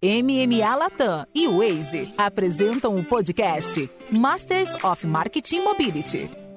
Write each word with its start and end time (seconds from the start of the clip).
MMA 0.00 0.76
Latam 0.76 1.26
e 1.34 1.48
Waze 1.48 2.14
apresentam 2.16 2.94
o 2.94 3.02
podcast 3.02 3.90
Masters 4.12 4.76
of 4.84 5.04
Marketing 5.04 5.64
Mobility. 5.64 6.47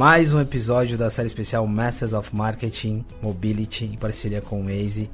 Mais 0.00 0.32
um 0.32 0.40
episódio 0.40 0.96
da 0.96 1.10
série 1.10 1.26
especial 1.26 1.66
Masters 1.66 2.14
of 2.14 2.34
Marketing 2.34 3.04
Mobility 3.20 3.84
em 3.84 3.98
parceria 3.98 4.40
com 4.40 4.62
o 4.62 4.64
Waze. 4.64 5.10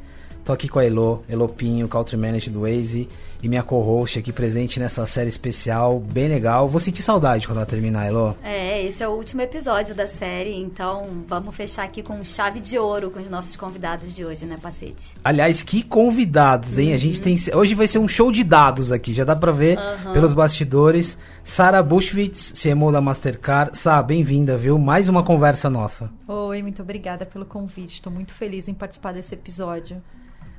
Tô 0.46 0.52
aqui 0.52 0.68
com 0.68 0.78
a 0.78 0.84
Elo, 0.84 1.24
Elopinho, 1.28 1.88
Country 1.88 2.16
Manager 2.16 2.52
do 2.52 2.60
Waze 2.60 3.08
e 3.42 3.48
minha 3.48 3.64
co-host 3.64 4.20
aqui 4.20 4.32
presente 4.32 4.78
nessa 4.78 5.04
série 5.04 5.28
especial, 5.28 5.98
bem 5.98 6.28
legal. 6.28 6.68
Vou 6.68 6.78
sentir 6.78 7.02
saudade 7.02 7.48
quando 7.48 7.56
ela 7.56 7.66
terminar, 7.66 8.06
Elo. 8.06 8.38
É, 8.44 8.80
esse 8.84 9.02
é 9.02 9.08
o 9.08 9.10
último 9.10 9.40
episódio 9.40 9.92
da 9.92 10.06
série, 10.06 10.54
então 10.54 11.24
vamos 11.26 11.52
fechar 11.52 11.82
aqui 11.82 12.00
com 12.00 12.22
chave 12.22 12.60
de 12.60 12.78
ouro 12.78 13.10
com 13.10 13.18
os 13.18 13.28
nossos 13.28 13.56
convidados 13.56 14.14
de 14.14 14.24
hoje, 14.24 14.46
né, 14.46 14.56
Pacete? 14.62 15.16
Aliás, 15.24 15.62
que 15.62 15.82
convidados, 15.82 16.78
hein? 16.78 16.90
Uhum. 16.90 16.94
A 16.94 16.98
gente 16.98 17.20
tem 17.20 17.36
hoje 17.52 17.74
vai 17.74 17.88
ser 17.88 17.98
um 17.98 18.06
show 18.06 18.30
de 18.30 18.44
dados 18.44 18.92
aqui, 18.92 19.12
já 19.12 19.24
dá 19.24 19.34
para 19.34 19.50
ver 19.50 19.76
uhum. 19.76 20.12
pelos 20.12 20.32
bastidores. 20.32 21.18
Sara 21.42 21.82
Bushwitz, 21.82 22.52
CMO 22.52 22.92
da 22.92 23.00
Mastercard. 23.00 23.76
Sá, 23.76 24.00
bem-vinda, 24.00 24.56
viu? 24.56 24.78
Mais 24.78 25.08
uma 25.08 25.24
conversa 25.24 25.68
nossa. 25.68 26.08
Oi, 26.28 26.62
muito 26.62 26.82
obrigada 26.82 27.26
pelo 27.26 27.44
convite. 27.44 27.94
Estou 27.94 28.12
muito 28.12 28.32
feliz 28.32 28.68
em 28.68 28.74
participar 28.74 29.12
desse 29.12 29.34
episódio. 29.34 30.00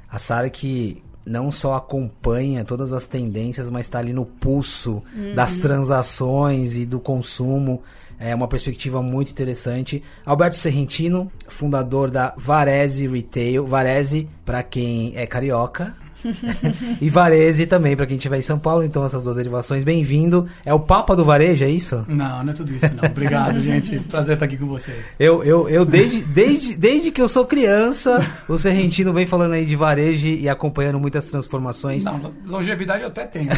A 0.10 0.18
Sara 0.18 0.50
que 0.50 1.04
não 1.26 1.52
só 1.52 1.76
acompanha 1.76 2.64
todas 2.64 2.94
as 2.94 3.06
tendências, 3.06 3.70
mas 3.70 3.86
está 3.86 4.00
ali 4.00 4.14
no 4.14 4.26
pulso 4.26 5.04
uhum. 5.16 5.36
das 5.36 5.58
transações 5.58 6.78
e 6.78 6.86
do 6.86 7.00
consumo. 7.00 7.84
É 8.20 8.34
uma 8.34 8.48
perspectiva 8.48 9.02
muito 9.02 9.30
interessante. 9.32 10.02
Alberto 10.26 10.56
Serrentino, 10.56 11.32
fundador 11.48 12.10
da 12.10 12.34
Varese 12.38 13.08
Retail. 13.08 13.66
Varese, 13.68 14.28
para 14.44 14.64
quem 14.64 15.14
é 15.16 15.28
carioca, 15.28 15.96
e 17.02 17.10
Varese 17.10 17.66
também, 17.66 17.96
para 17.96 18.06
quem 18.06 18.18
estiver 18.18 18.38
em 18.38 18.42
São 18.42 18.60
Paulo. 18.60 18.84
Então, 18.84 19.06
essas 19.06 19.24
duas 19.24 19.38
derivações, 19.38 19.84
bem-vindo. 19.84 20.48
É 20.66 20.74
o 20.74 20.80
Papa 20.80 21.16
do 21.16 21.24
Varejo, 21.24 21.64
é 21.64 21.70
isso? 21.70 22.06
Não, 22.08 22.44
não 22.44 22.52
é 22.52 22.56
tudo 22.56 22.74
isso, 22.74 22.94
não. 22.94 23.10
Obrigado, 23.10 23.62
gente. 23.62 24.00
Prazer 24.00 24.34
estar 24.34 24.46
aqui 24.46 24.58
com 24.58 24.68
vocês. 24.68 25.06
Eu, 25.20 25.44
eu, 25.44 25.70
eu 25.70 25.86
desde, 25.86 26.22
desde, 26.22 26.76
desde 26.76 27.12
que 27.12 27.22
eu 27.22 27.28
sou 27.28 27.46
criança, 27.46 28.20
o 28.48 28.58
Serrentino 28.58 29.14
vem 29.14 29.26
falando 29.26 29.54
aí 29.54 29.66
de 29.66 29.76
varejo 29.76 30.28
e 30.28 30.50
acompanhando 30.50 31.00
muitas 31.00 31.28
transformações. 31.30 32.04
Não, 32.04 32.34
longevidade 32.46 33.04
eu 33.04 33.10
até 33.10 33.26
tenho. 33.26 33.50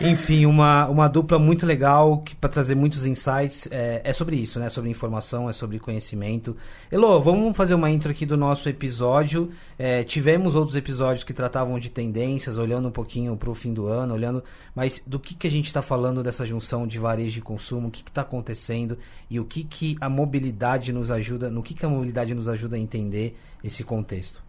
Enfim, 0.00 0.44
uma, 0.44 0.88
uma 0.88 1.08
dupla 1.08 1.38
muito 1.38 1.64
legal 1.64 2.24
para 2.40 2.50
trazer 2.50 2.74
muitos 2.74 3.06
insights. 3.06 3.68
É, 3.70 4.00
é, 4.02 4.12
sobre 4.12 4.34
isso, 4.36 4.58
né? 4.58 4.68
Sobre 4.68 4.90
informação, 4.90 5.48
é 5.48 5.52
sobre 5.52 5.78
conhecimento. 5.78 6.56
Elo, 6.90 7.20
vamos 7.22 7.56
fazer 7.56 7.74
uma 7.74 7.88
intro 7.88 8.10
aqui 8.10 8.26
do 8.26 8.36
nosso 8.36 8.68
episódio. 8.68 9.52
É, 9.78 10.02
tivemos 10.02 10.56
outros 10.56 10.76
episódios 10.76 11.22
que 11.22 11.32
tratavam 11.32 11.78
de 11.78 11.90
tendências, 11.90 12.58
olhando 12.58 12.88
um 12.88 12.90
pouquinho 12.90 13.36
para 13.36 13.48
o 13.48 13.54
fim 13.54 13.72
do 13.72 13.86
ano, 13.86 14.14
olhando. 14.14 14.42
Mas 14.74 15.02
do 15.06 15.20
que, 15.20 15.34
que 15.34 15.46
a 15.46 15.50
gente 15.50 15.66
está 15.66 15.80
falando 15.80 16.24
dessa 16.24 16.44
junção 16.44 16.88
de 16.88 16.98
varejo 16.98 17.38
e 17.38 17.42
consumo? 17.42 17.88
O 17.88 17.90
que 17.90 18.02
está 18.02 18.22
acontecendo 18.22 18.98
e 19.30 19.38
o 19.38 19.44
que, 19.44 19.62
que 19.62 19.96
a 20.00 20.08
mobilidade 20.08 20.92
nos 20.92 21.10
ajuda? 21.10 21.48
No 21.48 21.62
que, 21.62 21.72
que 21.72 21.86
a 21.86 21.88
mobilidade 21.88 22.34
nos 22.34 22.48
ajuda 22.48 22.74
a 22.74 22.78
entender 22.80 23.38
esse 23.62 23.84
contexto? 23.84 24.42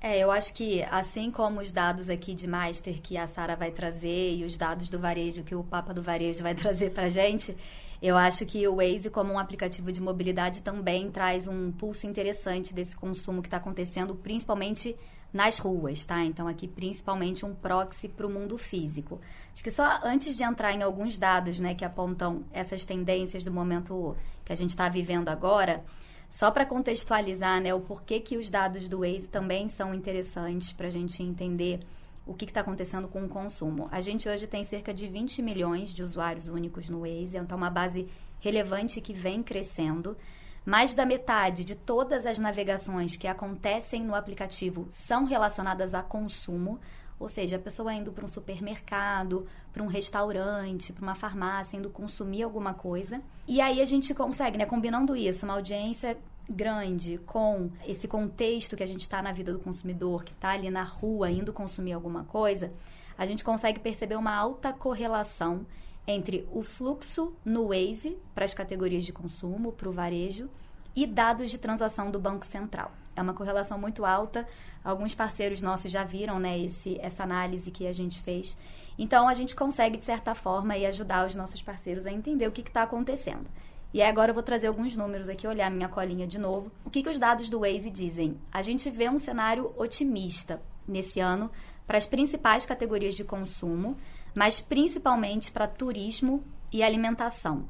É, 0.00 0.18
eu 0.18 0.30
acho 0.30 0.52
que 0.52 0.82
assim 0.84 1.30
como 1.30 1.60
os 1.60 1.72
dados 1.72 2.10
aqui 2.10 2.34
de 2.34 2.46
Master 2.46 3.00
que 3.00 3.16
a 3.16 3.26
Sara 3.26 3.56
vai 3.56 3.70
trazer 3.70 4.34
e 4.36 4.44
os 4.44 4.56
dados 4.56 4.90
do 4.90 4.98
varejo 4.98 5.42
que 5.42 5.54
o 5.54 5.64
Papa 5.64 5.94
do 5.94 6.02
Varejo 6.02 6.42
vai 6.42 6.54
trazer 6.54 6.90
para 6.90 7.08
gente, 7.08 7.56
eu 8.02 8.16
acho 8.16 8.44
que 8.44 8.68
o 8.68 8.76
Waze 8.76 9.08
como 9.08 9.32
um 9.32 9.38
aplicativo 9.38 9.90
de 9.90 10.02
mobilidade 10.02 10.62
também 10.62 11.10
traz 11.10 11.48
um 11.48 11.72
pulso 11.72 12.06
interessante 12.06 12.74
desse 12.74 12.94
consumo 12.94 13.40
que 13.40 13.48
está 13.48 13.56
acontecendo, 13.56 14.14
principalmente 14.14 14.94
nas 15.32 15.58
ruas, 15.58 16.04
tá? 16.04 16.22
Então 16.24 16.46
aqui 16.46 16.68
principalmente 16.68 17.44
um 17.44 17.54
proxy 17.54 18.08
para 18.08 18.26
o 18.26 18.30
mundo 18.30 18.58
físico. 18.58 19.20
Acho 19.52 19.64
que 19.64 19.70
só 19.70 20.00
antes 20.04 20.36
de 20.36 20.44
entrar 20.44 20.72
em 20.72 20.82
alguns 20.82 21.16
dados, 21.16 21.58
né, 21.58 21.74
que 21.74 21.84
apontam 21.84 22.44
essas 22.52 22.84
tendências 22.84 23.44
do 23.44 23.50
momento 23.50 24.14
que 24.44 24.52
a 24.52 24.56
gente 24.56 24.70
está 24.70 24.88
vivendo 24.88 25.30
agora. 25.30 25.82
Só 26.30 26.50
para 26.50 26.66
contextualizar, 26.66 27.60
né, 27.60 27.72
o 27.72 27.80
porquê 27.80 28.20
que 28.20 28.36
os 28.36 28.50
dados 28.50 28.88
do 28.88 29.00
Waze 29.00 29.28
também 29.28 29.68
são 29.68 29.94
interessantes 29.94 30.72
para 30.72 30.86
a 30.86 30.90
gente 30.90 31.22
entender 31.22 31.80
o 32.26 32.34
que 32.34 32.44
está 32.44 32.60
acontecendo 32.60 33.06
com 33.06 33.24
o 33.24 33.28
consumo. 33.28 33.88
A 33.90 34.00
gente 34.00 34.28
hoje 34.28 34.46
tem 34.46 34.64
cerca 34.64 34.92
de 34.92 35.06
20 35.06 35.40
milhões 35.40 35.94
de 35.94 36.02
usuários 36.02 36.48
únicos 36.48 36.88
no 36.88 37.00
Waze, 37.00 37.36
então 37.36 37.56
uma 37.56 37.70
base 37.70 38.08
relevante 38.40 39.00
que 39.00 39.14
vem 39.14 39.42
crescendo. 39.42 40.16
Mais 40.64 40.94
da 40.94 41.06
metade 41.06 41.62
de 41.62 41.76
todas 41.76 42.26
as 42.26 42.40
navegações 42.40 43.14
que 43.14 43.28
acontecem 43.28 44.02
no 44.02 44.16
aplicativo 44.16 44.88
são 44.90 45.24
relacionadas 45.24 45.94
a 45.94 46.02
consumo, 46.02 46.80
ou 47.18 47.28
seja, 47.28 47.56
a 47.56 47.58
pessoa 47.58 47.94
indo 47.94 48.12
para 48.12 48.24
um 48.24 48.28
supermercado, 48.28 49.46
para 49.72 49.82
um 49.82 49.86
restaurante, 49.86 50.92
para 50.92 51.02
uma 51.02 51.14
farmácia, 51.14 51.76
indo 51.76 51.90
consumir 51.90 52.42
alguma 52.42 52.74
coisa. 52.74 53.22
E 53.46 53.60
aí 53.60 53.80
a 53.80 53.84
gente 53.84 54.14
consegue, 54.14 54.58
né, 54.58 54.66
combinando 54.66 55.16
isso, 55.16 55.46
uma 55.46 55.54
audiência 55.54 56.16
grande 56.48 57.18
com 57.26 57.70
esse 57.86 58.06
contexto 58.06 58.76
que 58.76 58.82
a 58.82 58.86
gente 58.86 59.00
está 59.00 59.22
na 59.22 59.32
vida 59.32 59.52
do 59.52 59.58
consumidor, 59.58 60.24
que 60.24 60.32
está 60.32 60.50
ali 60.50 60.70
na 60.70 60.82
rua 60.82 61.30
indo 61.30 61.52
consumir 61.52 61.92
alguma 61.92 62.24
coisa, 62.24 62.72
a 63.18 63.26
gente 63.26 63.42
consegue 63.42 63.80
perceber 63.80 64.16
uma 64.16 64.34
alta 64.34 64.72
correlação 64.72 65.66
entre 66.06 66.46
o 66.52 66.62
fluxo 66.62 67.34
no 67.44 67.68
Waze 67.68 68.16
para 68.34 68.44
as 68.44 68.54
categorias 68.54 69.04
de 69.04 69.12
consumo, 69.12 69.72
para 69.72 69.88
o 69.88 69.92
varejo, 69.92 70.48
e 70.94 71.06
dados 71.06 71.50
de 71.50 71.58
transação 71.58 72.10
do 72.10 72.20
Banco 72.20 72.46
Central. 72.46 72.92
É 73.16 73.22
uma 73.22 73.32
correlação 73.32 73.78
muito 73.78 74.04
alta. 74.04 74.46
Alguns 74.84 75.14
parceiros 75.14 75.62
nossos 75.62 75.90
já 75.90 76.04
viram 76.04 76.38
né, 76.38 76.58
esse, 76.58 76.98
essa 77.00 77.22
análise 77.22 77.70
que 77.70 77.86
a 77.86 77.92
gente 77.92 78.20
fez. 78.22 78.56
Então, 78.98 79.26
a 79.26 79.34
gente 79.34 79.56
consegue, 79.56 79.96
de 79.96 80.04
certa 80.04 80.34
forma, 80.34 80.74
aí, 80.74 80.86
ajudar 80.86 81.26
os 81.26 81.34
nossos 81.34 81.62
parceiros 81.62 82.06
a 82.06 82.12
entender 82.12 82.46
o 82.46 82.52
que 82.52 82.60
está 82.60 82.82
acontecendo. 82.82 83.46
E 83.92 84.02
agora 84.02 84.30
eu 84.30 84.34
vou 84.34 84.42
trazer 84.42 84.66
alguns 84.66 84.96
números 84.96 85.28
aqui, 85.28 85.46
olhar 85.46 85.70
minha 85.70 85.88
colinha 85.88 86.26
de 86.26 86.38
novo. 86.38 86.70
O 86.84 86.90
que, 86.90 87.02
que 87.02 87.08
os 87.08 87.18
dados 87.18 87.48
do 87.48 87.60
Waze 87.60 87.90
dizem? 87.90 88.36
A 88.52 88.60
gente 88.60 88.90
vê 88.90 89.08
um 89.08 89.18
cenário 89.18 89.72
otimista 89.76 90.60
nesse 90.86 91.20
ano 91.20 91.50
para 91.86 91.96
as 91.96 92.04
principais 92.04 92.66
categorias 92.66 93.14
de 93.14 93.24
consumo, 93.24 93.96
mas 94.34 94.60
principalmente 94.60 95.50
para 95.50 95.66
turismo 95.66 96.44
e 96.72 96.82
alimentação. 96.82 97.66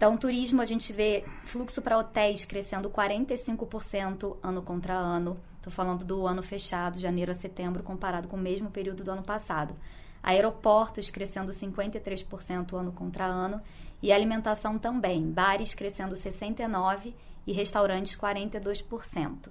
Então, 0.00 0.16
turismo, 0.16 0.62
a 0.62 0.64
gente 0.64 0.94
vê 0.94 1.26
fluxo 1.44 1.82
para 1.82 1.98
hotéis 1.98 2.46
crescendo 2.46 2.88
45% 2.88 4.38
ano 4.42 4.62
contra 4.62 4.94
ano. 4.94 5.38
Estou 5.58 5.70
falando 5.70 6.06
do 6.06 6.26
ano 6.26 6.42
fechado, 6.42 6.98
janeiro 6.98 7.30
a 7.30 7.34
setembro, 7.34 7.82
comparado 7.82 8.26
com 8.26 8.34
o 8.34 8.40
mesmo 8.40 8.70
período 8.70 9.04
do 9.04 9.10
ano 9.10 9.22
passado. 9.22 9.76
Aeroportos 10.22 11.10
crescendo 11.10 11.52
53% 11.52 12.72
ano 12.72 12.92
contra 12.92 13.26
ano. 13.26 13.60
E 14.02 14.10
alimentação 14.10 14.78
também. 14.78 15.30
Bares 15.30 15.74
crescendo 15.74 16.14
69% 16.14 17.12
e 17.46 17.52
restaurantes 17.52 18.16
42%. 18.16 19.50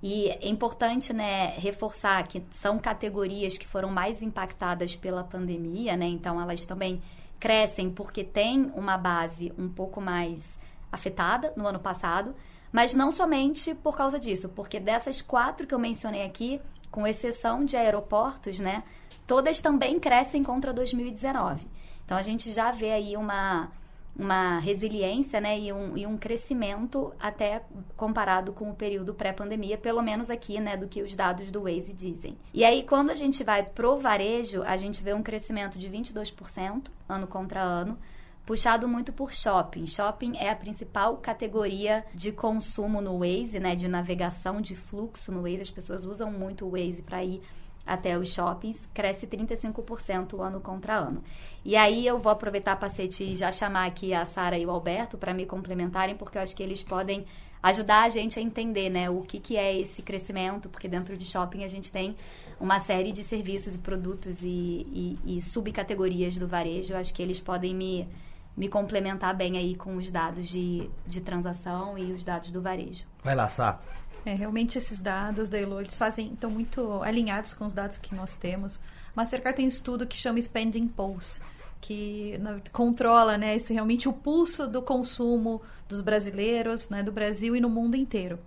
E 0.00 0.28
é 0.28 0.48
importante 0.48 1.12
né, 1.12 1.58
reforçar 1.58 2.24
que 2.28 2.44
são 2.52 2.78
categorias 2.78 3.58
que 3.58 3.66
foram 3.66 3.90
mais 3.90 4.22
impactadas 4.22 4.94
pela 4.94 5.24
pandemia, 5.24 5.96
né? 5.96 6.06
Então, 6.06 6.40
elas 6.40 6.64
também 6.64 7.02
crescem 7.38 7.90
porque 7.90 8.24
tem 8.24 8.70
uma 8.74 8.96
base 8.96 9.52
um 9.58 9.68
pouco 9.68 10.00
mais 10.00 10.58
afetada 10.90 11.52
no 11.56 11.66
ano 11.66 11.78
passado, 11.78 12.34
mas 12.72 12.94
não 12.94 13.10
somente 13.10 13.74
por 13.74 13.96
causa 13.96 14.18
disso, 14.18 14.48
porque 14.48 14.78
dessas 14.80 15.22
quatro 15.22 15.66
que 15.66 15.74
eu 15.74 15.78
mencionei 15.78 16.24
aqui, 16.24 16.60
com 16.90 17.06
exceção 17.06 17.64
de 17.64 17.76
aeroportos, 17.76 18.58
né, 18.58 18.82
todas 19.26 19.60
também 19.60 20.00
crescem 20.00 20.42
contra 20.42 20.72
2019. 20.72 21.66
Então 22.04 22.16
a 22.16 22.22
gente 22.22 22.50
já 22.52 22.70
vê 22.70 22.92
aí 22.92 23.16
uma 23.16 23.70
uma 24.16 24.58
resiliência 24.58 25.40
né, 25.40 25.58
e, 25.58 25.72
um, 25.72 25.96
e 25.96 26.06
um 26.06 26.16
crescimento 26.16 27.12
até 27.20 27.62
comparado 27.96 28.52
com 28.52 28.70
o 28.70 28.74
período 28.74 29.14
pré-pandemia, 29.14 29.78
pelo 29.78 30.02
menos 30.02 30.28
aqui, 30.28 30.58
né, 30.58 30.76
do 30.76 30.88
que 30.88 31.02
os 31.02 31.14
dados 31.14 31.52
do 31.52 31.62
Waze 31.62 31.92
dizem. 31.92 32.36
E 32.52 32.64
aí, 32.64 32.82
quando 32.82 33.10
a 33.10 33.14
gente 33.14 33.44
vai 33.44 33.62
pro 33.62 33.96
varejo, 33.96 34.62
a 34.64 34.76
gente 34.76 35.02
vê 35.02 35.14
um 35.14 35.22
crescimento 35.22 35.78
de 35.78 35.88
22% 35.88 36.90
ano 37.08 37.26
contra 37.26 37.62
ano, 37.62 37.96
puxado 38.44 38.88
muito 38.88 39.12
por 39.12 39.32
shopping. 39.32 39.86
Shopping 39.86 40.36
é 40.36 40.50
a 40.50 40.56
principal 40.56 41.18
categoria 41.18 42.04
de 42.14 42.32
consumo 42.32 43.00
no 43.00 43.18
Waze, 43.18 43.60
né, 43.60 43.76
de 43.76 43.86
navegação, 43.86 44.60
de 44.60 44.74
fluxo 44.74 45.30
no 45.30 45.42
Waze. 45.42 45.60
As 45.60 45.70
pessoas 45.70 46.04
usam 46.04 46.32
muito 46.32 46.66
o 46.66 46.70
Waze 46.70 47.02
para 47.02 47.22
ir 47.22 47.40
até 47.88 48.18
os 48.18 48.32
shoppings, 48.32 48.88
cresce 48.92 49.26
35% 49.26 50.40
ano 50.40 50.60
contra 50.60 50.96
ano. 50.96 51.22
E 51.64 51.74
aí 51.76 52.06
eu 52.06 52.18
vou 52.18 52.30
aproveitar, 52.30 52.76
Pacete, 52.76 53.24
e 53.24 53.34
já 53.34 53.50
chamar 53.50 53.86
aqui 53.86 54.12
a 54.12 54.24
Sara 54.26 54.58
e 54.58 54.66
o 54.66 54.70
Alberto 54.70 55.16
para 55.16 55.32
me 55.32 55.46
complementarem, 55.46 56.14
porque 56.14 56.38
eu 56.38 56.42
acho 56.42 56.54
que 56.54 56.62
eles 56.62 56.82
podem 56.82 57.24
ajudar 57.62 58.04
a 58.04 58.08
gente 58.08 58.38
a 58.38 58.42
entender, 58.42 58.88
né, 58.88 59.10
o 59.10 59.22
que, 59.22 59.40
que 59.40 59.56
é 59.56 59.76
esse 59.76 60.02
crescimento, 60.02 60.68
porque 60.68 60.88
dentro 60.88 61.16
de 61.16 61.24
shopping 61.24 61.64
a 61.64 61.68
gente 61.68 61.90
tem 61.90 62.16
uma 62.60 62.78
série 62.80 63.10
de 63.10 63.24
serviços 63.24 63.74
e 63.74 63.78
produtos 63.78 64.42
e, 64.42 65.18
e, 65.24 65.38
e 65.38 65.42
subcategorias 65.42 66.36
do 66.38 66.46
varejo. 66.46 66.92
Eu 66.92 66.98
acho 66.98 67.12
que 67.14 67.22
eles 67.22 67.40
podem 67.40 67.74
me, 67.74 68.08
me 68.56 68.68
complementar 68.68 69.34
bem 69.34 69.56
aí 69.56 69.74
com 69.74 69.96
os 69.96 70.10
dados 70.10 70.48
de, 70.48 70.88
de 71.06 71.20
transação 71.20 71.96
e 71.96 72.12
os 72.12 72.24
dados 72.24 72.50
do 72.52 72.60
varejo. 72.60 73.04
Vai 73.22 73.34
lá, 73.34 73.48
Sá. 73.48 73.80
É, 74.28 74.34
realmente 74.34 74.76
esses 74.76 75.00
dados 75.00 75.48
da 75.48 75.58
Elo, 75.58 75.80
eles 75.80 75.96
fazem, 75.96 76.34
estão 76.34 76.50
muito 76.50 77.02
alinhados 77.02 77.54
com 77.54 77.64
os 77.64 77.72
dados 77.72 77.96
que 77.96 78.14
nós 78.14 78.36
temos. 78.36 78.78
Mastercard 79.14 79.56
tem 79.56 79.64
um 79.64 79.70
estudo 79.70 80.06
que 80.06 80.18
chama 80.18 80.38
Spending 80.38 80.86
Pulse, 80.86 81.40
que 81.80 82.36
na, 82.38 82.60
controla 82.70 83.38
né, 83.38 83.56
esse, 83.56 83.72
realmente 83.72 84.06
o 84.06 84.12
pulso 84.12 84.68
do 84.68 84.82
consumo 84.82 85.62
dos 85.88 86.02
brasileiros, 86.02 86.90
né, 86.90 87.02
do 87.02 87.10
Brasil 87.10 87.56
e 87.56 87.60
no 87.60 87.70
mundo 87.70 87.96
inteiro. 87.96 88.38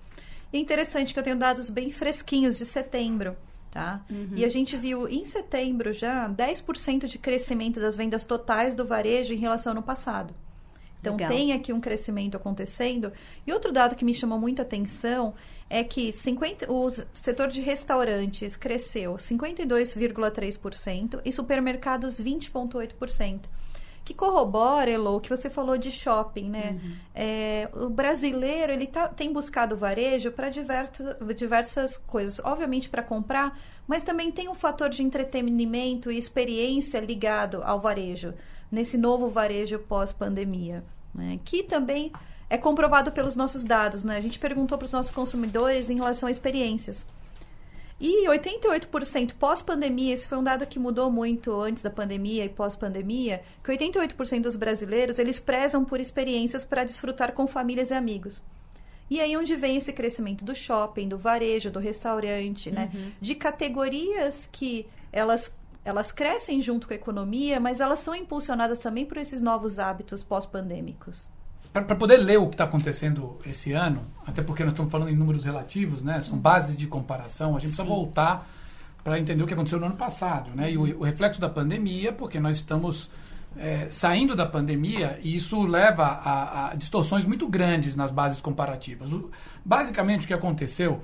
E 0.53 0.57
é 0.57 0.59
interessante 0.59 1.15
que 1.15 1.19
eu 1.19 1.23
tenho 1.23 1.35
dados 1.35 1.67
bem 1.67 1.89
fresquinhos 1.89 2.59
de 2.59 2.65
setembro. 2.65 3.35
Tá? 3.71 4.05
Uhum. 4.07 4.33
E 4.35 4.45
a 4.45 4.49
gente 4.49 4.77
viu 4.77 5.07
em 5.07 5.25
setembro 5.25 5.91
já 5.91 6.29
10% 6.29 7.07
de 7.07 7.17
crescimento 7.17 7.79
das 7.79 7.95
vendas 7.95 8.23
totais 8.23 8.75
do 8.75 8.85
varejo 8.85 9.33
em 9.33 9.37
relação 9.37 9.71
ao 9.71 9.77
ano 9.77 9.83
passado. 9.83 10.31
Então 11.01 11.13
Legal. 11.13 11.29
tem 11.29 11.51
aqui 11.51 11.73
um 11.73 11.81
crescimento 11.81 12.37
acontecendo. 12.37 13.11
E 13.45 13.51
outro 13.51 13.71
dado 13.71 13.95
que 13.95 14.05
me 14.05 14.13
chamou 14.13 14.39
muita 14.39 14.61
atenção 14.61 15.33
é 15.71 15.83
que 15.85 16.11
50, 16.11 16.69
o 16.69 16.91
setor 17.11 17.47
de 17.47 17.61
restaurantes 17.61 18.57
cresceu 18.57 19.15
52,3% 19.15 21.21
e 21.23 21.31
supermercados 21.31 22.19
20,8% 22.19 23.43
que 24.03 24.15
corrobora, 24.15 24.89
Elo, 24.89 25.21
que 25.21 25.29
você 25.29 25.47
falou 25.49 25.77
de 25.77 25.91
shopping, 25.91 26.49
né? 26.49 26.79
Uhum. 26.83 26.93
É, 27.13 27.69
o 27.73 27.87
brasileiro, 27.87 28.73
ele 28.73 28.87
tá, 28.87 29.07
tem 29.07 29.31
buscado 29.31 29.77
varejo 29.77 30.31
para 30.31 30.49
diversas, 30.49 31.15
diversas 31.35 31.97
coisas. 31.97 32.39
Obviamente 32.43 32.89
para 32.89 33.03
comprar, 33.03 33.59
mas 33.87 34.01
também 34.01 34.31
tem 34.31 34.49
um 34.49 34.55
fator 34.55 34.89
de 34.89 35.03
entretenimento 35.03 36.11
e 36.11 36.17
experiência 36.17 36.99
ligado 36.99 37.61
ao 37.63 37.79
varejo, 37.79 38.33
nesse 38.71 38.97
novo 38.97 39.29
varejo 39.29 39.77
pós-pandemia, 39.77 40.83
né? 41.13 41.39
Que 41.45 41.61
também 41.61 42.11
é 42.51 42.57
comprovado 42.57 43.13
pelos 43.13 43.33
nossos 43.33 43.63
dados, 43.63 44.03
né? 44.03 44.17
A 44.17 44.21
gente 44.21 44.37
perguntou 44.37 44.77
para 44.77 44.83
os 44.83 44.91
nossos 44.91 45.09
consumidores 45.09 45.89
em 45.89 45.95
relação 45.95 46.27
a 46.27 46.31
experiências. 46.31 47.05
E 47.97 48.27
88% 48.27 49.35
pós-pandemia, 49.39 50.13
esse 50.13 50.27
foi 50.27 50.37
um 50.37 50.43
dado 50.43 50.67
que 50.67 50.77
mudou 50.77 51.09
muito 51.09 51.53
antes 51.61 51.81
da 51.81 51.89
pandemia 51.89 52.43
e 52.43 52.49
pós-pandemia, 52.49 53.41
que 53.63 53.71
88% 53.71 54.41
dos 54.41 54.57
brasileiros, 54.57 55.17
eles 55.17 55.39
prezam 55.39 55.85
por 55.85 56.01
experiências 56.01 56.65
para 56.65 56.83
desfrutar 56.83 57.31
com 57.31 57.47
famílias 57.47 57.89
e 57.89 57.93
amigos. 57.93 58.43
E 59.09 59.21
aí 59.21 59.37
onde 59.37 59.55
vem 59.55 59.77
esse 59.77 59.93
crescimento 59.93 60.43
do 60.43 60.53
shopping, 60.53 61.07
do 61.07 61.17
varejo, 61.17 61.71
do 61.71 61.79
restaurante, 61.79 62.69
né? 62.69 62.91
Uhum. 62.93 63.11
De 63.21 63.33
categorias 63.33 64.49
que 64.51 64.85
elas 65.09 65.55
elas 65.85 66.11
crescem 66.11 66.61
junto 66.61 66.85
com 66.85 66.93
a 66.93 66.97
economia, 66.97 67.61
mas 67.61 67.79
elas 67.79 67.99
são 67.99 68.13
impulsionadas 68.13 68.81
também 68.81 69.05
por 69.05 69.17
esses 69.17 69.39
novos 69.39 69.79
hábitos 69.79 70.21
pós-pandêmicos 70.21 71.29
para 71.73 71.95
poder 71.95 72.17
ler 72.17 72.37
o 72.37 72.47
que 72.47 72.55
está 72.55 72.65
acontecendo 72.65 73.39
esse 73.45 73.71
ano, 73.71 74.01
até 74.27 74.41
porque 74.41 74.63
nós 74.63 74.73
estamos 74.73 74.91
falando 74.91 75.09
em 75.09 75.15
números 75.15 75.45
relativos, 75.45 76.01
né? 76.01 76.21
São 76.21 76.37
bases 76.37 76.77
de 76.77 76.85
comparação. 76.85 77.55
A 77.55 77.59
gente 77.59 77.69
Sim. 77.71 77.75
precisa 77.75 77.87
voltar 77.87 78.47
para 79.03 79.19
entender 79.19 79.43
o 79.43 79.47
que 79.47 79.53
aconteceu 79.53 79.79
no 79.79 79.85
ano 79.85 79.95
passado, 79.95 80.51
né? 80.53 80.71
E 80.71 80.77
o, 80.77 80.99
o 80.99 81.03
reflexo 81.03 81.39
da 81.39 81.49
pandemia, 81.49 82.11
porque 82.11 82.39
nós 82.39 82.57
estamos 82.57 83.09
é, 83.57 83.87
saindo 83.89 84.35
da 84.35 84.45
pandemia 84.45 85.19
e 85.23 85.35
isso 85.35 85.61
leva 85.65 86.03
a, 86.03 86.71
a, 86.71 86.75
distorções 86.75 87.25
muito 87.25 87.47
grandes 87.47 87.95
nas 87.95 88.11
bases 88.11 88.41
comparativas. 88.41 89.13
O, 89.13 89.31
basicamente, 89.63 90.25
o 90.25 90.27
que 90.27 90.33
aconteceu 90.33 91.01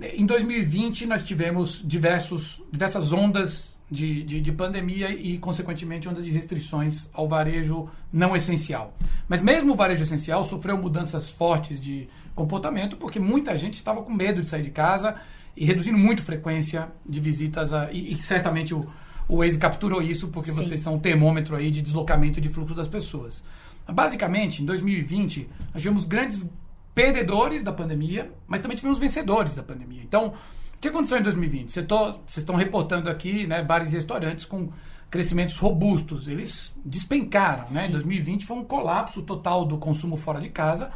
em 0.00 0.24
2020 0.24 1.04
nós 1.06 1.22
tivemos 1.22 1.82
diversos, 1.84 2.62
diversas 2.72 3.12
ondas 3.12 3.69
de, 3.90 4.22
de, 4.22 4.40
de, 4.40 4.52
pandemia 4.52 5.10
e, 5.10 5.36
consequentemente, 5.38 6.08
ondas 6.08 6.24
de 6.24 6.30
restrições 6.30 7.08
ao 7.12 7.26
varejo 7.26 7.88
não 8.12 8.36
essencial. 8.36 8.94
Mas 9.28 9.40
mesmo 9.40 9.72
o 9.72 9.76
varejo 9.76 10.02
essencial 10.02 10.44
sofreu 10.44 10.78
mudanças 10.78 11.28
fortes 11.28 11.80
de 11.80 12.08
comportamento, 12.34 12.96
porque 12.96 13.18
muita 13.18 13.56
gente 13.56 13.74
estava 13.74 14.02
com 14.02 14.12
medo 14.12 14.40
de 14.40 14.48
sair 14.48 14.62
de 14.62 14.70
casa 14.70 15.16
e 15.56 15.64
reduzindo 15.64 15.98
muito 15.98 16.22
a 16.22 16.24
frequência 16.24 16.88
de 17.04 17.20
visitas. 17.20 17.72
A, 17.72 17.90
e, 17.92 18.12
e, 18.12 18.18
certamente 18.18 18.72
o, 18.72 18.86
o 19.28 19.38
Waze 19.38 19.58
capturou 19.58 20.00
isso, 20.00 20.28
porque 20.28 20.50
Sim. 20.50 20.56
vocês 20.56 20.80
são 20.80 20.94
um 20.94 20.98
termômetro 20.98 21.56
aí 21.56 21.70
de 21.70 21.82
deslocamento 21.82 22.40
de 22.40 22.48
fluxo 22.48 22.74
das 22.74 22.88
pessoas. 22.88 23.42
Basicamente, 23.88 24.62
em 24.62 24.66
2020, 24.66 25.48
nós 25.74 25.82
tivemos 25.82 26.04
grandes 26.04 26.48
perdedores 26.94 27.62
da 27.62 27.72
pandemia, 27.72 28.30
mas 28.46 28.60
também 28.60 28.76
tivemos 28.76 28.98
vencedores 28.98 29.54
da 29.54 29.62
pandemia. 29.62 30.02
Então, 30.02 30.34
que 30.80 30.88
aconteceu 30.88 31.18
em 31.18 31.22
2020? 31.22 31.70
Vocês 31.70 31.86
estão 32.38 32.56
reportando 32.56 33.10
aqui, 33.10 33.46
né, 33.46 33.62
bares 33.62 33.92
e 33.92 33.96
restaurantes 33.96 34.44
com 34.44 34.70
crescimentos 35.10 35.58
robustos. 35.58 36.28
Eles 36.28 36.74
despencaram, 36.84 37.70
né? 37.70 37.86
Em 37.88 37.90
2020 37.90 38.46
foi 38.46 38.56
um 38.56 38.64
colapso 38.64 39.22
total 39.22 39.64
do 39.64 39.76
consumo 39.76 40.16
fora 40.16 40.40
de 40.40 40.48
casa. 40.48 40.90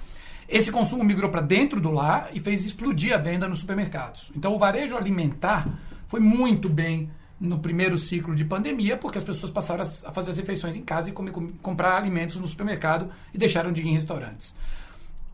Esse 0.48 0.70
consumo 0.70 1.02
migrou 1.04 1.31
para 1.31 1.40
dentro 1.40 1.81
do 1.81 1.90
lar 1.90 2.31
e 2.32 2.40
fez 2.40 2.64
explodir 2.64 3.12
a 3.12 3.19
venda 3.19 3.48
nos 3.48 3.58
supermercados. 3.58 4.31
Então, 4.36 4.54
o 4.54 4.58
varejo 4.58 4.96
alimentar 4.96 5.69
foi 6.06 6.20
muito 6.20 6.69
bem 6.69 7.10
no 7.40 7.58
primeiro 7.58 7.98
ciclo 7.98 8.34
de 8.34 8.44
pandemia, 8.44 8.96
porque 8.96 9.19
as 9.19 9.25
pessoas 9.25 9.50
passaram 9.50 9.82
a 9.82 10.12
fazer 10.12 10.31
as 10.31 10.38
refeições 10.38 10.76
em 10.76 10.82
casa 10.82 11.10
e 11.10 11.12
comer, 11.12 11.32
comprar 11.60 11.96
alimentos 11.96 12.36
no 12.36 12.46
supermercado 12.46 13.10
e 13.34 13.38
deixaram 13.38 13.72
de 13.72 13.82
ir 13.82 13.88
em 13.88 13.94
restaurantes. 13.94 14.54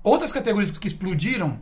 Outras 0.02 0.32
categorias 0.32 0.76
que 0.76 0.88
explodiram 0.88 1.60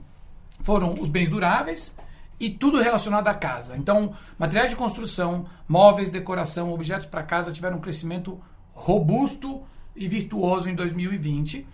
foram 0.62 0.94
os 0.94 1.08
bens 1.08 1.28
duráveis 1.28 1.94
e 2.40 2.50
tudo 2.50 2.80
relacionado 2.80 3.28
à 3.28 3.34
casa. 3.34 3.76
Então, 3.76 4.14
materiais 4.38 4.70
de 4.70 4.76
construção, 4.76 5.46
móveis, 5.66 6.10
decoração, 6.10 6.72
objetos 6.72 7.06
para 7.06 7.22
casa 7.22 7.52
tiveram 7.52 7.78
um 7.78 7.80
crescimento 7.80 8.40
robusto 8.72 9.62
e 9.96 10.06
virtuoso 10.06 10.70
em 10.70 10.74
2020, 10.74 11.66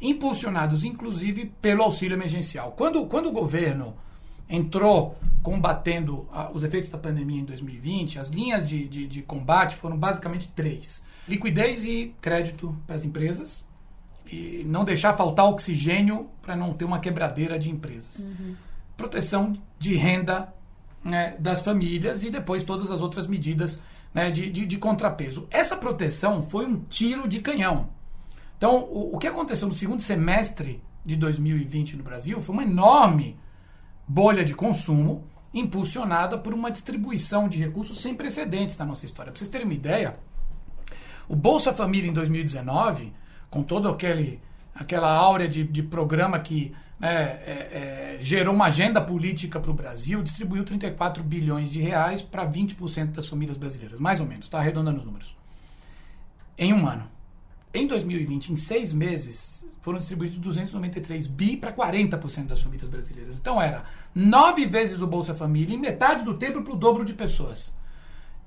impulsionados 0.00 0.84
inclusive 0.84 1.52
pelo 1.60 1.82
auxílio 1.82 2.16
emergencial. 2.16 2.72
Quando, 2.72 3.04
quando 3.06 3.26
o 3.26 3.32
governo 3.32 3.94
entrou 4.48 5.18
combatendo 5.42 6.26
a, 6.32 6.50
os 6.50 6.62
efeitos 6.62 6.88
da 6.88 6.96
pandemia 6.96 7.40
em 7.40 7.44
2020, 7.44 8.18
as 8.18 8.28
linhas 8.28 8.66
de, 8.66 8.88
de, 8.88 9.06
de 9.06 9.22
combate 9.22 9.76
foram 9.76 9.98
basicamente 9.98 10.48
três: 10.48 11.04
liquidez 11.28 11.84
e 11.84 12.14
crédito 12.22 12.74
para 12.86 12.96
as 12.96 13.04
empresas, 13.04 13.66
e 14.30 14.64
não 14.66 14.82
deixar 14.82 15.14
faltar 15.14 15.46
oxigênio 15.46 16.30
para 16.40 16.56
não 16.56 16.72
ter 16.72 16.86
uma 16.86 17.00
quebradeira 17.00 17.58
de 17.58 17.70
empresas. 17.70 18.20
Uhum 18.20 18.56
proteção 18.96 19.54
de 19.78 19.94
renda 19.96 20.52
né, 21.04 21.36
das 21.38 21.60
famílias 21.60 22.22
e 22.24 22.30
depois 22.30 22.64
todas 22.64 22.90
as 22.90 23.00
outras 23.00 23.26
medidas 23.26 23.80
né, 24.12 24.30
de, 24.30 24.50
de, 24.50 24.66
de, 24.66 24.78
contrapeso. 24.78 25.46
Essa 25.50 25.76
proteção 25.76 26.42
foi 26.42 26.66
um 26.66 26.80
tiro 26.80 27.28
de 27.28 27.40
canhão. 27.40 27.90
Então, 28.56 28.84
o, 28.84 29.14
o 29.14 29.18
que 29.18 29.26
aconteceu 29.26 29.68
no 29.68 29.74
segundo 29.74 30.00
semestre 30.00 30.82
de 31.04 31.16
2020 31.16 31.96
no 31.96 32.02
Brasil 32.02 32.40
foi 32.40 32.54
uma 32.54 32.64
enorme 32.64 33.38
bolha 34.08 34.44
de 34.44 34.54
consumo 34.54 35.24
impulsionada 35.52 36.36
por 36.36 36.52
uma 36.52 36.70
distribuição 36.70 37.48
de 37.48 37.58
recursos 37.58 38.00
sem 38.00 38.14
precedentes 38.14 38.76
na 38.76 38.84
nossa 38.84 39.04
história. 39.04 39.30
Para 39.30 39.38
vocês 39.38 39.50
terem 39.50 39.66
uma 39.66 39.74
ideia, 39.74 40.18
o 41.28 41.36
Bolsa 41.36 41.72
Família 41.72 42.10
em 42.10 42.12
2019, 42.12 43.12
com 43.50 43.62
todo 43.62 43.88
aquele 43.88 44.40
aquela 44.74 45.10
áurea 45.10 45.48
de, 45.48 45.64
de 45.64 45.82
programa 45.82 46.38
que 46.38 46.74
é, 47.00 47.08
é, 47.08 48.18
gerou 48.20 48.54
uma 48.54 48.66
agenda 48.66 49.00
política 49.00 49.60
para 49.60 49.70
o 49.70 49.74
Brasil, 49.74 50.22
distribuiu 50.22 50.64
34 50.64 51.22
bilhões 51.22 51.70
de 51.70 51.80
reais 51.80 52.22
para 52.22 52.50
20% 52.50 53.12
das 53.12 53.28
famílias 53.28 53.56
brasileiras, 53.56 54.00
mais 54.00 54.20
ou 54.20 54.26
menos, 54.26 54.46
está 54.46 54.58
arredondando 54.58 54.98
os 54.98 55.04
números. 55.04 55.36
Em 56.56 56.72
um 56.72 56.86
ano. 56.86 57.08
Em 57.74 57.86
2020, 57.86 58.52
em 58.52 58.56
seis 58.56 58.90
meses, 58.92 59.66
foram 59.82 59.98
distribuídos 59.98 60.38
293 60.38 61.26
bi 61.26 61.58
para 61.58 61.72
40% 61.72 62.46
das 62.46 62.62
famílias 62.62 62.88
brasileiras. 62.88 63.38
Então 63.38 63.60
era 63.60 63.84
nove 64.14 64.66
vezes 64.66 65.02
o 65.02 65.06
Bolsa 65.06 65.34
Família 65.34 65.76
em 65.76 65.78
metade 65.78 66.24
do 66.24 66.34
tempo 66.34 66.62
para 66.62 66.72
o 66.72 66.76
dobro 66.76 67.04
de 67.04 67.12
pessoas. 67.12 67.74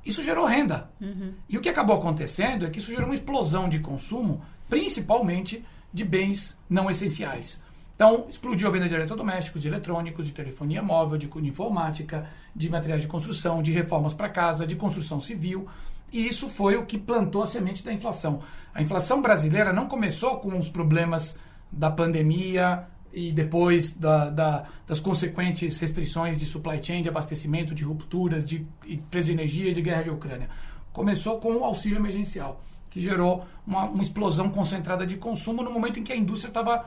Isso 0.03 0.23
gerou 0.23 0.45
renda. 0.45 0.89
Uhum. 0.99 1.33
E 1.47 1.57
o 1.57 1.61
que 1.61 1.69
acabou 1.69 1.95
acontecendo 1.95 2.65
é 2.65 2.69
que 2.69 2.79
isso 2.79 2.89
gerou 2.89 3.05
uma 3.05 3.13
explosão 3.13 3.69
de 3.69 3.79
consumo, 3.79 4.41
principalmente 4.67 5.63
de 5.93 6.03
bens 6.03 6.57
não 6.67 6.89
essenciais. 6.89 7.61
Então, 7.99 8.27
explodiu 8.29 8.65
a 8.69 8.71
venda 8.71 8.87
de 8.87 8.95
eletrodomésticos, 8.95 9.61
de 9.61 9.67
eletrônicos, 9.67 10.25
de 10.25 10.31
telefonia 10.31 10.81
móvel, 10.81 11.17
de, 11.17 11.29
informática, 11.45 12.29
de 12.55 12.69
materiais 12.69 13.01
de 13.01 13.09
construção, 13.09 13.61
de 13.61 13.73
reformas 13.73 14.13
para 14.13 14.29
casa, 14.29 14.65
de 14.65 14.77
construção 14.77 15.19
civil. 15.19 15.67
E 16.09 16.25
isso 16.25 16.47
foi 16.47 16.77
o 16.77 16.85
que 16.85 16.97
plantou 16.97 17.43
a 17.43 17.45
semente 17.45 17.83
da 17.83 17.91
inflação. 17.91 18.41
A 18.73 18.81
inflação 18.81 19.21
brasileira 19.21 19.73
não 19.73 19.85
começou 19.85 20.37
com 20.37 20.57
os 20.57 20.69
problemas 20.69 21.37
da 21.69 21.91
pandemia 21.91 22.87
e 23.11 23.33
depois 23.33 23.91
da, 23.91 24.29
da, 24.29 24.65
das 24.87 25.01
consequentes 25.01 25.77
restrições 25.77 26.37
de 26.37 26.45
supply 26.45 26.81
chain, 26.81 27.01
de 27.01 27.09
abastecimento, 27.09 27.75
de 27.75 27.83
rupturas, 27.83 28.45
de, 28.45 28.65
de 28.87 28.95
preço 29.11 29.25
de 29.25 29.33
energia 29.33 29.73
de 29.73 29.81
guerra 29.81 30.03
de 30.03 30.09
Ucrânia. 30.09 30.49
Começou 30.93 31.37
com 31.41 31.53
o 31.53 31.65
auxílio 31.65 31.97
emergencial 31.97 32.63
que 32.89 33.01
gerou 33.01 33.45
uma, 33.67 33.83
uma 33.83 34.01
explosão 34.01 34.49
concentrada 34.49 35.05
de 35.05 35.17
consumo 35.17 35.61
no 35.61 35.71
momento 35.71 35.99
em 35.99 36.03
que 36.03 36.11
a 36.11 36.15
indústria 36.15 36.49
estava 36.49 36.85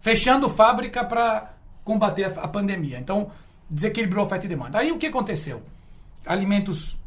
fechando 0.00 0.48
fábrica 0.48 1.04
para 1.04 1.54
combater 1.84 2.24
a, 2.24 2.48
pandemia. 2.48 2.98
Então, 2.98 3.30
desequilibrou 3.68 4.24
oferta 4.24 4.46
e 4.46 4.48
demanda. 4.48 4.78
Aí 4.78 4.92
o 4.92 4.98
que 4.98 5.06
aconteceu? 5.06 5.62
Alimentos, 6.26 6.98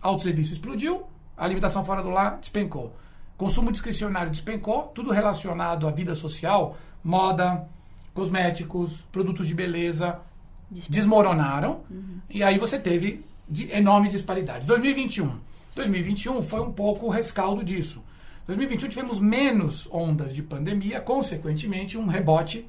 autosserviço 0.00 0.52
explodiu, 0.52 1.04
a 1.36 1.44
alimentação 1.44 1.84
fora 1.84 2.02
do 2.02 2.10
lar 2.10 2.38
despencou. 2.38 2.94
Consumo 3.36 3.70
discricionário 3.70 4.30
despencou, 4.30 4.84
tudo 4.94 5.10
relacionado 5.10 5.86
à 5.86 5.90
vida 5.90 6.14
social, 6.14 6.76
moda, 7.02 7.66
cosméticos, 8.12 9.02
produtos 9.12 9.46
de 9.46 9.54
beleza, 9.54 10.18
desmoronaram. 10.70 11.80
Uhum. 11.88 12.20
E 12.28 12.42
aí 12.42 12.58
você 12.58 12.78
teve 12.78 13.24
de 13.48 13.70
enorme 13.70 14.08
disparidade. 14.08 14.66
2021. 14.66 15.38
2021 15.74 16.42
foi 16.42 16.60
um 16.60 16.72
pouco 16.72 17.06
o 17.06 17.08
rescaldo 17.08 17.62
disso. 17.62 18.02
2021 18.48 18.88
tivemos 18.88 19.20
menos 19.20 19.86
ondas 19.92 20.34
de 20.34 20.42
pandemia, 20.42 21.02
consequentemente 21.02 21.98
um 21.98 22.06
rebote 22.06 22.66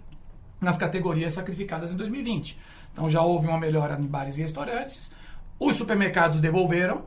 nas 0.59 0.77
categorias 0.77 1.31
sacrificadas 1.31 1.93
em 1.93 1.95
2020. 1.95 2.59
Então 2.91 3.07
já 3.07 3.21
houve 3.21 3.47
uma 3.47 3.57
melhora 3.57 3.97
em 3.97 4.05
bares 4.05 4.37
e 4.37 4.41
restaurantes. 4.41 5.09
Os 5.57 5.77
supermercados 5.77 6.41
devolveram 6.41 7.05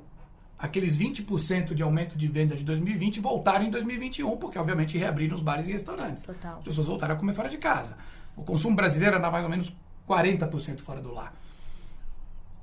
aqueles 0.59 0.97
20% 0.97 1.75
de 1.75 1.83
aumento 1.83 2.17
de 2.17 2.26
venda 2.29 2.57
de 2.57 2.64
2020 2.64 3.21
voltaram 3.21 3.67
em 3.67 3.71
2021, 3.71 4.38
porque 4.38 4.59
obviamente 4.59 4.97
reabriram 4.97 5.35
os 5.35 5.43
bares 5.43 5.69
e 5.69 5.73
restaurantes. 5.73 6.25
Total. 6.25 6.57
As 6.57 6.64
pessoas 6.64 6.87
voltaram 6.87 7.14
a 7.14 7.19
comer 7.19 7.35
fora 7.35 7.50
de 7.50 7.59
casa. 7.59 7.95
O 8.35 8.43
consumo 8.43 8.75
brasileiro 8.75 9.19
anda 9.19 9.31
mais 9.31 9.45
ou 9.45 9.50
menos 9.50 9.76
40% 10.09 10.81
fora 10.81 11.02
do 11.02 11.12
lar. 11.12 11.35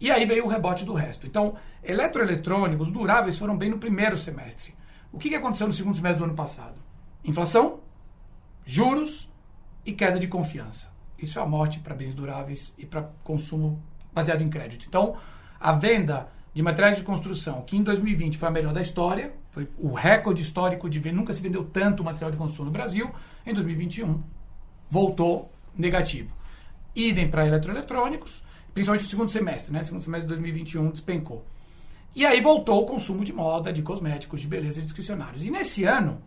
E 0.02 0.10
aí 0.10 0.26
veio 0.26 0.46
o 0.46 0.48
rebote 0.48 0.86
do 0.86 0.94
resto. 0.96 1.28
Então, 1.28 1.56
eletroeletrônicos 1.84 2.90
duráveis 2.90 3.38
foram 3.38 3.56
bem 3.56 3.70
no 3.70 3.78
primeiro 3.78 4.18
semestre. 4.18 4.79
O 5.12 5.18
que, 5.18 5.34
aconteceu 5.34 5.68
no 5.68 5.74
segundo 5.74 5.96
semestre 5.96 6.20
do 6.20 6.26
ano 6.26 6.36
passado? 6.36 6.76
Inflação, 7.24 7.80
juros 8.66 9.30
e 9.86 9.92
queda 9.92 10.20
de 10.20 10.28
confiança. 10.28 10.94
Isso 11.18 11.40
é 11.40 11.42
a 11.42 11.46
morte 11.46 11.80
para 11.80 11.96
bens 11.96 12.14
duráveis 12.14 12.74
e 12.78 12.86
para 12.86 13.10
consumo 13.24 13.82
baseado 14.14 14.42
em 14.42 14.50
crédito. 14.50 14.86
Então, 14.88 15.18
a 15.60 15.74
venda 15.74 16.30
de 16.54 16.62
materiais 16.62 16.98
de 16.98 17.04
construção, 17.04 17.62
que 17.64 17.76
em 17.76 17.84
2020 17.84 18.38
foi 18.38 18.48
a 18.48 18.52
melhor 18.52 18.74
da 18.74 18.82
história, 18.82 19.34
foi 19.52 19.68
o 19.78 19.94
recorde 19.94 20.42
histórico 20.42 20.90
de 20.90 21.00
venda, 21.00 21.18
nunca 21.18 21.34
se 21.34 21.42
vendeu 21.42 21.64
tanto 21.66 22.04
material 22.04 22.32
de 22.32 22.38
construção 22.38 22.66
no 22.66 22.72
Brasil, 22.72 23.12
em 23.46 23.54
2021 23.54 24.22
voltou 24.90 25.52
negativo. 25.76 26.34
Idem 26.96 27.30
para 27.30 27.46
eletroeletrônicos, 27.46 28.44
principalmente 28.74 29.04
no 29.04 29.10
segundo 29.10 29.30
semestre, 29.30 29.72
né? 29.72 29.84
Segundo 29.84 30.02
semestre 30.02 30.28
de 30.28 30.36
2021 30.36 30.92
despencou. 30.92 31.46
E 32.16 32.26
aí 32.26 32.42
voltou 32.42 32.82
o 32.82 32.86
consumo 32.86 33.24
de 33.24 33.32
moda, 33.32 33.72
de 33.72 33.82
cosméticos, 33.82 34.42
de 34.42 34.48
beleza 34.48 34.80
e 34.80 34.84
discricionários. 34.84 35.46
E 35.46 35.52
nesse 35.52 35.84
ano, 35.84 36.22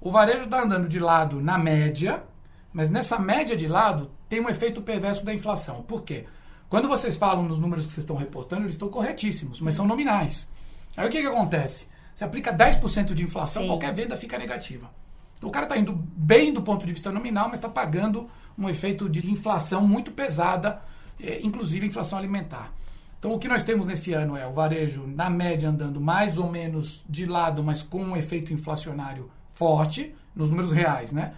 o 0.00 0.10
varejo 0.10 0.44
está 0.44 0.62
andando 0.62 0.88
de 0.88 0.98
lado 0.98 1.40
na 1.40 1.58
média, 1.58 2.22
mas 2.72 2.88
nessa 2.90 3.18
média 3.18 3.56
de 3.56 3.66
lado 3.66 4.10
tem 4.28 4.40
um 4.40 4.48
efeito 4.48 4.82
perverso 4.82 5.24
da 5.24 5.34
inflação. 5.34 5.82
Por 5.82 6.02
quê? 6.02 6.26
Quando 6.68 6.88
vocês 6.88 7.16
falam 7.16 7.42
nos 7.42 7.58
números 7.58 7.86
que 7.86 7.92
vocês 7.92 8.04
estão 8.04 8.16
reportando, 8.16 8.62
eles 8.62 8.74
estão 8.74 8.88
corretíssimos, 8.88 9.60
mas 9.60 9.74
são 9.74 9.86
nominais. 9.86 10.50
Aí 10.96 11.06
o 11.06 11.10
que, 11.10 11.20
que 11.20 11.26
acontece? 11.26 11.88
Você 12.14 12.24
aplica 12.24 12.52
10% 12.52 13.14
de 13.14 13.22
inflação, 13.22 13.62
Sim. 13.62 13.68
qualquer 13.68 13.92
venda 13.92 14.16
fica 14.16 14.38
negativa. 14.38 14.90
Então, 15.36 15.48
o 15.48 15.52
cara 15.52 15.66
está 15.66 15.76
indo 15.76 15.92
bem 15.92 16.52
do 16.52 16.62
ponto 16.62 16.86
de 16.86 16.92
vista 16.92 17.10
nominal, 17.10 17.48
mas 17.48 17.58
está 17.58 17.68
pagando 17.68 18.28
um 18.56 18.68
efeito 18.68 19.08
de 19.08 19.30
inflação 19.30 19.86
muito 19.86 20.12
pesada, 20.12 20.80
é, 21.20 21.40
inclusive 21.42 21.86
inflação 21.86 22.18
alimentar. 22.18 22.72
Então, 23.24 23.34
o 23.34 23.38
que 23.38 23.48
nós 23.48 23.62
temos 23.62 23.86
nesse 23.86 24.12
ano 24.12 24.36
é 24.36 24.46
o 24.46 24.52
varejo, 24.52 25.06
na 25.06 25.30
média, 25.30 25.70
andando 25.70 25.98
mais 25.98 26.36
ou 26.36 26.50
menos 26.50 27.02
de 27.08 27.24
lado, 27.24 27.64
mas 27.64 27.80
com 27.80 28.04
um 28.04 28.14
efeito 28.14 28.52
inflacionário 28.52 29.30
forte, 29.54 30.14
nos 30.36 30.50
números 30.50 30.72
reais, 30.72 31.10
né? 31.10 31.32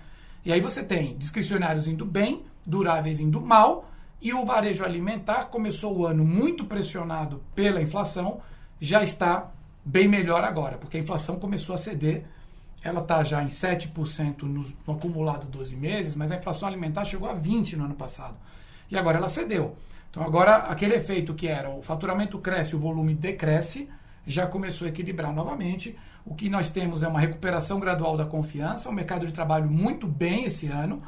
E 0.45 0.53
aí 0.53 0.61
você 0.61 0.83
tem 0.83 1.17
discricionários 1.17 1.87
indo 1.87 2.05
bem, 2.05 2.43
duráveis 2.67 3.21
indo 3.21 3.41
mal, 3.41 3.89
e 4.21 4.35
o 4.35 4.45
varejo 4.45 4.85
alimentar 4.85 5.45
começou 5.45 5.97
o 5.97 6.05
ano 6.05 6.25
muito 6.25 6.65
pressionado 6.65 7.41
pela 7.55 7.81
inflação, 7.81 8.41
já 8.81 9.05
está 9.05 9.53
bem 9.85 10.09
melhor 10.09 10.43
agora, 10.43 10.79
porque 10.79 10.97
a 10.97 11.01
inflação 11.01 11.39
começou 11.39 11.73
a 11.73 11.79
ceder. 11.79 12.25
Ela 12.83 13.01
está 13.01 13.23
já 13.23 13.41
em 13.45 13.47
7% 13.47 14.43
no, 14.43 14.65
no 14.85 14.93
acumulado 14.93 15.47
12 15.47 15.77
meses, 15.77 16.17
mas 16.17 16.33
a 16.33 16.37
inflação 16.37 16.67
alimentar 16.67 17.05
chegou 17.05 17.31
a 17.31 17.37
20% 17.37 17.77
no 17.77 17.85
ano 17.85 17.95
passado. 17.95 18.35
E 18.91 18.97
agora 18.97 19.19
ela 19.19 19.29
cedeu. 19.29 19.77
Então 20.11 20.23
agora 20.23 20.57
aquele 20.57 20.95
efeito 20.95 21.35
que 21.35 21.47
era 21.47 21.69
o 21.69 21.83
faturamento 21.83 22.39
cresce, 22.39 22.75
o 22.75 22.79
volume 22.79 23.15
decresce, 23.15 23.89
já 24.27 24.47
começou 24.47 24.87
a 24.87 24.89
equilibrar 24.89 25.33
novamente. 25.33 25.97
O 26.25 26.35
que 26.35 26.49
nós 26.49 26.71
temos 26.71 27.03
é 27.03 27.09
uma 27.09 27.21
recuperação 27.21 27.79
gradual 27.79 28.17
da 28.17 28.25
confiança, 28.25 28.89
o 28.89 28.93
mercado 28.93 29.27
de 29.27 29.33
trabalho 29.33 29.71
muito 29.71 30.07
bem 30.07 30.45
esse 30.45 30.67
ano 30.67 31.03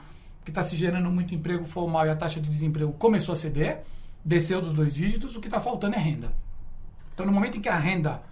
que 0.44 0.50
está 0.50 0.62
se 0.62 0.76
gerando 0.76 1.10
muito 1.10 1.34
emprego 1.34 1.64
formal 1.64 2.06
e 2.06 2.10
a 2.10 2.16
taxa 2.16 2.40
de 2.40 2.48
desemprego 2.48 2.92
começou 2.92 3.34
a 3.34 3.36
ceder, 3.36 3.82
desceu 4.24 4.62
dos 4.62 4.72
dois 4.72 4.94
dígitos, 4.94 5.36
o 5.36 5.40
que 5.40 5.46
está 5.46 5.60
faltando 5.60 5.96
é 5.96 5.98
renda. 5.98 6.32
Então, 7.12 7.26
no 7.26 7.32
momento 7.32 7.58
em 7.58 7.60
que 7.60 7.68
a 7.68 7.76
renda 7.76 8.22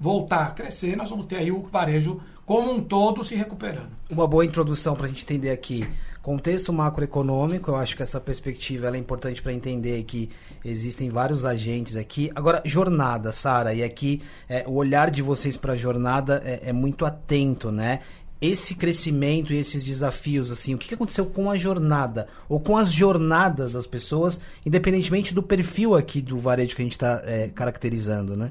voltar 0.00 0.46
a 0.46 0.50
crescer, 0.52 0.96
nós 0.96 1.10
vamos 1.10 1.26
ter 1.26 1.36
aí 1.36 1.52
o 1.52 1.62
varejo 1.64 2.18
como 2.46 2.72
um 2.72 2.82
todo 2.82 3.22
se 3.22 3.34
recuperando. 3.34 3.90
Uma 4.08 4.26
boa 4.26 4.44
introdução 4.44 4.94
para 4.94 5.04
a 5.04 5.08
gente 5.08 5.24
entender 5.24 5.50
aqui. 5.50 5.86
Contexto 6.26 6.72
macroeconômico, 6.72 7.70
eu 7.70 7.76
acho 7.76 7.94
que 7.94 8.02
essa 8.02 8.18
perspectiva 8.18 8.88
é 8.88 8.98
importante 8.98 9.40
para 9.40 9.52
entender 9.52 10.02
que 10.02 10.28
existem 10.64 11.08
vários 11.08 11.46
agentes 11.46 11.96
aqui. 11.96 12.32
Agora, 12.34 12.60
jornada, 12.64 13.30
Sara, 13.30 13.72
e 13.72 13.80
aqui 13.80 14.20
é, 14.48 14.64
o 14.66 14.72
olhar 14.72 15.08
de 15.08 15.22
vocês 15.22 15.56
para 15.56 15.74
a 15.74 15.76
jornada 15.76 16.42
é, 16.44 16.70
é, 16.70 16.72
muito 16.72 17.06
atento, 17.06 17.70
né? 17.70 18.00
esse 18.40 18.74
crescimento 18.74 19.52
e 19.52 19.56
esses 19.56 19.84
desafios, 19.84 20.50
assim, 20.50 20.74
o 20.74 20.78
que 20.78 20.92
aconteceu 20.92 21.26
com 21.26 21.48
a 21.48 21.56
jornada 21.56 22.26
ou 22.48 22.58
com 22.58 22.76
as 22.76 22.90
jornadas 22.90 23.74
das 23.74 23.86
pessoas, 23.86 24.40
independentemente 24.66 25.32
do 25.32 25.44
perfil 25.44 25.94
aqui 25.94 26.20
do 26.20 26.40
varejo 26.40 26.74
que 26.74 26.82
a 26.82 26.84
gente 26.84 26.96
está 26.96 27.22
é, 27.24 27.50
caracterizando, 27.50 28.36
né? 28.36 28.50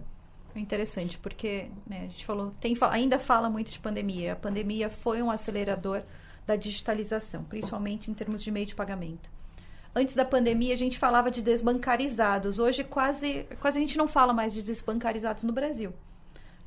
É 0.56 0.60
interessante, 0.62 1.18
porque 1.18 1.66
né, 1.86 2.06
a 2.06 2.08
gente 2.08 2.26
falou, 2.26 2.54
tem, 2.62 2.74
ainda 2.90 3.20
fala 3.20 3.50
muito 3.50 3.70
de 3.70 3.80
pandemia. 3.80 4.32
A 4.32 4.36
pandemia 4.38 4.90
foi 4.90 5.22
um 5.22 5.30
acelerador 5.30 6.04
da 6.46 6.56
digitalização, 6.56 7.44
principalmente 7.44 8.10
em 8.10 8.14
termos 8.14 8.44
de 8.44 8.52
meio 8.52 8.66
de 8.66 8.76
pagamento. 8.76 9.30
Antes 9.94 10.16
da 10.16 10.26
pandemia, 10.26 10.74
a 10.74 10.78
gente 10.78 11.00
falava 11.00 11.32
de 11.32 11.42
desbancarizados. 11.42 12.60
Hoje, 12.60 12.84
quase, 12.84 13.48
quase 13.60 13.78
a 13.78 13.82
gente 13.82 13.98
não 13.98 14.08
fala 14.08 14.34
mais 14.34 14.54
de 14.54 14.62
desbancarizados 14.62 15.44
no 15.44 15.54
Brasil 15.54 15.94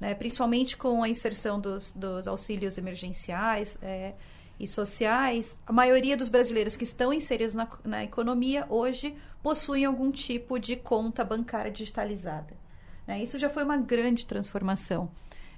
né? 0.00 0.14
principalmente 0.14 0.76
com 0.76 1.02
a 1.02 1.08
inserção 1.08 1.60
dos, 1.60 1.92
dos 1.92 2.28
auxílios 2.28 2.78
emergenciais 2.78 3.78
é, 3.82 4.14
e 4.58 4.66
sociais. 4.66 5.58
A 5.66 5.72
maioria 5.72 6.16
dos 6.16 6.28
brasileiros 6.28 6.76
que 6.76 6.84
estão 6.84 7.12
inseridos 7.12 7.54
na, 7.54 7.68
na 7.84 8.04
economia 8.04 8.66
hoje 8.68 9.16
possuem 9.42 9.84
algum 9.84 10.10
tipo 10.10 10.58
de 10.58 10.76
conta 10.76 11.24
bancária 11.24 11.70
digitalizada. 11.70 12.56
Né? 13.06 13.22
Isso 13.22 13.38
já 13.38 13.50
foi 13.50 13.64
uma 13.64 13.76
grande 13.76 14.24
transformação. 14.24 15.10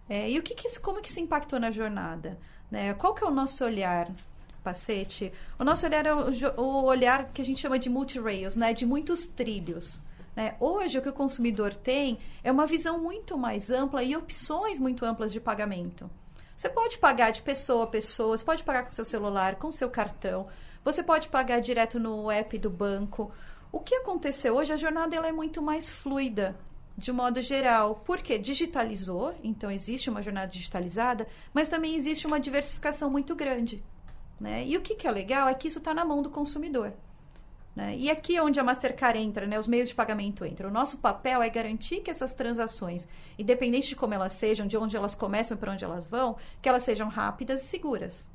É, 0.09 0.29
e 0.29 0.39
o 0.39 0.43
que, 0.43 0.55
que 0.55 0.79
como 0.81 1.01
que 1.01 1.09
isso 1.09 1.21
impactou 1.21 1.61
na 1.61 1.71
jornada? 1.71 2.39
Né? 2.71 2.95
Qual 2.95 3.15
que 3.15 3.25
é 3.25 3.27
o 3.27 3.31
nosso 3.31 3.65
olhar 3.65 4.09
Pacete? 4.63 5.33
O 5.59 5.65
nosso 5.65 5.87
olhar 5.87 6.07
é 6.07 6.15
o, 6.15 6.85
olhar 6.85 7.31
que 7.33 7.43
a 7.43 7.45
gente 7.45 7.61
chama 7.61 7.79
de 7.79 7.91
multi-rails, 7.91 8.57
né? 8.57 8.73
de 8.73 8.87
muitos 8.87 9.27
trilhos. 9.27 10.01
Né? 10.37 10.55
Hoje, 10.61 10.99
o 10.99 11.03
que 11.03 11.09
o 11.09 11.13
consumidor 11.13 11.75
tem 11.75 12.19
é 12.45 12.53
uma 12.53 12.67
visão 12.67 12.99
muito 12.99 13.37
mais 13.37 13.71
ampla 13.71 14.03
e 14.03 14.17
opções 14.17 14.79
muito 14.79 15.05
amplas 15.05 15.33
de 15.33 15.41
pagamento. 15.41 16.11
Você 16.57 16.69
pode 16.69 16.99
pagar 16.99 17.31
de 17.31 17.43
pessoa 17.43 17.85
a 17.85 17.87
pessoa, 17.87 18.37
você 18.37 18.45
pode 18.45 18.63
pagar 18.63 18.85
com 18.85 18.91
seu 18.91 19.05
celular, 19.05 19.57
com 19.57 19.73
seu 19.73 19.89
cartão, 19.89 20.47
você 20.85 21.03
pode 21.03 21.29
pagar 21.29 21.61
direto 21.61 21.99
no 21.99 22.31
app 22.31 22.59
do 22.59 22.69
banco. 22.69 23.33
O 23.73 23.81
que 23.81 23.95
aconteceu 23.95 24.57
hoje, 24.57 24.73
a 24.73 24.77
jornada 24.77 25.17
ela 25.17 25.27
é 25.27 25.33
muito 25.33 25.63
mais 25.63 25.89
fluida, 25.89 26.55
de 27.01 27.11
modo 27.11 27.41
geral, 27.41 28.03
porque 28.05 28.39
digitalizou, 28.39 29.35
então 29.43 29.71
existe 29.71 30.11
uma 30.11 30.23
jornada 30.23 30.53
digitalizada, 30.53 31.27
mas 31.53 31.67
também 31.67 31.97
existe 31.97 32.27
uma 32.27 32.39
diversificação 32.39 33.11
muito 33.11 33.35
grande. 33.35 33.83
Né? 34.39 34.67
E 34.67 34.77
o 34.77 34.83
que, 34.83 34.95
que 34.95 35.07
é 35.07 35.11
legal 35.11 35.49
é 35.49 35.55
que 35.55 35.67
isso 35.67 35.79
está 35.79 35.95
na 35.95 36.05
mão 36.05 36.21
do 36.21 36.29
consumidor. 36.29 36.93
Né? 37.75 37.97
E 37.97 38.11
aqui 38.11 38.37
é 38.37 38.43
onde 38.43 38.61
a 38.61 38.65
Mastercard 38.65 39.19
entra, 39.19 39.47
né? 39.47 39.59
os 39.59 39.67
meios 39.67 39.89
de 39.89 39.95
pagamento 39.95 40.45
entram. 40.45 40.69
O 40.69 40.73
nosso 40.73 40.99
papel 40.99 41.41
é 41.41 41.49
garantir 41.49 42.01
que 42.01 42.11
essas 42.11 42.35
transações, 42.35 43.09
independente 43.39 43.89
de 43.89 43.97
como 43.97 44.13
elas 44.13 44.35
sejam, 44.35 44.67
de 44.67 44.77
onde 44.77 44.95
elas 44.95 45.15
começam 45.15 45.57
e 45.57 45.61
para 45.61 45.73
onde 45.73 45.85
elas 45.85 46.07
vão, 46.07 46.37
que 46.61 46.69
elas 46.69 46.83
sejam 46.83 47.09
rápidas 47.09 47.63
e 47.63 47.67
seguras. 47.67 48.29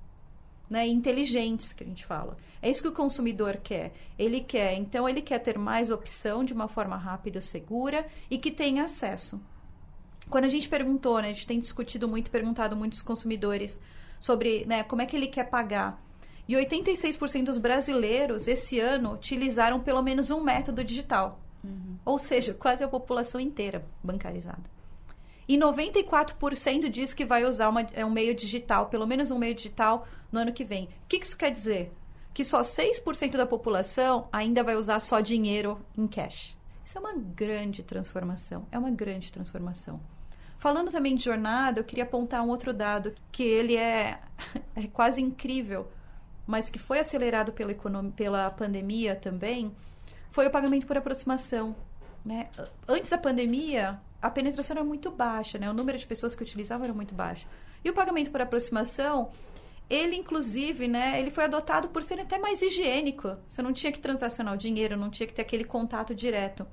Né, 0.67 0.87
inteligentes, 0.87 1.71
que 1.71 1.83
a 1.83 1.87
gente 1.87 2.05
fala. 2.05 2.37
É 2.59 2.71
isso 2.71 2.81
que 2.81 2.87
o 2.87 2.91
consumidor 2.91 3.57
quer. 3.57 3.93
Ele 4.17 4.39
quer, 4.41 4.73
então, 4.73 5.07
ele 5.07 5.21
quer 5.21 5.37
ter 5.37 5.59
mais 5.59 5.91
opção 5.91 6.43
de 6.43 6.53
uma 6.53 6.67
forma 6.67 6.97
rápida, 6.97 7.39
segura 7.39 8.07
e 8.31 8.39
que 8.39 8.49
tenha 8.49 8.83
acesso. 8.83 9.39
Quando 10.29 10.45
a 10.45 10.49
gente 10.49 10.67
perguntou, 10.67 11.21
né, 11.21 11.29
a 11.29 11.33
gente 11.33 11.45
tem 11.45 11.59
discutido 11.59 12.07
muito, 12.07 12.31
perguntado 12.31 12.75
muitos 12.75 13.03
consumidores 13.03 13.79
sobre 14.19 14.65
né, 14.65 14.81
como 14.81 15.03
é 15.03 15.05
que 15.05 15.15
ele 15.15 15.27
quer 15.27 15.43
pagar. 15.43 16.03
E 16.47 16.53
86% 16.53 17.43
dos 17.43 17.57
brasileiros 17.57 18.47
esse 18.47 18.79
ano 18.79 19.13
utilizaram 19.13 19.79
pelo 19.79 20.01
menos 20.01 20.29
um 20.31 20.41
método 20.41 20.83
digital. 20.83 21.39
Uhum. 21.63 21.97
Ou 22.03 22.19
seja, 22.19 22.53
quase 22.53 22.83
a 22.83 22.87
população 22.87 23.39
inteira 23.39 23.85
bancarizada. 24.03 24.74
E 25.47 25.57
94% 25.57 26.89
diz 26.89 27.13
que 27.13 27.25
vai 27.25 27.45
usar 27.45 27.69
uma, 27.69 27.81
é 27.93 28.05
um 28.05 28.09
meio 28.09 28.33
digital, 28.33 28.87
pelo 28.87 29.05
menos 29.05 29.31
um 29.31 29.37
meio 29.37 29.53
digital, 29.53 30.07
no 30.31 30.39
ano 30.39 30.53
que 30.53 30.65
vem. 30.65 30.85
O 30.85 31.07
que 31.07 31.17
isso 31.17 31.37
quer 31.37 31.51
dizer? 31.51 31.91
que 32.35 32.43
só 32.43 32.63
6% 32.63 33.37
da 33.37 33.45
população 33.45 34.27
ainda 34.29 34.61
vai 34.61 34.75
usar 34.75 34.99
só 34.99 35.21
dinheiro 35.21 35.79
em 35.97 36.05
cash. 36.05 36.53
Isso 36.83 36.97
é 36.97 37.01
uma 37.01 37.13
grande 37.13 37.81
transformação. 37.81 38.67
É 38.73 38.77
uma 38.77 38.91
grande 38.91 39.31
transformação. 39.31 40.01
Falando 40.57 40.91
também 40.91 41.15
de 41.15 41.23
jornada, 41.23 41.79
eu 41.79 41.85
queria 41.85 42.03
apontar 42.03 42.43
um 42.43 42.49
outro 42.49 42.73
dado 42.73 43.15
que 43.31 43.41
ele 43.41 43.77
é, 43.77 44.19
é 44.75 44.85
quase 44.87 45.21
incrível, 45.21 45.87
mas 46.45 46.69
que 46.69 46.77
foi 46.77 46.99
acelerado 46.99 47.53
pela, 47.53 47.73
pela 48.13 48.51
pandemia 48.51 49.15
também, 49.15 49.73
foi 50.29 50.45
o 50.45 50.51
pagamento 50.51 50.85
por 50.85 50.97
aproximação. 50.97 51.73
Né? 52.25 52.49
Antes 52.87 53.11
da 53.11 53.17
pandemia, 53.17 53.99
a 54.21 54.29
penetração 54.29 54.77
era 54.77 54.83
muito 54.83 55.11
baixa, 55.11 55.57
né? 55.59 55.69
o 55.69 55.73
número 55.73 55.97
de 55.97 56.05
pessoas 56.07 56.33
que 56.33 56.41
utilizavam 56.41 56.85
era 56.85 56.93
muito 56.93 57.13
baixo. 57.13 57.47
E 57.83 57.89
o 57.89 57.93
pagamento 57.93 58.31
por 58.31 58.41
aproximação, 58.41 59.29
ele 59.87 60.15
inclusive, 60.15 60.87
né, 60.87 61.19
ele 61.19 61.29
foi 61.29 61.43
adotado 61.43 61.89
por 61.89 62.03
ser 62.03 62.19
até 62.19 62.39
mais 62.39 62.63
higiênico. 62.63 63.37
Você 63.45 63.61
não 63.61 63.71
tinha 63.71 63.91
que 63.91 63.99
transacionar 63.99 64.55
o 64.55 64.57
dinheiro, 64.57 64.97
não 64.97 65.11
tinha 65.11 65.27
que 65.27 65.33
ter 65.33 65.43
aquele 65.43 65.63
contato 65.63 66.15
direto. 66.15 66.65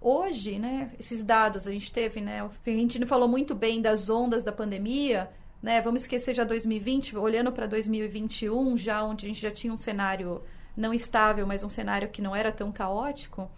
Hoje, 0.00 0.58
né, 0.58 0.88
esses 1.00 1.24
dados 1.24 1.66
a 1.66 1.72
gente 1.72 1.90
teve, 1.90 2.20
né, 2.20 2.42
a 2.42 2.70
gente 2.70 3.04
falou 3.06 3.26
muito 3.26 3.56
bem 3.56 3.82
das 3.82 4.08
ondas 4.08 4.44
da 4.44 4.52
pandemia, 4.52 5.32
né? 5.60 5.80
Vamos 5.80 6.02
esquecer 6.02 6.34
já 6.34 6.44
2020, 6.44 7.16
olhando 7.16 7.50
para 7.50 7.66
2021, 7.66 8.76
já 8.76 9.02
onde 9.02 9.26
a 9.26 9.28
gente 9.28 9.40
já 9.40 9.50
tinha 9.50 9.72
um 9.72 9.78
cenário 9.78 10.42
não 10.76 10.94
estável, 10.94 11.44
mas 11.46 11.64
um 11.64 11.68
cenário 11.68 12.08
que 12.08 12.22
não 12.22 12.36
era 12.36 12.52
tão 12.52 12.70
caótico. 12.70 13.50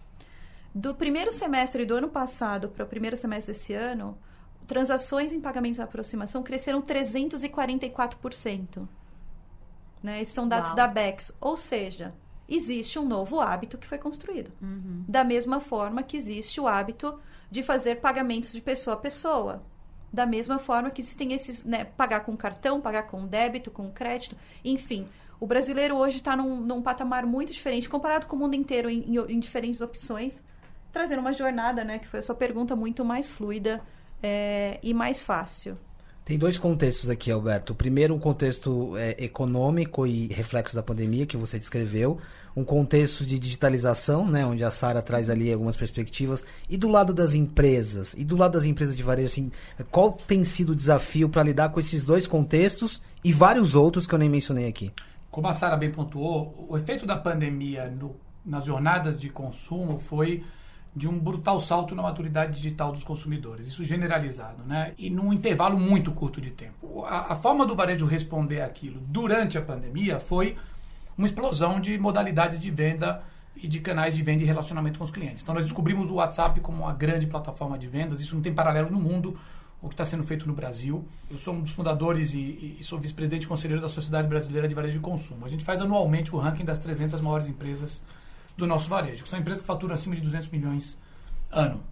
Do 0.79 0.95
primeiro 0.95 1.33
semestre 1.33 1.85
do 1.85 1.97
ano 1.97 2.09
passado 2.09 2.69
para 2.69 2.85
o 2.85 2.87
primeiro 2.87 3.17
semestre 3.17 3.53
desse 3.53 3.75
ano, 3.75 4.17
transações 4.65 5.33
em 5.33 5.41
pagamentos 5.41 5.79
de 5.79 5.83
aproximação 5.83 6.41
cresceram 6.41 6.81
344%. 6.81 8.87
Né? 10.01 10.23
Esses 10.23 10.33
são 10.33 10.47
dados 10.47 10.69
Uau. 10.69 10.77
da 10.77 10.87
BEX. 10.87 11.37
Ou 11.41 11.57
seja, 11.57 12.15
existe 12.49 12.97
um 12.97 13.05
novo 13.05 13.41
hábito 13.41 13.77
que 13.77 13.89
foi 13.89 13.99
construído. 13.99 14.53
Uhum. 14.63 15.05
Da 15.09 15.25
mesma 15.25 15.59
forma 15.59 16.05
que 16.05 16.17
existe 16.17 16.61
o 16.61 16.69
hábito 16.69 17.19
de 17.51 17.65
fazer 17.65 17.97
pagamentos 17.97 18.53
de 18.53 18.61
pessoa 18.61 18.95
a 18.95 19.01
pessoa. 19.01 19.65
Da 20.13 20.27
mesma 20.27 20.61
forma 20.61 20.91
que 20.91 21.01
existem 21.01 21.33
esses, 21.33 21.65
né, 21.65 21.87
pagar 21.87 22.21
com 22.21 22.37
cartão, 22.37 22.81
pagar 22.81 23.09
com 23.09 23.27
débito, 23.27 23.73
com 23.73 23.91
crédito, 23.91 24.37
enfim. 24.65 25.09
O 25.41 25.47
brasileiro 25.47 25.97
hoje 25.97 26.19
está 26.19 26.37
num, 26.37 26.61
num, 26.61 26.81
patamar 26.81 27.27
muito 27.27 27.53
diferente, 27.53 27.89
comparado 27.89 28.29
com 28.29 28.37
o 28.37 28.39
mundo 28.39 28.55
inteiro, 28.55 28.89
em, 28.89 29.01
em, 29.01 29.17
em, 29.33 29.41
diferentes 29.41 29.81
opções, 29.81 30.41
trazendo 30.93 31.21
uma 31.21 31.33
jornada, 31.33 31.85
né, 31.85 31.99
que 31.99 32.07
foi 32.07 32.21
a 32.21 32.23
sua 32.23 32.35
pergunta, 32.35 32.75
muito 32.75 33.05
mais 33.05 33.29
fluida 33.29 33.81
é, 34.23 34.79
e 34.83 34.93
mais 34.93 35.23
fácil. 35.23 35.77
Tem 36.25 36.37
dois 36.37 36.59
contextos 36.59 37.09
aqui, 37.09 37.31
Alberto. 37.31 37.73
O 37.73 37.77
primeiro, 37.77 38.15
um 38.15 38.19
contexto 38.19 38.95
é, 38.99 39.17
econômico 39.25 40.07
e 40.07 40.27
reflexo 40.27 40.77
da 40.77 40.83
pandemia 40.83 41.25
que 41.25 41.39
você 41.39 41.59
descreveu. 41.59 42.19
Um 42.55 42.65
contexto 42.65 43.25
de 43.25 43.39
digitalização, 43.39 44.29
né, 44.29 44.45
onde 44.45 44.63
a 44.63 44.71
Sara 44.71 45.01
traz 45.01 45.31
ali 45.31 45.51
algumas 45.51 45.75
perspectivas. 45.75 46.45
E 46.69 46.77
do 46.77 46.87
lado 46.87 47.15
das 47.15 47.33
empresas, 47.33 48.13
e 48.13 48.25
do 48.25 48.37
lado 48.37 48.53
das 48.53 48.67
empresas 48.67 48.95
de 48.95 49.03
varejo, 49.03 49.27
assim, 49.27 49.51
qual 49.91 50.13
tem 50.13 50.45
sido 50.45 50.73
o 50.73 50.77
desafio 50.77 51.31
para 51.31 51.43
lidar 51.43 51.71
com 51.71 51.81
esses 51.81 52.05
dois 52.05 52.27
contextos 52.27 53.01
e 53.25 53.33
vários 53.33 53.75
outros 53.75 54.07
que 54.07 54.15
eu 54.15 54.19
nem 54.19 54.29
mencionei 54.29 54.69
aqui? 54.69 54.93
Como 55.31 55.49
a 55.49 55.55
Sara 55.55 55.79
bem 55.79 55.91
pontuou, 55.91 56.67
o 56.69 56.77
efeito 56.77 57.07
da 57.07 57.17
pandemia 57.17 57.89
no, 57.89 58.17
nas 58.45 58.67
jornadas 58.67 59.19
de 59.19 59.31
consumo 59.31 59.99
foi 59.99 60.45
de 60.99 61.09
um 61.09 61.19
brutal 61.19 61.61
salto 61.61 61.95
na 61.95 62.03
maturidade 62.03 62.57
digital 62.57 62.93
dos 62.93 63.05
consumidores, 63.05 63.69
isso 63.69 63.85
generalizado, 63.85 64.65
né? 64.65 64.93
E 64.99 65.09
num 65.09 65.33
intervalo 65.33 65.79
muito 65.79 66.11
curto 66.11 66.41
de 66.41 66.51
tempo. 66.51 67.05
A, 67.05 67.33
a 67.33 67.37
forma 67.37 67.65
do 67.65 67.75
varejo 67.75 68.05
responder 68.05 68.61
aquilo 68.61 69.01
durante 69.01 69.57
a 69.57 69.63
pandemia 69.63 70.19
foi 70.19 70.57
uma 71.17 71.27
explosão 71.27 71.81
de 71.81 71.97
modalidades 71.99 72.61
de 72.61 72.71
venda 72.71 73.23
e 73.57 73.67
de 73.67 73.81
canais 73.81 74.15
de 74.15 74.23
venda 74.23 74.43
e 74.43 74.47
relacionamento 74.47 74.99
com 74.99 75.05
os 75.05 75.11
clientes. 75.11 75.43
Então 75.43 75.55
nós 75.55 75.65
descobrimos 75.65 76.11
o 76.11 76.15
WhatsApp 76.15 76.61
como 76.61 76.83
uma 76.83 76.93
grande 76.93 77.27
plataforma 77.27 77.79
de 77.79 77.87
vendas, 77.87 78.21
isso 78.21 78.35
não 78.35 78.43
tem 78.43 78.53
paralelo 78.53 78.91
no 78.91 79.01
mundo 79.01 79.39
o 79.81 79.89
que 79.89 79.95
está 79.95 80.05
sendo 80.05 80.25
feito 80.25 80.47
no 80.47 80.53
Brasil. 80.53 81.07
Eu 81.31 81.39
sou 81.39 81.55
um 81.55 81.61
dos 81.61 81.71
fundadores 81.71 82.35
e, 82.35 82.77
e 82.81 82.83
sou 82.83 82.99
vice-presidente 82.99 83.45
e 83.45 83.47
conselheiro 83.47 83.81
da 83.81 83.89
Sociedade 83.89 84.27
Brasileira 84.27 84.67
de 84.67 84.75
Varejo 84.75 84.95
de 84.95 85.01
Consumo. 85.01 85.47
A 85.47 85.49
gente 85.49 85.65
faz 85.65 85.81
anualmente 85.81 86.35
o 86.35 86.39
ranking 86.39 86.65
das 86.65 86.79
300 86.79 87.21
maiores 87.21 87.47
empresas 87.47 88.03
do 88.59 88.67
nosso 88.67 88.89
varejo, 88.89 89.23
que 89.23 89.31
são 89.31 89.39
empresas 89.39 89.61
que 89.61 89.67
faturam 89.67 89.95
acima 89.95 90.17
de 90.17 90.21
200 90.21 90.49
milhões 90.49 90.99
ano. 91.51 91.83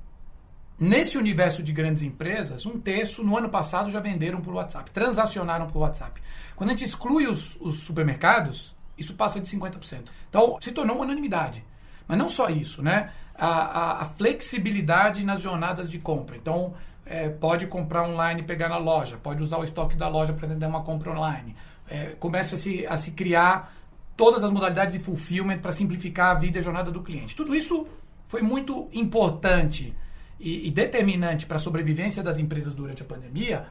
Nesse 0.79 1.17
universo 1.17 1.63
de 1.63 1.73
grandes 1.73 2.03
empresas, 2.03 2.67
um 2.67 2.79
terço 2.79 3.23
no 3.23 3.39
ano 3.39 3.49
passado 3.49 3.89
já 3.89 4.01
venderam 4.01 4.43
por 4.43 4.53
WhatsApp, 4.53 4.91
transacionaram 4.91 5.69
por 5.69 5.79
WhatsApp. 5.79 6.21
Quando 6.55 6.71
a 6.71 6.73
gente 6.73 6.85
exclui 6.85 7.27
os, 7.27 7.57
os 7.61 7.79
supermercados, 7.79 8.77
isso 8.99 9.15
passa 9.15 9.41
de 9.41 9.49
50%. 9.49 10.09
Então, 10.29 10.59
se 10.61 10.73
tornou 10.73 10.97
uma 10.97 11.05
unanimidade. 11.05 11.65
Mas 12.07 12.19
não 12.19 12.29
só 12.29 12.51
isso, 12.51 12.83
né? 12.83 13.13
A, 13.35 13.47
a, 13.47 14.03
a 14.03 14.05
flexibilidade 14.07 15.25
nas 15.25 15.41
jornadas 15.41 15.89
de 15.89 15.99
compra. 15.99 16.37
Então, 16.37 16.75
é, 17.07 17.29
pode 17.29 17.67
comprar 17.69 18.03
online 18.03 18.43
e 18.43 18.45
pegar 18.45 18.69
na 18.69 18.79
loja, 18.79 19.17
pode 19.17 19.43
usar 19.43 19.59
o 19.59 19.65
estoque 19.65 19.97
da 19.97 20.09
loja 20.09 20.33
para 20.33 20.47
atender 20.47 20.67
uma 20.67 20.83
compra 20.83 21.13
online. 21.13 21.55
É, 21.89 22.17
começa 22.19 22.57
a 22.57 22.59
se, 22.59 22.85
a 22.87 22.97
se 22.97 23.13
criar 23.13 23.73
todas 24.17 24.43
as 24.43 24.51
modalidades 24.51 24.95
de 24.95 24.99
fulfillment 24.99 25.59
para 25.59 25.73
simplificar 25.73 26.35
a 26.35 26.39
vida 26.39 26.59
e 26.59 26.61
a 26.61 26.63
jornada 26.63 26.91
do 26.91 27.03
cliente. 27.03 27.37
Tudo 27.37 27.55
isso 27.55 27.87
foi 28.29 28.43
muito 28.43 28.89
importante 28.93 29.95
e, 30.41 30.67
e 30.67 30.71
determinante 30.71 31.47
para 31.47 31.57
a 31.57 31.61
sobrevivência 31.61 32.23
das 32.23 32.39
empresas 32.39 32.75
durante 32.75 33.03
a 33.03 33.05
pandemia, 33.05 33.67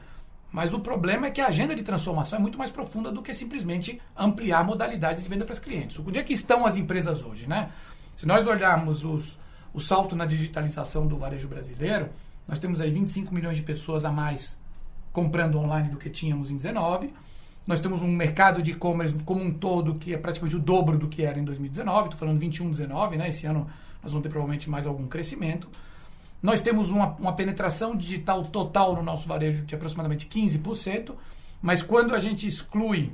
mas 0.52 0.72
o 0.72 0.80
problema 0.80 1.26
é 1.26 1.30
que 1.30 1.40
a 1.40 1.48
agenda 1.48 1.74
de 1.74 1.82
transformação 1.82 2.38
é 2.38 2.42
muito 2.42 2.56
mais 2.56 2.70
profunda 2.70 3.10
do 3.10 3.20
que 3.20 3.34
simplesmente 3.34 4.00
ampliar 4.16 4.64
modalidades 4.64 5.22
de 5.22 5.28
venda 5.28 5.44
para 5.44 5.52
os 5.52 5.58
clientes. 5.58 5.98
Onde 5.98 6.18
é 6.18 6.22
que 6.22 6.32
estão 6.32 6.64
as 6.64 6.76
empresas 6.76 7.22
hoje, 7.22 7.46
né? 7.46 7.70
Se 8.16 8.26
nós 8.26 8.46
olharmos 8.46 9.04
os, 9.04 9.38
o 9.74 9.80
salto 9.80 10.16
na 10.16 10.24
digitalização 10.24 11.06
do 11.06 11.18
varejo 11.18 11.48
brasileiro, 11.48 12.08
nós 12.48 12.58
temos 12.58 12.80
aí 12.80 12.90
25 12.90 13.34
milhões 13.34 13.56
de 13.56 13.62
pessoas 13.62 14.04
a 14.04 14.10
mais 14.10 14.58
comprando 15.12 15.58
online 15.58 15.88
do 15.88 15.96
que 15.96 16.08
tínhamos 16.08 16.50
em 16.50 16.56
19. 16.56 17.12
Nós 17.66 17.80
temos 17.80 18.00
um 18.00 18.08
mercado 18.08 18.62
de 18.62 18.70
e-commerce 18.70 19.14
como 19.24 19.42
um 19.42 19.52
todo 19.52 19.96
que 19.96 20.14
é 20.14 20.18
praticamente 20.18 20.56
o 20.56 20.60
dobro 20.60 20.96
do 20.96 21.08
que 21.08 21.24
era 21.24 21.38
em 21.38 21.44
2019. 21.44 22.04
Estou 22.04 22.18
falando 22.18 22.38
21, 22.38 22.70
19, 22.70 23.16
né? 23.16 23.28
Esse 23.28 23.46
ano 23.46 23.66
nós 24.02 24.12
vamos 24.12 24.22
ter 24.22 24.28
provavelmente 24.28 24.70
mais 24.70 24.86
algum 24.86 25.08
crescimento. 25.08 25.68
Nós 26.40 26.60
temos 26.60 26.90
uma, 26.90 27.08
uma 27.16 27.32
penetração 27.32 27.96
digital 27.96 28.44
total 28.44 28.94
no 28.94 29.02
nosso 29.02 29.26
varejo 29.26 29.64
de 29.64 29.74
aproximadamente 29.74 30.26
15%, 30.26 31.12
mas 31.60 31.82
quando 31.82 32.14
a 32.14 32.20
gente 32.20 32.46
exclui 32.46 33.12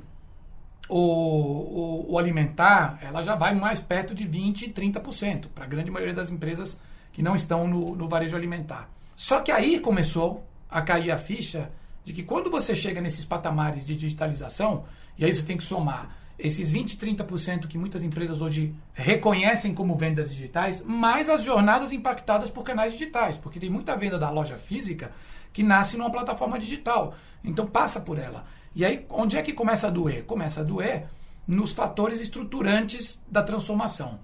o, 0.87 0.99
o, 0.99 2.13
o, 2.13 2.19
alimentar, 2.19 2.99
ela 3.01 3.23
já 3.23 3.35
vai 3.35 3.55
mais 3.55 3.79
perto 3.79 4.13
de 4.13 4.25
20%, 4.25 4.73
30%, 4.73 5.47
para 5.55 5.63
a 5.63 5.67
grande 5.67 5.89
maioria 5.89 6.13
das 6.13 6.29
empresas 6.29 6.79
que 7.11 7.23
não 7.23 7.35
estão 7.35 7.67
no, 7.67 7.95
no 7.95 8.07
varejo 8.07 8.35
alimentar. 8.35 8.89
Só 9.15 9.39
que 9.39 9.51
aí 9.51 9.79
começou 9.79 10.45
a 10.69 10.81
cair 10.81 11.09
a 11.09 11.17
ficha 11.17 11.71
de 12.03 12.13
que 12.13 12.23
quando 12.23 12.49
você 12.49 12.75
chega 12.75 13.01
nesses 13.01 13.25
patamares 13.25 13.85
de 13.85 13.95
digitalização, 13.95 14.85
e 15.17 15.25
aí 15.25 15.33
você 15.33 15.43
tem 15.43 15.57
que 15.57 15.63
somar 15.63 16.17
esses 16.37 16.71
20, 16.71 16.97
30% 16.97 17.67
que 17.67 17.77
muitas 17.77 18.03
empresas 18.03 18.41
hoje 18.41 18.73
reconhecem 18.93 19.73
como 19.73 19.95
vendas 19.95 20.29
digitais, 20.29 20.83
mais 20.83 21.29
as 21.29 21.43
jornadas 21.43 21.91
impactadas 21.93 22.49
por 22.49 22.63
canais 22.63 22.93
digitais, 22.93 23.37
porque 23.37 23.59
tem 23.59 23.69
muita 23.69 23.95
venda 23.95 24.17
da 24.17 24.29
loja 24.29 24.57
física 24.57 25.11
que 25.51 25.63
nasce 25.63 25.95
numa 25.95 26.11
plataforma 26.11 26.57
digital. 26.57 27.13
Então 27.43 27.67
passa 27.67 28.01
por 28.01 28.17
ela. 28.17 28.45
E 28.75 28.83
aí, 28.83 29.05
onde 29.09 29.37
é 29.37 29.41
que 29.41 29.53
começa 29.53 29.87
a 29.87 29.89
doer? 29.89 30.25
Começa 30.25 30.61
a 30.61 30.63
doer 30.63 31.05
nos 31.47 31.71
fatores 31.71 32.19
estruturantes 32.19 33.21
da 33.29 33.43
transformação. 33.43 34.19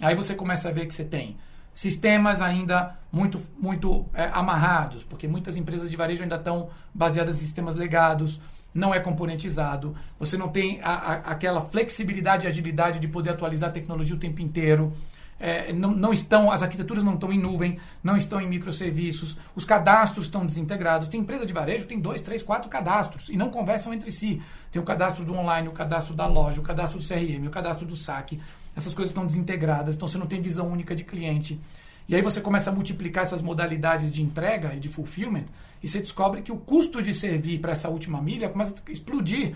Aí 0.00 0.14
você 0.14 0.34
começa 0.34 0.68
a 0.68 0.72
ver 0.72 0.86
que 0.86 0.94
você 0.94 1.04
tem 1.04 1.36
sistemas 1.74 2.40
ainda 2.40 2.96
muito, 3.10 3.40
muito 3.60 4.06
é, 4.14 4.30
amarrados, 4.32 5.02
porque 5.02 5.26
muitas 5.26 5.56
empresas 5.56 5.90
de 5.90 5.96
varejo 5.96 6.22
ainda 6.22 6.36
estão 6.36 6.70
baseadas 6.94 7.36
em 7.36 7.40
sistemas 7.40 7.74
legados, 7.74 8.40
não 8.72 8.94
é 8.94 9.00
componentizado, 9.00 9.94
você 10.18 10.36
não 10.36 10.48
tem 10.48 10.80
a, 10.82 10.92
a, 10.92 11.12
aquela 11.32 11.60
flexibilidade 11.60 12.46
e 12.46 12.48
agilidade 12.48 12.98
de 12.98 13.08
poder 13.08 13.30
atualizar 13.30 13.70
a 13.70 13.72
tecnologia 13.72 14.14
o 14.14 14.18
tempo 14.18 14.40
inteiro. 14.40 14.92
É, 15.38 15.72
não, 15.72 15.90
não, 15.90 16.12
estão, 16.12 16.50
as 16.50 16.62
arquiteturas 16.62 17.02
não 17.02 17.14
estão 17.14 17.32
em 17.32 17.38
nuvem, 17.38 17.78
não 18.02 18.16
estão 18.16 18.40
em 18.40 18.46
microserviços, 18.46 19.36
os 19.54 19.64
cadastros 19.64 20.26
estão 20.26 20.46
desintegrados. 20.46 21.08
Tem 21.08 21.20
empresa 21.20 21.44
de 21.44 21.52
varejo 21.52 21.86
tem 21.86 22.00
dois, 22.00 22.20
três, 22.20 22.42
quatro 22.42 22.70
cadastros 22.70 23.28
e 23.28 23.36
não 23.36 23.50
conversam 23.50 23.92
entre 23.92 24.10
si. 24.12 24.40
Tem 24.70 24.80
o 24.80 24.84
cadastro 24.84 25.24
do 25.24 25.34
online, 25.34 25.68
o 25.68 25.72
cadastro 25.72 26.14
da 26.14 26.26
loja, 26.26 26.60
o 26.60 26.64
cadastro 26.64 27.00
do 27.00 27.06
CRM, 27.06 27.46
o 27.46 27.50
cadastro 27.50 27.86
do 27.86 27.96
saque 27.96 28.40
essas 28.76 28.94
coisas 28.94 29.10
estão 29.10 29.26
desintegradas, 29.26 29.96
então 29.96 30.08
você 30.08 30.18
não 30.18 30.26
tem 30.26 30.40
visão 30.40 30.68
única 30.68 30.94
de 30.94 31.04
cliente. 31.04 31.60
E 32.08 32.14
aí 32.14 32.20
você 32.20 32.40
começa 32.40 32.70
a 32.70 32.72
multiplicar 32.72 33.22
essas 33.22 33.40
modalidades 33.40 34.12
de 34.12 34.22
entrega 34.22 34.74
e 34.74 34.80
de 34.80 34.88
fulfillment, 34.88 35.46
e 35.82 35.88
você 35.88 35.98
descobre 36.00 36.42
que 36.42 36.52
o 36.52 36.56
custo 36.56 37.02
de 37.02 37.14
servir 37.14 37.60
para 37.60 37.72
essa 37.72 37.88
última 37.88 38.20
milha 38.20 38.48
começa 38.48 38.74
a 38.86 38.92
explodir 38.92 39.54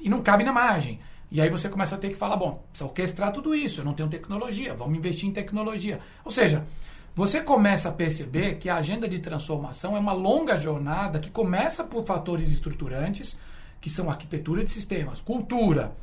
e 0.00 0.08
não 0.08 0.22
cabe 0.22 0.44
na 0.44 0.52
margem. 0.52 1.00
E 1.30 1.40
aí 1.40 1.48
você 1.48 1.68
começa 1.68 1.94
a 1.94 1.98
ter 1.98 2.08
que 2.08 2.16
falar, 2.16 2.36
bom, 2.36 2.62
precisa 2.70 2.86
orquestrar 2.86 3.32
tudo 3.32 3.54
isso, 3.54 3.80
eu 3.80 3.84
não 3.84 3.94
tenho 3.94 4.08
tecnologia, 4.08 4.74
vamos 4.74 4.98
investir 4.98 5.28
em 5.28 5.32
tecnologia. 5.32 6.00
Ou 6.24 6.30
seja, 6.30 6.66
você 7.14 7.40
começa 7.40 7.88
a 7.88 7.92
perceber 7.92 8.56
que 8.56 8.68
a 8.68 8.76
agenda 8.76 9.08
de 9.08 9.18
transformação 9.18 9.96
é 9.96 10.00
uma 10.00 10.12
longa 10.12 10.56
jornada 10.56 11.18
que 11.18 11.30
começa 11.30 11.84
por 11.84 12.04
fatores 12.04 12.50
estruturantes, 12.50 13.38
que 13.80 13.90
são 13.90 14.10
arquitetura 14.10 14.62
de 14.62 14.70
sistemas, 14.70 15.20
cultura, 15.20 15.96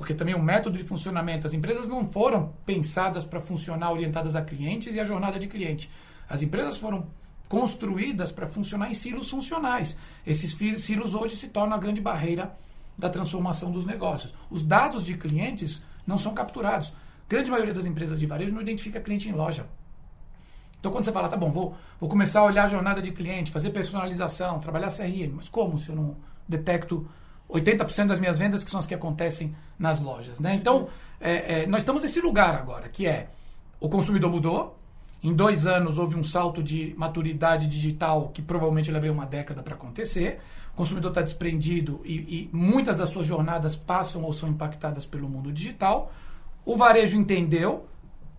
porque 0.00 0.14
também 0.14 0.34
o 0.34 0.42
método 0.42 0.78
de 0.78 0.84
funcionamento, 0.84 1.46
as 1.46 1.52
empresas 1.52 1.86
não 1.86 2.10
foram 2.10 2.54
pensadas 2.64 3.22
para 3.22 3.38
funcionar 3.38 3.92
orientadas 3.92 4.34
a 4.34 4.40
clientes 4.40 4.94
e 4.94 4.98
a 4.98 5.04
jornada 5.04 5.38
de 5.38 5.46
cliente. 5.46 5.90
As 6.26 6.40
empresas 6.40 6.78
foram 6.78 7.06
construídas 7.46 8.32
para 8.32 8.46
funcionar 8.46 8.90
em 8.90 8.94
silos 8.94 9.28
funcionais. 9.28 9.98
Esses 10.26 10.56
silos 10.80 11.14
hoje 11.14 11.36
se 11.36 11.48
tornam 11.48 11.76
a 11.76 11.78
grande 11.78 12.00
barreira 12.00 12.56
da 12.96 13.10
transformação 13.10 13.70
dos 13.70 13.84
negócios. 13.84 14.32
Os 14.48 14.62
dados 14.62 15.04
de 15.04 15.18
clientes 15.18 15.82
não 16.06 16.16
são 16.16 16.32
capturados. 16.32 16.94
A 17.26 17.28
grande 17.28 17.50
maioria 17.50 17.74
das 17.74 17.84
empresas 17.84 18.18
de 18.18 18.24
varejo 18.24 18.54
não 18.54 18.62
identifica 18.62 19.02
cliente 19.02 19.28
em 19.28 19.32
loja. 19.32 19.66
Então, 20.78 20.90
quando 20.90 21.04
você 21.04 21.12
fala, 21.12 21.28
tá 21.28 21.36
bom, 21.36 21.50
vou, 21.50 21.76
vou 22.00 22.08
começar 22.08 22.40
a 22.40 22.44
olhar 22.44 22.64
a 22.64 22.68
jornada 22.68 23.02
de 23.02 23.12
cliente, 23.12 23.52
fazer 23.52 23.68
personalização, 23.68 24.60
trabalhar 24.60 24.88
CRM, 24.88 25.34
mas 25.36 25.46
como 25.46 25.78
se 25.78 25.90
eu 25.90 25.94
não 25.94 26.16
detecto 26.48 27.06
80% 27.52 28.06
das 28.06 28.20
minhas 28.20 28.38
vendas 28.38 28.64
que 28.64 28.70
são 28.70 28.78
as 28.78 28.86
que 28.86 28.94
acontecem 28.94 29.54
nas 29.78 30.00
lojas. 30.00 30.40
Né? 30.40 30.54
Então, 30.54 30.88
é, 31.20 31.62
é, 31.62 31.66
nós 31.66 31.82
estamos 31.82 32.02
nesse 32.02 32.20
lugar 32.20 32.54
agora, 32.54 32.88
que 32.88 33.06
é 33.06 33.28
o 33.78 33.88
consumidor 33.88 34.30
mudou, 34.30 34.78
em 35.22 35.34
dois 35.34 35.66
anos 35.66 35.98
houve 35.98 36.16
um 36.16 36.22
salto 36.22 36.62
de 36.62 36.94
maturidade 36.96 37.66
digital 37.66 38.30
que 38.32 38.40
provavelmente 38.40 38.90
levaria 38.90 39.12
uma 39.12 39.26
década 39.26 39.62
para 39.62 39.74
acontecer. 39.74 40.40
O 40.72 40.76
consumidor 40.76 41.10
está 41.10 41.20
desprendido 41.20 42.00
e, 42.04 42.14
e, 42.14 42.50
muitas 42.52 42.96
das 42.96 43.10
suas 43.10 43.26
jornadas 43.26 43.76
passam 43.76 44.22
ou 44.22 44.32
são 44.32 44.48
impactadas 44.48 45.04
pelo 45.04 45.28
mundo 45.28 45.52
digital. 45.52 46.10
O 46.64 46.76
varejo 46.76 47.16
entendeu, 47.16 47.86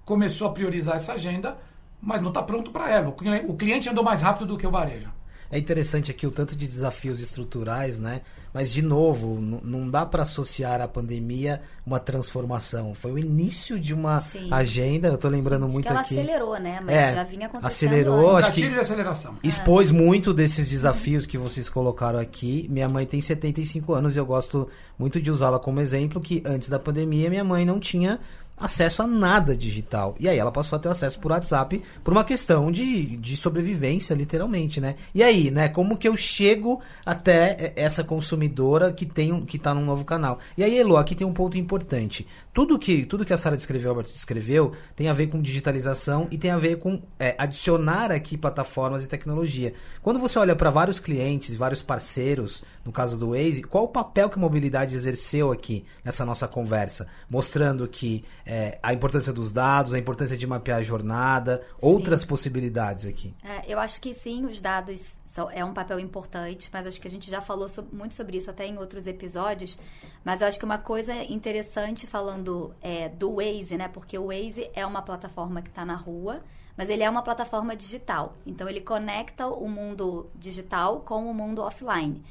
começou 0.03 0.47
a 0.47 0.51
priorizar 0.51 0.95
essa 0.95 1.13
agenda, 1.13 1.57
mas 2.01 2.19
não 2.19 2.29
está 2.29 2.41
pronto 2.41 2.71
para 2.71 2.89
ela. 2.89 3.09
O 3.47 3.55
cliente 3.55 3.89
andou 3.89 4.03
mais 4.03 4.21
rápido 4.21 4.47
do 4.47 4.57
que 4.57 4.65
o 4.65 4.71
varejo. 4.71 5.11
É 5.51 5.59
interessante 5.59 6.09
aqui 6.09 6.25
o 6.25 6.31
tanto 6.31 6.55
de 6.55 6.65
desafios 6.65 7.19
estruturais, 7.19 7.99
né? 7.99 8.21
Mas, 8.53 8.71
de 8.71 8.81
novo, 8.81 9.39
não 9.39 9.89
dá 9.89 10.05
para 10.05 10.23
associar 10.23 10.81
a 10.81 10.87
pandemia 10.87 11.61
uma 11.85 11.99
transformação. 11.99 12.93
Foi 12.93 13.11
o 13.11 13.17
início 13.17 13.79
de 13.79 13.93
uma 13.93 14.19
Sim. 14.21 14.49
agenda. 14.51 15.07
Eu 15.07 15.15
estou 15.15 15.31
lembrando 15.31 15.65
Sim, 15.67 15.71
muito 15.71 15.85
que 15.85 15.91
ela 15.91 16.01
aqui. 16.01 16.19
acelerou, 16.19 16.59
né? 16.59 16.79
Mas 16.81 16.95
é, 16.95 17.13
já 17.13 17.23
vinha 17.23 17.47
acontecendo. 17.47 17.89
Acelerou, 17.89 18.35
antes. 18.35 18.49
acho 18.49 18.55
que. 18.55 18.69
de 18.69 18.79
aceleração. 18.79 19.37
Expôs 19.41 19.89
é. 19.89 19.93
muito 19.93 20.33
desses 20.33 20.67
desafios 20.67 21.25
que 21.25 21.37
vocês 21.37 21.69
colocaram 21.69 22.19
aqui. 22.19 22.67
Minha 22.69 22.89
mãe 22.89 23.05
tem 23.05 23.21
75 23.21 23.93
anos 23.93 24.15
e 24.15 24.19
eu 24.19 24.25
gosto 24.25 24.67
muito 24.99 25.21
de 25.21 25.31
usá-la 25.31 25.57
como 25.57 25.79
exemplo 25.79 26.21
que 26.21 26.43
antes 26.45 26.69
da 26.69 26.77
pandemia 26.77 27.29
minha 27.29 27.43
mãe 27.43 27.65
não 27.65 27.79
tinha 27.79 28.19
acesso 28.61 29.01
a 29.01 29.07
nada 29.07 29.57
digital. 29.57 30.15
E 30.19 30.29
aí 30.29 30.37
ela 30.37 30.51
passou 30.51 30.77
a 30.77 30.79
ter 30.79 30.89
acesso 30.89 31.19
por 31.19 31.31
WhatsApp 31.31 31.81
por 32.03 32.13
uma 32.13 32.23
questão 32.23 32.71
de, 32.71 33.17
de 33.17 33.35
sobrevivência, 33.35 34.13
literalmente, 34.13 34.79
né? 34.79 34.95
E 35.13 35.23
aí, 35.23 35.49
né? 35.49 35.67
Como 35.67 35.97
que 35.97 36.07
eu 36.07 36.15
chego 36.15 36.79
até 37.05 37.73
essa 37.75 38.03
consumidora 38.03 38.93
que 38.93 39.05
tem 39.05 39.33
um, 39.33 39.43
que 39.43 39.57
tá 39.57 39.73
num 39.73 39.83
novo 39.83 40.05
canal? 40.05 40.39
E 40.55 40.63
aí, 40.63 40.77
Elo, 40.77 40.95
aqui 40.95 41.15
tem 41.15 41.25
um 41.25 41.33
ponto 41.33 41.57
importante. 41.57 42.27
Tudo 42.53 42.77
que, 42.77 43.05
tudo 43.05 43.25
que 43.25 43.33
a 43.33 43.37
Sara 43.37 43.55
descreveu, 43.55 43.87
o 43.87 43.91
Alberto 43.91 44.13
descreveu, 44.13 44.73
tem 44.95 45.07
a 45.07 45.13
ver 45.13 45.27
com 45.27 45.41
digitalização 45.41 46.27
e 46.29 46.37
tem 46.37 46.51
a 46.51 46.57
ver 46.57 46.79
com 46.79 47.01
é, 47.17 47.33
adicionar 47.37 48.11
aqui 48.11 48.37
plataformas 48.37 49.03
e 49.03 49.07
tecnologia. 49.07 49.73
Quando 50.01 50.19
você 50.19 50.37
olha 50.37 50.55
para 50.55 50.69
vários 50.69 50.99
clientes, 50.99 51.55
vários 51.55 51.81
parceiros, 51.81 52.61
no 52.83 52.91
caso 52.91 53.17
do 53.17 53.29
Waze, 53.29 53.63
qual 53.63 53.85
o 53.85 53.89
papel 53.89 54.29
que 54.29 54.37
a 54.37 54.41
mobilidade 54.41 54.95
exerceu 54.95 55.51
aqui 55.51 55.85
nessa 56.03 56.25
nossa 56.25 56.47
conversa? 56.47 57.07
Mostrando 57.29 57.87
que 57.87 58.23
é, 58.53 58.77
a 58.83 58.93
importância 58.93 59.31
dos 59.31 59.53
dados, 59.53 59.93
a 59.93 59.97
importância 59.97 60.35
de 60.35 60.45
mapear 60.45 60.79
a 60.79 60.83
jornada, 60.83 61.65
sim. 61.65 61.73
outras 61.79 62.25
possibilidades 62.25 63.05
aqui. 63.05 63.33
É, 63.41 63.73
eu 63.73 63.79
acho 63.79 64.01
que 64.01 64.13
sim, 64.13 64.43
os 64.43 64.59
dados 64.59 65.15
são, 65.27 65.49
é 65.49 65.63
um 65.63 65.73
papel 65.73 65.97
importante, 66.01 66.69
mas 66.73 66.85
acho 66.85 66.99
que 66.99 67.07
a 67.07 67.11
gente 67.11 67.31
já 67.31 67.39
falou 67.39 67.69
muito 67.93 68.13
sobre 68.13 68.35
isso 68.35 68.49
até 68.49 68.67
em 68.67 68.77
outros 68.77 69.07
episódios. 69.07 69.79
Mas 70.21 70.41
eu 70.41 70.49
acho 70.49 70.59
que 70.59 70.65
uma 70.65 70.77
coisa 70.77 71.13
interessante 71.31 72.05
falando 72.05 72.75
é, 72.81 73.07
do 73.07 73.35
Waze, 73.35 73.77
né? 73.77 73.87
Porque 73.87 74.17
o 74.17 74.27
Waze 74.27 74.69
é 74.73 74.85
uma 74.85 75.01
plataforma 75.01 75.61
que 75.61 75.69
está 75.69 75.85
na 75.85 75.95
rua, 75.95 76.43
mas 76.75 76.89
ele 76.89 77.03
é 77.03 77.09
uma 77.09 77.21
plataforma 77.21 77.73
digital. 77.73 78.35
Então 78.45 78.67
ele 78.67 78.81
conecta 78.81 79.47
o 79.47 79.69
mundo 79.69 80.29
digital 80.35 80.99
com 80.99 81.25
o 81.31 81.33
mundo 81.33 81.61
offline. 81.61 82.21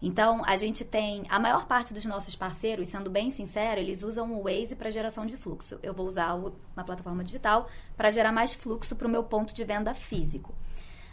Então, 0.00 0.42
a 0.46 0.56
gente 0.56 0.84
tem 0.84 1.24
a 1.28 1.40
maior 1.40 1.66
parte 1.66 1.92
dos 1.92 2.06
nossos 2.06 2.36
parceiros, 2.36 2.88
sendo 2.88 3.10
bem 3.10 3.30
sincero, 3.30 3.80
eles 3.80 4.02
usam 4.02 4.32
o 4.32 4.44
Waze 4.44 4.76
para 4.76 4.90
geração 4.90 5.26
de 5.26 5.36
fluxo. 5.36 5.78
Eu 5.82 5.92
vou 5.92 6.06
usar 6.06 6.34
uma 6.34 6.84
plataforma 6.84 7.24
digital 7.24 7.68
para 7.96 8.10
gerar 8.10 8.30
mais 8.30 8.54
fluxo 8.54 8.94
para 8.94 9.08
o 9.08 9.10
meu 9.10 9.24
ponto 9.24 9.52
de 9.52 9.64
venda 9.64 9.92
físico. 9.94 10.54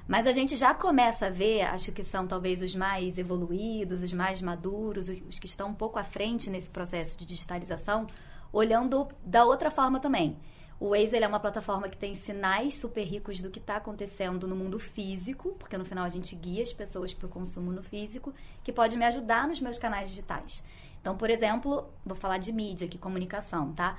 Mas 0.08 0.28
a 0.28 0.32
gente 0.32 0.56
já 0.56 0.72
começa 0.72 1.26
a 1.26 1.30
ver, 1.32 1.64
acho 1.64 1.92
que 1.92 2.04
são 2.04 2.28
talvez 2.28 2.62
os 2.62 2.76
mais 2.76 3.18
evoluídos, 3.18 4.04
os 4.04 4.14
mais 4.14 4.40
maduros, 4.40 5.10
os 5.10 5.40
que 5.40 5.48
estão 5.48 5.70
um 5.70 5.74
pouco 5.74 5.98
à 5.98 6.04
frente 6.04 6.48
nesse 6.48 6.70
processo 6.70 7.18
de 7.18 7.26
digitalização, 7.26 8.06
olhando 8.54 9.08
da 9.26 9.44
outra 9.46 9.72
forma 9.72 10.00
também. 10.00 10.38
O 10.78 10.90
Waze 10.90 11.16
é 11.16 11.28
uma 11.28 11.40
plataforma 11.40 11.88
que 11.88 11.98
tem 11.98 12.14
sinais 12.14 12.74
super 12.74 13.04
ricos 13.04 13.40
do 13.40 13.50
que 13.50 13.60
está 13.60 13.78
acontecendo 13.78 14.46
no 14.46 14.56
mundo 14.56 14.78
físico, 14.78 15.56
porque 15.58 15.78
no 15.78 15.86
final 15.86 16.04
a 16.04 16.10
gente 16.10 16.36
guia 16.36 16.62
as 16.62 16.74
pessoas 16.74 17.14
para 17.14 17.28
o 17.28 17.30
consumo 17.30 17.72
no 17.72 17.82
físico, 17.82 18.34
que 18.62 18.74
pode 18.74 18.98
me 18.98 19.06
ajudar 19.06 19.48
nos 19.48 19.62
meus 19.62 19.78
canais 19.78 20.10
digitais. 20.10 20.64
Então, 21.00 21.16
por 21.16 21.30
exemplo, 21.30 21.88
vou 22.06 22.16
falar 22.16 22.40
de 22.40 22.52
mídia, 22.52 22.90
que 22.90 22.98
comunicação, 22.98 23.72
tá? 23.72 23.98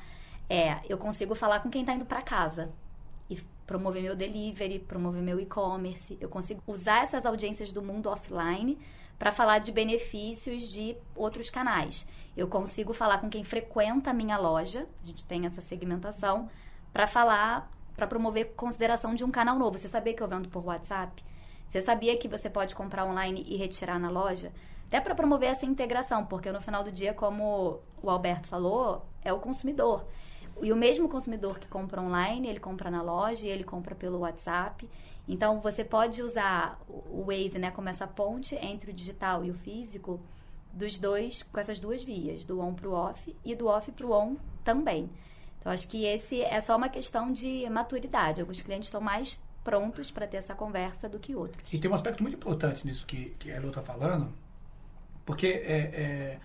É, 0.51 0.81
eu 0.89 0.99
consigo 0.99 1.35
falar 1.35 1.61
com 1.61 1.71
quem 1.71 1.81
está 1.81 1.95
indo 1.95 2.05
para 2.05 2.21
casa 2.21 2.71
e 3.31 3.37
promover 3.67 4.03
meu 4.03 4.15
delivery, 4.15 4.79
promover 4.79 5.23
meu 5.23 5.41
e-commerce. 5.41 6.19
Eu 6.21 6.29
consigo 6.29 6.63
usar 6.67 7.05
essas 7.05 7.25
audiências 7.25 7.73
do 7.73 7.83
mundo 7.83 8.11
offline 8.11 8.79
para 9.19 9.33
falar 9.33 9.59
de 9.59 9.73
benefícios 9.73 10.69
de 10.69 10.97
outros 11.15 11.51
canais. 11.51 12.07
Eu 12.37 12.49
consigo 12.49 12.93
falar 12.93 13.19
com 13.19 13.31
quem 13.31 13.45
frequenta 13.45 14.11
a 14.11 14.15
minha 14.15 14.37
loja, 14.37 14.87
a 15.03 15.07
gente 15.07 15.25
tem 15.25 15.47
essa 15.47 15.63
segmentação 15.63 16.49
para 16.93 17.07
falar, 17.07 17.71
para 17.95 18.07
promover 18.07 18.55
consideração 18.55 19.15
de 19.15 19.25
um 19.25 19.31
canal 19.31 19.59
novo. 19.59 19.79
Você 19.79 19.89
sabia 19.89 20.15
que 20.15 20.23
eu 20.23 20.29
vendo 20.29 20.49
por 20.49 20.65
WhatsApp? 20.65 21.25
Você 21.67 21.81
sabia 21.81 22.17
que 22.17 22.29
você 22.29 22.49
pode 22.49 22.75
comprar 22.75 23.05
online 23.05 23.45
e 23.49 23.57
retirar 23.57 23.99
na 23.99 24.11
loja? 24.11 24.53
Até 24.87 25.01
para 25.01 25.15
promover 25.15 25.51
essa 25.51 25.67
integração, 25.67 26.25
porque 26.25 26.53
no 26.53 26.61
final 26.61 26.85
do 26.85 26.93
dia, 26.93 27.13
como 27.13 27.81
o 28.01 28.09
Alberto 28.09 28.47
falou, 28.47 29.05
é 29.23 29.33
o 29.33 29.41
consumidor. 29.41 30.07
E 30.63 30.73
o 30.73 30.77
mesmo 30.77 31.09
consumidor 31.09 31.59
que 31.59 31.69
compra 31.69 32.01
online, 32.01 32.49
ele 32.49 32.61
compra 32.61 32.91
na 32.91 33.03
loja 33.03 33.47
ele 33.47 33.65
compra 33.65 33.95
pelo 33.95 34.21
WhatsApp. 34.21 34.89
Então, 35.29 35.61
você 35.61 35.85
pode 35.85 36.23
usar 36.23 36.81
o 36.89 37.25
Waze 37.27 37.59
né, 37.59 37.71
como 37.71 37.89
essa 37.89 38.07
ponte 38.07 38.55
entre 38.57 38.91
o 38.91 38.95
digital 38.95 39.45
e 39.45 39.51
o 39.51 39.55
físico 39.55 40.21
dos 40.73 40.99
dois, 40.99 41.43
com 41.43 41.59
essas 41.59 41.79
duas 41.79 42.03
vias, 42.03 42.45
do 42.45 42.61
on 42.61 42.75
para 42.75 42.89
o 42.89 42.93
off 42.93 43.37
e 43.45 43.55
do 43.55 43.67
off 43.67 43.91
para 43.93 44.07
o 44.07 44.13
on 44.13 44.37
também. 44.63 45.11
Eu 45.65 45.73
acho 45.73 45.89
que 45.89 46.05
esse 46.05 46.43
é 46.43 46.61
só 46.61 46.77
uma 46.77 46.89
questão 46.89 47.33
de 47.33 47.69
maturidade. 47.69 48.41
Alguns 48.41 48.63
clientes 48.63 48.87
estão 48.87 49.01
mais 49.01 49.41
prontos 49.65 50.13
para 50.13 50.27
ter 50.27 50.37
essa 50.37 50.55
conversa 50.55 51.09
do 51.09 51.19
que 51.19 51.35
outros. 51.35 51.73
E 51.73 51.79
tem 51.79 51.91
um 51.91 51.95
aspecto 51.95 52.23
muito 52.23 52.37
importante 52.37 52.87
nisso 52.87 53.05
que, 53.05 53.31
que 53.31 53.51
a 53.51 53.57
Elo 53.57 53.69
está 53.69 53.83
falando, 53.83 54.33
porque 55.25 55.49
está 55.49 55.73
é, 55.73 55.79
é, 55.79 56.41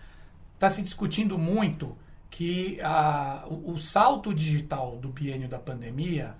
tá 0.57 0.69
se 0.69 0.81
discutindo 0.81 1.37
muito 1.37 1.95
que 2.31 2.79
a, 2.81 3.45
o, 3.47 3.73
o, 3.73 3.77
salto 3.77 4.33
digital 4.33 4.97
do 4.97 5.09
biênio 5.09 5.47
da 5.47 5.59
pandemia 5.59 6.33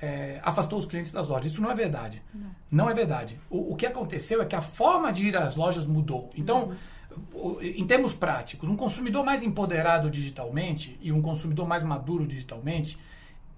é, 0.00 0.40
afastou 0.42 0.78
os 0.78 0.86
clientes 0.86 1.12
das 1.12 1.28
lojas. 1.28 1.52
Isso 1.52 1.60
não 1.60 1.70
é 1.70 1.74
verdade. 1.74 2.22
Não, 2.32 2.50
não 2.70 2.88
é 2.88 2.94
verdade. 2.94 3.38
O, 3.50 3.72
o, 3.72 3.76
que 3.76 3.84
aconteceu 3.84 4.40
é 4.40 4.46
que 4.46 4.56
a 4.56 4.62
forma 4.62 5.12
de 5.12 5.26
ir 5.26 5.36
às 5.36 5.56
lojas 5.56 5.86
mudou. 5.86 6.30
Então, 6.34 6.68
uhum 6.68 6.76
em 7.60 7.86
termos 7.86 8.12
práticos, 8.12 8.68
um 8.68 8.76
consumidor 8.76 9.24
mais 9.24 9.42
empoderado 9.42 10.10
digitalmente 10.10 10.98
e 11.00 11.12
um 11.12 11.20
consumidor 11.20 11.66
mais 11.66 11.82
maduro 11.82 12.26
digitalmente, 12.26 12.98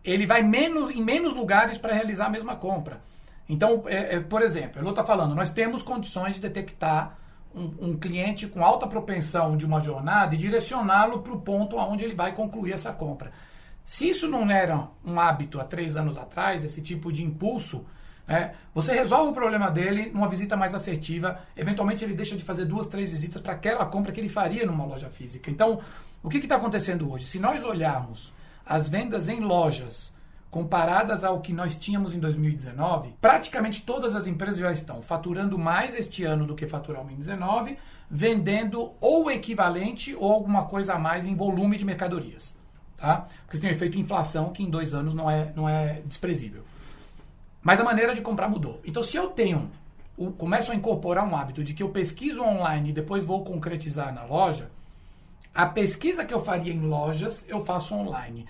ele 0.03 0.27
vai 0.27 0.43
menos, 0.43 0.91
em 0.91 1.03
menos 1.03 1.35
lugares 1.35 1.79
para 1.79 1.95
realizar 1.95 2.27
a 2.27 2.31
mesma 2.31 2.57
compra. 2.57 3.01
Então, 3.49 3.85
é, 3.87 4.17
é, 4.17 4.21
por 4.21 4.43
exemplo, 4.43 4.81
eu 4.81 4.91
está 4.91 5.05
falando, 5.05 5.35
nós 5.35 5.51
temos 5.51 5.83
condições 5.83 6.37
de 6.37 6.41
detectar 6.41 7.19
um, 7.55 7.91
um, 7.91 7.97
cliente 7.97 8.47
com 8.47 8.65
alta 8.65 8.87
propensão 8.87 9.57
de 9.57 9.65
uma 9.65 9.81
jornada 9.81 10.35
e 10.35 10.39
direcioná-lo 10.39 11.21
para 11.21 11.33
o 11.33 11.41
ponto 11.41 11.77
onde 11.77 12.05
ele 12.05 12.15
vai 12.15 12.35
concluir 12.35 12.73
essa 12.73 12.93
compra. 12.93 13.33
Se 13.85 14.09
isso 14.09 14.29
não 14.29 14.51
era 14.51 14.89
um 15.05 15.21
hábito 15.21 15.61
há 15.61 15.65
três 15.65 15.97
anos 15.97 16.17
atrás, 16.17 16.65
esse 16.65 16.81
tipo 16.81 17.13
de 17.13 17.23
impulso, 17.23 17.85
é, 18.27 18.53
você 18.75 18.95
resolve 18.95 19.31
o 19.31 19.35
problema 19.35 19.71
dele 19.71 20.11
numa 20.13 20.29
visita 20.29 20.57
mais 20.57 20.75
assertiva. 20.75 21.39
Eventualmente 21.55 22.03
ele 22.03 22.15
deixa 22.15 22.37
de 22.37 22.43
fazer 22.43 22.65
duas, 22.65 22.87
três 22.87 23.11
visitas 23.11 23.43
para 23.43 23.53
aquela 23.53 23.85
compra 23.85 24.13
que 24.13 24.21
ele 24.21 24.29
faria 24.29 24.65
numa 24.65 24.87
loja 24.87 25.11
física. 25.11 25.51
Então, 25.51 25.81
o 26.23 26.31
que 26.31 26.39
está 26.39 26.57
acontecendo 26.57 27.13
hoje? 27.13 27.27
Se 27.27 27.39
nós 27.39 27.63
olharmos 27.63 28.33
as 28.65 28.89
vendas 28.89 29.29
em 29.29 29.41
lojas 29.41 30.14
comparadas 30.55 31.25
ao 31.25 31.41
que 31.41 31.53
nós 31.53 31.75
tínhamos 31.75 32.15
em 32.15 32.21
2019, 32.21 33.17
praticamente 33.21 33.83
todas 33.83 34.15
as 34.15 34.29
empresas 34.29 34.61
já 34.61 34.71
estão 34.71 35.03
faturando 35.03 35.59
mais 35.59 35.97
este 35.97 36.23
ano 36.23 36.47
do 36.47 36.55
que 36.55 36.65
faturaram 36.65 37.11
em 37.11 37.17
2019, 37.17 37.77
vendendo 38.09 38.93
ou 39.01 39.29
equivalente 39.29 40.15
ou 40.15 40.33
alguma 40.33 40.67
coisa 40.67 40.95
a 40.95 40.99
mais 40.99 41.27
em 41.27 41.35
volume 41.35 41.77
de 41.77 41.85
mercadorias. 41.85 42.57
Tá? 42.97 43.27
Porque 43.43 43.57
você 43.57 43.63
tem 43.63 43.71
um 43.71 43.73
efeito 43.73 43.99
inflação 43.99 44.53
que 44.53 44.63
em 44.63 44.71
dois 44.71 44.95
anos 44.95 45.13
não 45.13 45.29
é, 45.29 45.53
não 45.57 45.69
é 45.69 46.03
desprezível. 46.07 46.63
Mas 47.61 47.81
a 47.81 47.85
maneira 47.85 48.15
de 48.15 48.21
comprar 48.21 48.49
mudou. 48.49 48.81
Então, 48.85 49.03
se 49.03 49.17
eu 49.17 49.31
tenho, 49.31 49.69
começo 50.39 50.71
a 50.71 50.75
incorporar 50.77 51.29
um 51.29 51.35
hábito 51.35 51.65
de 51.65 51.75
que 51.75 51.83
eu 51.83 51.89
pesquiso 51.89 52.41
online 52.45 52.91
e 52.91 52.93
depois 52.93 53.25
vou 53.25 53.43
concretizar 53.43 54.15
na 54.15 54.23
loja, 54.23 54.71
A 55.53 55.67
pesquisa 55.67 56.25
que 56.25 56.35
eu 56.35 56.45
faria 56.45 56.73
em 56.73 56.81
lojas, 56.81 57.45
eu 57.49 57.65
faço 57.65 57.95
online. 57.95 58.45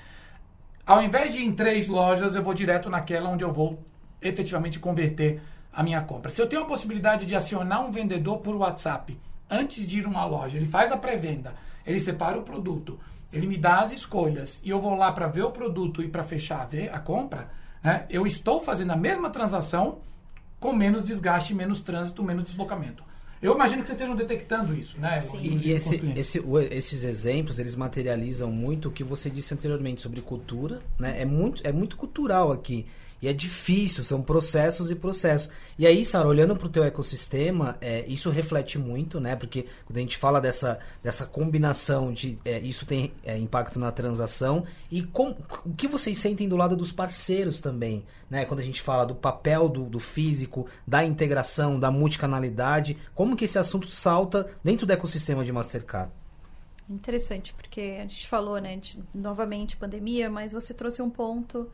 Ao 0.87 1.03
invés 1.03 1.33
de 1.33 1.41
ir 1.41 1.47
em 1.47 1.53
três 1.53 1.89
lojas, 1.89 2.35
eu 2.35 2.43
vou 2.43 2.53
direto 2.53 2.91
naquela 2.91 3.31
onde 3.31 3.43
eu 3.43 3.51
vou 3.51 3.83
efetivamente 4.21 4.79
converter 4.79 5.41
a 5.73 5.83
minha 5.83 6.03
compra. 6.03 6.31
Se 6.31 6.43
eu 6.43 6.47
tenho 6.47 6.63
a 6.63 6.67
possibilidade 6.67 7.25
de 7.25 7.35
acionar 7.35 7.85
um 7.85 7.91
vendedor 7.91 8.39
por 8.39 8.55
WhatsApp 8.55 9.19
antes 9.51 9.87
de 9.87 10.01
ir 10.01 10.05
a 10.05 10.09
uma 10.09 10.27
loja, 10.27 10.59
ele 10.59 10.67
faz 10.67 10.93
a 10.93 10.97
pré-venda, 10.99 11.55
ele 11.87 11.99
separa 11.99 12.39
o 12.39 12.43
produto, 12.43 13.01
ele 13.33 13.47
me 13.47 13.57
dá 13.57 13.81
as 13.81 13.93
escolhas 13.93 14.61
e 14.63 14.69
eu 14.69 14.79
vou 14.79 14.95
lá 14.95 15.11
para 15.11 15.27
ver 15.27 15.45
o 15.45 15.51
produto 15.51 16.03
e 16.03 16.09
para 16.09 16.23
fechar 16.23 16.61
a, 16.61 16.67
ver, 16.67 16.95
a 16.95 16.99
compra, 16.99 17.49
né, 17.83 18.05
eu 18.11 18.27
estou 18.27 18.61
fazendo 18.61 18.93
a 18.93 18.97
mesma 18.97 19.31
transação 19.31 20.01
com 20.61 20.75
menos 20.75 21.03
desgaste, 21.03 21.55
menos 21.55 21.81
trânsito, 21.81 22.23
menos 22.23 22.45
deslocamento. 22.45 23.03
Eu 23.45 23.55
imagino 23.55 23.83
que 23.83 23.89
vocês 23.89 23.99
estejam 23.99 24.17
detectando 24.17 24.75
isso, 24.75 24.99
né? 24.99 25.23
E, 25.43 25.69
e 25.69 25.73
esse, 25.73 26.03
esse, 26.17 26.41
o, 26.41 26.59
esses 26.59 27.05
exemplos, 27.05 27.59
eles 27.59 27.77
materializam 27.77 28.51
muito 28.51 28.89
o 28.89 28.91
que 28.91 29.05
você 29.05 29.29
disse 29.29 29.53
anteriormente 29.53 30.01
sobre 30.01 30.23
cultura, 30.23 30.81
né? 30.99 31.21
É 31.21 31.27
muito, 31.27 31.61
é 31.63 31.71
muito 31.71 31.95
cultural 31.95 32.51
aqui. 32.51 32.87
E 33.25 33.29
é 33.29 33.33
difícil, 33.33 34.05
são 34.05 34.21
processos 34.21 34.91
e 34.91 34.95
processos. 34.95 35.51
E 35.79 35.87
aí, 35.87 36.05
Sara, 36.05 36.29
olhando 36.29 36.55
para 36.55 36.67
o 36.67 36.69
teu 36.69 36.85
ecossistema, 36.85 37.79
é, 37.81 38.05
isso 38.07 38.29
reflete 38.29 38.79
muito, 38.79 39.19
né? 39.19 39.35
Porque 39.35 39.65
quando 39.87 39.97
a 39.97 40.01
gente 40.01 40.19
fala 40.19 40.43
dessa, 40.43 40.79
dessa 41.03 41.25
combinação 41.25 42.13
de 42.13 42.37
é, 42.45 42.59
isso 42.59 42.85
tem 42.85 43.15
é, 43.25 43.39
impacto 43.39 43.79
na 43.79 43.91
transação 43.91 44.67
e 44.91 45.03
com, 45.03 45.35
o 45.65 45.73
que 45.73 45.89
vocês 45.89 46.19
sentem 46.19 46.47
do 46.47 46.55
lado 46.55 46.77
dos 46.77 46.93
parceiros 46.93 47.63
também, 47.63 48.05
né? 48.29 48.45
Quando 48.45 48.61
a 48.61 48.63
gente 48.63 48.83
fala 48.83 49.07
do 49.07 49.15
papel 49.15 49.71
do, 49.71 49.87
do 49.87 49.99
físico, 49.99 50.67
da 50.87 51.03
integração, 51.03 51.81
da 51.81 51.91
multicanalidade, 51.91 52.99
como 53.15 53.39
que 53.39 53.47
esse 53.47 53.59
assunto 53.59 53.89
salta 53.89 54.51
dentro 54.63 54.87
do 54.87 54.93
ecossistema 54.93 55.43
de 55.43 55.51
Mastercard? 55.51 56.13
Interessante, 56.91 57.55
porque 57.55 57.97
a 57.97 58.03
gente 58.03 58.29
falou, 58.29 58.59
né, 58.59 58.77
de, 58.77 59.03
novamente 59.15 59.79
pandemia, 59.79 60.29
mas 60.29 60.53
você 60.53 60.75
trouxe 60.75 61.01
um 61.01 61.09
ponto 61.09 61.73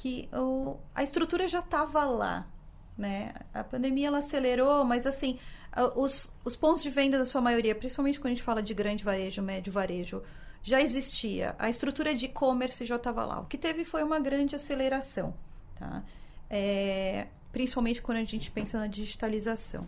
que 0.00 0.30
o, 0.32 0.78
a 0.94 1.02
estrutura 1.02 1.46
já 1.46 1.58
estava 1.58 2.04
lá, 2.06 2.46
né? 2.96 3.34
A 3.52 3.62
pandemia 3.62 4.06
ela 4.06 4.18
acelerou, 4.18 4.82
mas 4.82 5.06
assim, 5.06 5.38
os, 5.94 6.32
os 6.42 6.56
pontos 6.56 6.82
de 6.82 6.88
venda 6.88 7.18
da 7.18 7.26
sua 7.26 7.42
maioria, 7.42 7.74
principalmente 7.74 8.18
quando 8.18 8.32
a 8.32 8.34
gente 8.34 8.42
fala 8.42 8.62
de 8.62 8.72
grande 8.72 9.04
varejo, 9.04 9.42
médio 9.42 9.70
varejo, 9.70 10.22
já 10.62 10.80
existia. 10.80 11.54
A 11.58 11.68
estrutura 11.68 12.14
de 12.14 12.26
e-commerce 12.26 12.82
já 12.86 12.96
estava 12.96 13.26
lá. 13.26 13.40
O 13.40 13.44
que 13.44 13.58
teve 13.58 13.84
foi 13.84 14.02
uma 14.02 14.18
grande 14.18 14.56
aceleração, 14.56 15.34
tá? 15.78 16.02
É, 16.48 17.26
principalmente 17.52 18.00
quando 18.00 18.18
a 18.18 18.24
gente 18.24 18.50
pensa 18.50 18.78
na 18.78 18.86
digitalização. 18.86 19.86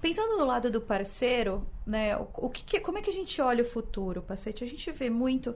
Pensando 0.00 0.38
do 0.38 0.46
lado 0.46 0.70
do 0.70 0.80
parceiro, 0.80 1.66
né, 1.86 2.16
o, 2.16 2.26
o 2.46 2.48
que, 2.48 2.80
como 2.80 2.96
é 2.96 3.02
que 3.02 3.10
a 3.10 3.12
gente 3.12 3.42
olha 3.42 3.62
o 3.62 3.66
futuro, 3.66 4.22
Pacete? 4.22 4.64
A 4.64 4.66
gente 4.66 4.90
vê 4.90 5.10
muito 5.10 5.54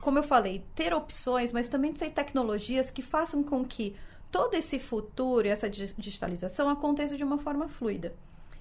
como 0.00 0.18
eu 0.18 0.22
falei, 0.22 0.64
ter 0.74 0.92
opções, 0.92 1.52
mas 1.52 1.68
também 1.68 1.92
ter 1.92 2.10
tecnologias 2.10 2.90
que 2.90 3.02
façam 3.02 3.42
com 3.42 3.64
que 3.64 3.94
todo 4.30 4.54
esse 4.54 4.78
futuro 4.78 5.46
e 5.46 5.50
essa 5.50 5.68
digitalização 5.68 6.68
aconteça 6.68 7.16
de 7.16 7.24
uma 7.24 7.38
forma 7.38 7.68
fluida. 7.68 8.14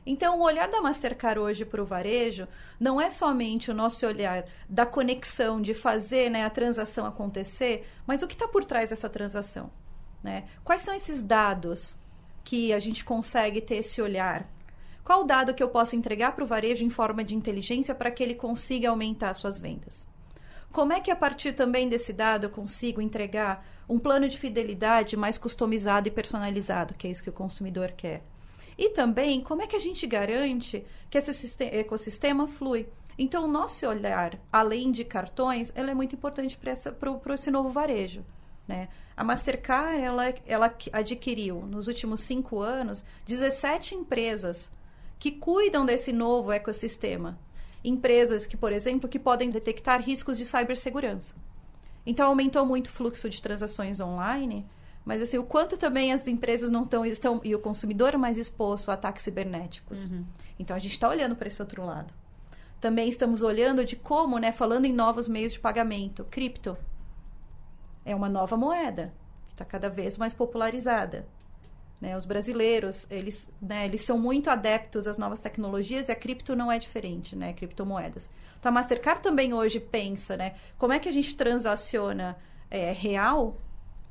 Então, 0.05 0.39
o 0.39 0.43
olhar 0.43 0.69
da 0.69 0.81
Mastercard 0.81 1.37
hoje 1.37 1.65
para 1.65 1.81
o 1.81 1.85
varejo 1.85 2.47
não 2.79 2.99
é 2.99 3.09
somente 3.09 3.69
o 3.69 3.73
nosso 3.73 4.07
olhar 4.07 4.45
da 4.69 4.85
conexão, 4.85 5.61
de 5.61 5.73
fazer 5.73 6.29
né, 6.29 6.45
a 6.45 6.49
transação 6.49 7.05
acontecer, 7.05 7.85
mas 8.05 8.21
o 8.21 8.27
que 8.27 8.33
está 8.33 8.47
por 8.47 8.63
trás 8.63 8.89
dessa 8.89 9.09
transação. 9.09 9.69
Né? 10.23 10.45
Quais 10.63 10.81
são 10.81 10.93
esses 10.93 11.21
dados 11.21 11.97
que 12.41 12.71
a 12.71 12.79
gente 12.79 13.03
consegue 13.03 13.59
ter 13.59 13.75
esse 13.75 14.01
olhar? 14.01 14.49
Qual 15.03 15.21
o 15.21 15.25
dado 15.25 15.53
que 15.53 15.61
eu 15.61 15.69
posso 15.69 15.97
entregar 15.97 16.33
para 16.33 16.43
o 16.43 16.47
varejo 16.47 16.85
em 16.85 16.89
forma 16.89 17.21
de 17.21 17.35
inteligência 17.35 17.93
para 17.93 18.09
que 18.09 18.23
ele 18.23 18.35
consiga 18.35 18.89
aumentar 18.89 19.33
suas 19.33 19.59
vendas? 19.59 20.07
Como 20.71 20.93
é 20.93 20.99
que 20.99 21.09
a 21.09 21.15
partir 21.15 21.53
também 21.53 21.89
desse 21.89 22.13
dado 22.13 22.45
eu 22.45 22.49
consigo 22.49 23.01
entregar 23.01 23.65
um 23.89 23.97
plano 23.97 24.27
de 24.27 24.37
fidelidade 24.37 25.15
mais 25.15 25.37
customizado 25.37 26.07
e 26.07 26.11
personalizado, 26.11 26.93
que 26.93 27.07
é 27.07 27.11
isso 27.11 27.23
que 27.23 27.29
o 27.29 27.33
consumidor 27.33 27.91
quer? 27.91 28.23
E 28.77 28.89
também, 28.89 29.41
como 29.41 29.61
é 29.61 29.67
que 29.67 29.75
a 29.75 29.79
gente 29.79 30.05
garante 30.05 30.85
que 31.09 31.17
esse 31.17 31.63
ecossistema 31.63 32.47
flui? 32.47 32.87
Então, 33.17 33.45
o 33.45 33.51
nosso 33.51 33.87
olhar, 33.87 34.39
além 34.53 34.91
de 34.91 35.03
cartões, 35.03 35.71
ela 35.73 35.89
é 35.89 35.95
muito 35.95 36.13
importante 36.13 36.55
para 36.55 37.33
esse 37.33 37.49
novo 37.49 37.69
varejo. 37.69 38.23
Né? 38.67 38.89
A 39.15 39.23
Mastercard 39.23 39.99
ela, 39.99 40.33
ela 40.45 40.75
adquiriu, 40.93 41.61
nos 41.65 41.87
últimos 41.87 42.21
cinco 42.21 42.59
anos, 42.59 43.03
17 43.25 43.95
empresas 43.95 44.69
que 45.17 45.31
cuidam 45.31 45.83
desse 45.83 46.13
novo 46.13 46.51
ecossistema 46.51 47.39
empresas 47.83 48.45
que, 48.45 48.57
por 48.57 48.71
exemplo, 48.71 49.09
que 49.09 49.19
podem 49.19 49.49
detectar 49.49 50.01
riscos 50.01 50.37
de 50.37 50.45
cibersegurança. 50.45 51.35
Então 52.05 52.27
aumentou 52.27 52.65
muito 52.65 52.87
o 52.87 52.91
fluxo 52.91 53.29
de 53.29 53.41
transações 53.41 53.99
online, 53.99 54.65
mas 55.03 55.21
assim, 55.21 55.37
o 55.37 55.43
quanto 55.43 55.77
também 55.77 56.13
as 56.13 56.27
empresas 56.27 56.69
não 56.69 56.85
tão, 56.85 57.05
estão 57.05 57.41
e 57.43 57.53
o 57.53 57.59
consumidor 57.59 58.17
mais 58.17 58.37
exposto 58.37 58.89
a 58.89 58.93
ataques 58.93 59.23
cibernéticos. 59.23 60.05
Uhum. 60.05 60.25
Então 60.57 60.75
a 60.75 60.79
gente 60.79 60.91
está 60.91 61.09
olhando 61.09 61.35
para 61.35 61.47
esse 61.47 61.61
outro 61.61 61.85
lado. 61.85 62.13
Também 62.79 63.09
estamos 63.09 63.41
olhando 63.41 63.83
de 63.83 63.95
como, 63.95 64.37
né, 64.37 64.51
falando 64.51 64.85
em 64.85 64.93
novos 64.93 65.27
meios 65.27 65.53
de 65.53 65.59
pagamento, 65.59 66.23
cripto 66.25 66.77
é 68.07 68.15
uma 68.15 68.29
nova 68.29 68.55
moeda 68.55 69.13
que 69.49 69.53
está 69.53 69.65
cada 69.65 69.89
vez 69.89 70.17
mais 70.17 70.33
popularizada. 70.33 71.27
Né? 71.99 72.15
Os 72.15 72.25
brasileiros, 72.25 73.07
eles, 73.09 73.49
né, 73.61 73.85
eles 73.85 74.03
são 74.03 74.19
muito 74.19 74.49
adeptos 74.49 75.07
às 75.07 75.17
novas 75.17 75.39
tecnologias 75.39 76.09
e 76.09 76.11
a 76.11 76.15
cripto 76.15 76.55
não 76.55 76.71
é 76.71 76.77
diferente, 76.77 77.35
né? 77.35 77.53
Criptomoedas. 77.53 78.29
Então, 78.59 78.69
a 78.69 78.73
Mastercard 78.73 79.21
também 79.21 79.53
hoje 79.53 79.79
pensa, 79.79 80.37
né? 80.37 80.55
Como 80.77 80.93
é 80.93 80.99
que 80.99 81.09
a 81.09 81.11
gente 81.11 81.35
transaciona 81.35 82.37
é, 82.69 82.91
real 82.91 83.57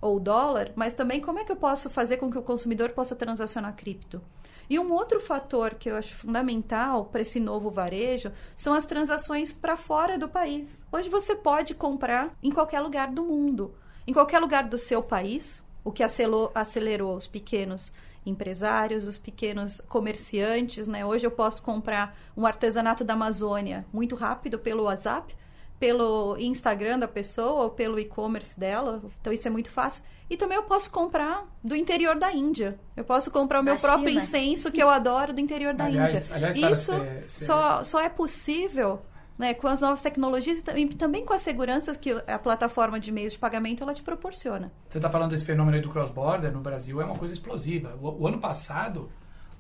ou 0.00 0.18
dólar, 0.18 0.72
mas 0.74 0.94
também 0.94 1.20
como 1.20 1.38
é 1.38 1.44
que 1.44 1.52
eu 1.52 1.56
posso 1.56 1.88
fazer 1.88 2.16
com 2.16 2.30
que 2.30 2.38
o 2.38 2.42
consumidor 2.42 2.90
possa 2.90 3.14
transacionar 3.14 3.76
cripto? 3.76 4.20
E 4.68 4.78
um 4.78 4.92
outro 4.92 5.20
fator 5.20 5.74
que 5.74 5.88
eu 5.88 5.96
acho 5.96 6.14
fundamental 6.16 7.04
para 7.06 7.22
esse 7.22 7.38
novo 7.38 7.70
varejo 7.70 8.32
são 8.56 8.74
as 8.74 8.84
transações 8.84 9.52
para 9.52 9.76
fora 9.76 10.18
do 10.18 10.28
país. 10.28 10.82
Hoje 10.90 11.08
você 11.08 11.36
pode 11.36 11.72
comprar 11.74 12.36
em 12.42 12.50
qualquer 12.50 12.80
lugar 12.80 13.12
do 13.12 13.22
mundo, 13.22 13.74
em 14.06 14.12
qualquer 14.12 14.40
lugar 14.40 14.64
do 14.64 14.76
seu 14.76 15.02
país, 15.02 15.62
o 15.86 15.92
que 15.92 16.02
acelerou, 16.02 16.50
acelerou 16.52 17.16
os 17.16 17.28
pequenos 17.28 17.92
empresários, 18.26 19.06
os 19.06 19.18
pequenos 19.18 19.80
comerciantes, 19.88 20.88
né? 20.88 21.06
Hoje 21.06 21.24
eu 21.24 21.30
posso 21.30 21.62
comprar 21.62 22.18
um 22.36 22.44
artesanato 22.44 23.04
da 23.04 23.14
Amazônia 23.14 23.86
muito 23.92 24.16
rápido 24.16 24.58
pelo 24.58 24.82
WhatsApp, 24.82 25.32
pelo 25.78 26.36
Instagram 26.40 26.98
da 26.98 27.06
pessoa 27.06 27.62
ou 27.62 27.70
pelo 27.70 28.00
e-commerce 28.00 28.58
dela. 28.58 29.00
Então 29.20 29.32
isso 29.32 29.46
é 29.46 29.50
muito 29.50 29.70
fácil. 29.70 30.02
E 30.28 30.36
também 30.36 30.56
eu 30.56 30.64
posso 30.64 30.90
comprar 30.90 31.46
do 31.62 31.76
interior 31.76 32.18
da 32.18 32.32
Índia. 32.32 32.76
Eu 32.96 33.04
posso 33.04 33.30
comprar 33.30 33.60
o 33.60 33.62
meu 33.62 33.74
da 33.74 33.80
próprio 33.80 34.08
China. 34.08 34.20
incenso 34.20 34.72
que 34.72 34.82
eu 34.82 34.90
adoro 34.90 35.32
do 35.32 35.40
interior 35.40 35.72
da 35.72 35.84
aliás, 35.84 36.30
Índia. 36.30 36.34
Aliás, 36.34 36.56
isso 36.56 36.92
só, 37.28 37.84
só 37.84 38.00
é 38.00 38.08
possível 38.08 39.02
né, 39.38 39.52
com 39.54 39.66
as 39.68 39.80
novas 39.80 40.00
tecnologias 40.02 40.62
e 40.74 40.86
também 40.86 41.24
com 41.24 41.34
a 41.34 41.38
segurança 41.38 41.94
que 41.94 42.12
a 42.26 42.38
plataforma 42.38 42.98
de 42.98 43.12
meios 43.12 43.34
de 43.34 43.38
pagamento 43.38 43.82
ela 43.82 43.94
te 43.94 44.02
proporciona. 44.02 44.72
Você 44.88 44.98
está 44.98 45.10
falando 45.10 45.30
desse 45.30 45.44
fenômeno 45.44 45.76
aí 45.76 45.82
do 45.82 45.90
cross-border 45.90 46.52
no 46.52 46.60
Brasil, 46.60 47.00
é 47.00 47.04
uma 47.04 47.16
coisa 47.16 47.34
explosiva. 47.34 47.96
O, 48.00 48.22
o, 48.22 48.26
ano 48.26 48.38
passado, 48.38 49.10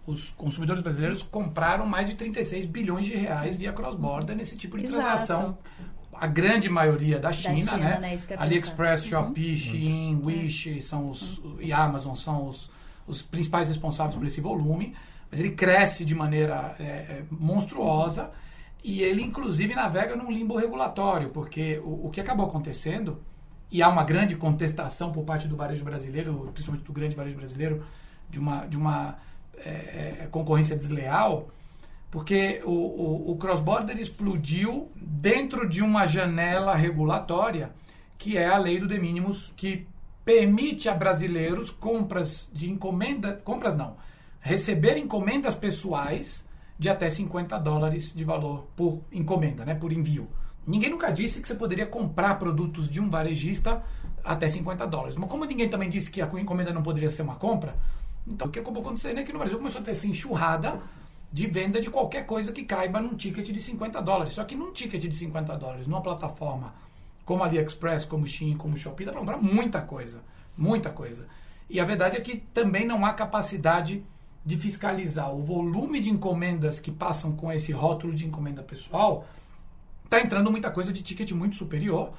os 0.06 0.30
consumidores 0.30 0.82
brasileiros 0.82 1.22
compraram 1.22 1.86
mais 1.86 2.08
de 2.08 2.14
36 2.14 2.64
bilhões 2.66 3.06
de 3.06 3.16
reais 3.16 3.56
via 3.56 3.72
cross-border 3.72 4.34
nesse 4.34 4.56
tipo 4.56 4.78
de 4.78 4.84
Exato. 4.84 5.02
transação. 5.02 5.58
A 6.12 6.26
grande 6.26 6.70
maioria 6.70 7.18
da 7.18 7.30
China, 7.30 7.54
da 7.54 7.72
China 7.72 7.76
né? 7.76 7.98
né? 8.00 8.36
AliExpress, 8.38 9.02
uhum. 9.02 9.08
Shopee, 9.10 9.50
uhum. 9.50 9.56
Shein, 9.56 10.20
Wish 10.24 10.80
são 10.80 11.10
os, 11.10 11.36
uhum. 11.38 11.58
e 11.60 11.74
Amazon 11.74 12.14
são 12.14 12.48
os, 12.48 12.70
os 13.06 13.20
principais 13.20 13.68
responsáveis 13.68 14.16
por 14.16 14.24
esse 14.24 14.40
volume. 14.40 14.96
Mas 15.30 15.40
ele 15.40 15.50
cresce 15.50 16.06
de 16.06 16.14
maneira 16.14 16.74
é, 16.78 16.84
é 16.84 17.24
monstruosa. 17.30 18.30
E 18.82 19.02
ele, 19.02 19.22
inclusive, 19.22 19.74
navega 19.74 20.14
num 20.14 20.30
limbo 20.30 20.56
regulatório, 20.56 21.30
porque 21.30 21.80
o, 21.84 22.06
o 22.06 22.10
que 22.10 22.20
acabou 22.20 22.46
acontecendo, 22.46 23.20
e 23.70 23.82
há 23.82 23.88
uma 23.88 24.04
grande 24.04 24.36
contestação 24.36 25.10
por 25.10 25.24
parte 25.24 25.48
do 25.48 25.56
varejo 25.56 25.84
brasileiro, 25.84 26.50
principalmente 26.52 26.84
do 26.84 26.92
grande 26.92 27.16
varejo 27.16 27.36
brasileiro, 27.36 27.84
de 28.30 28.38
uma, 28.38 28.66
de 28.66 28.76
uma 28.76 29.18
é, 29.58 30.18
é 30.20 30.28
concorrência 30.30 30.76
desleal, 30.76 31.48
porque 32.10 32.62
o, 32.64 32.70
o, 32.70 33.30
o 33.32 33.36
cross-border 33.36 33.98
explodiu 33.98 34.90
dentro 34.94 35.68
de 35.68 35.82
uma 35.82 36.06
janela 36.06 36.74
regulatória, 36.74 37.72
que 38.16 38.38
é 38.38 38.46
a 38.46 38.56
lei 38.56 38.78
do 38.78 38.86
de 38.86 38.98
mínimos, 38.98 39.52
que 39.56 39.86
permite 40.24 40.88
a 40.88 40.94
brasileiros 40.94 41.70
compras 41.70 42.48
de 42.52 42.70
encomenda, 42.70 43.34
compras 43.44 43.76
não, 43.76 43.96
receber 44.40 44.96
encomendas 44.96 45.54
pessoais 45.54 46.45
de 46.78 46.88
até 46.88 47.08
50 47.08 47.58
dólares 47.58 48.12
de 48.14 48.24
valor 48.24 48.66
por 48.76 49.02
encomenda, 49.12 49.64
né, 49.64 49.74
por 49.74 49.92
envio. 49.92 50.28
Ninguém 50.66 50.90
nunca 50.90 51.10
disse 51.10 51.40
que 51.40 51.46
você 51.46 51.54
poderia 51.54 51.86
comprar 51.86 52.38
produtos 52.38 52.90
de 52.90 53.00
um 53.00 53.08
varejista 53.08 53.82
até 54.24 54.48
50 54.48 54.86
dólares. 54.86 55.16
Mas 55.16 55.30
como 55.30 55.44
ninguém 55.44 55.68
também 55.68 55.88
disse 55.88 56.10
que 56.10 56.20
a 56.20 56.26
encomenda 56.26 56.72
não 56.72 56.82
poderia 56.82 57.08
ser 57.08 57.22
uma 57.22 57.36
compra, 57.36 57.76
então 58.26 58.48
o 58.48 58.50
que 58.50 58.58
acabou 58.58 58.82
acontecendo 58.82 59.20
é 59.20 59.22
que 59.22 59.32
no 59.32 59.38
Brasil 59.38 59.56
começou 59.56 59.80
a 59.80 59.84
ter 59.84 59.92
essa 59.92 60.06
enxurrada 60.06 60.80
de 61.32 61.46
venda 61.46 61.80
de 61.80 61.88
qualquer 61.88 62.26
coisa 62.26 62.52
que 62.52 62.64
caiba 62.64 63.00
num 63.00 63.14
ticket 63.14 63.46
de 63.50 63.60
50 63.60 64.00
dólares. 64.02 64.32
Só 64.32 64.44
que 64.44 64.56
num 64.56 64.72
ticket 64.72 65.02
de 65.02 65.14
50 65.14 65.56
dólares, 65.56 65.86
numa 65.86 66.00
plataforma 66.00 66.74
como 67.24 67.42
AliExpress, 67.42 68.04
como 68.04 68.26
Shein, 68.26 68.56
como 68.56 68.76
Shopee, 68.76 69.04
dá 69.04 69.12
para 69.12 69.20
comprar 69.20 69.38
muita 69.38 69.80
coisa. 69.80 70.20
Muita 70.56 70.90
coisa. 70.90 71.26
E 71.68 71.80
a 71.80 71.84
verdade 71.84 72.16
é 72.16 72.20
que 72.20 72.36
também 72.36 72.86
não 72.86 73.04
há 73.04 73.12
capacidade 73.12 74.04
de 74.46 74.56
fiscalizar 74.56 75.34
o 75.34 75.42
volume 75.42 75.98
de 75.98 76.08
encomendas 76.08 76.78
que 76.78 76.92
passam 76.92 77.32
com 77.32 77.50
esse 77.50 77.72
rótulo 77.72 78.14
de 78.14 78.24
encomenda 78.24 78.62
pessoal. 78.62 79.26
Está 80.04 80.20
entrando 80.20 80.52
muita 80.52 80.70
coisa 80.70 80.92
de 80.92 81.02
ticket 81.02 81.32
muito 81.32 81.56
superior. 81.56 82.12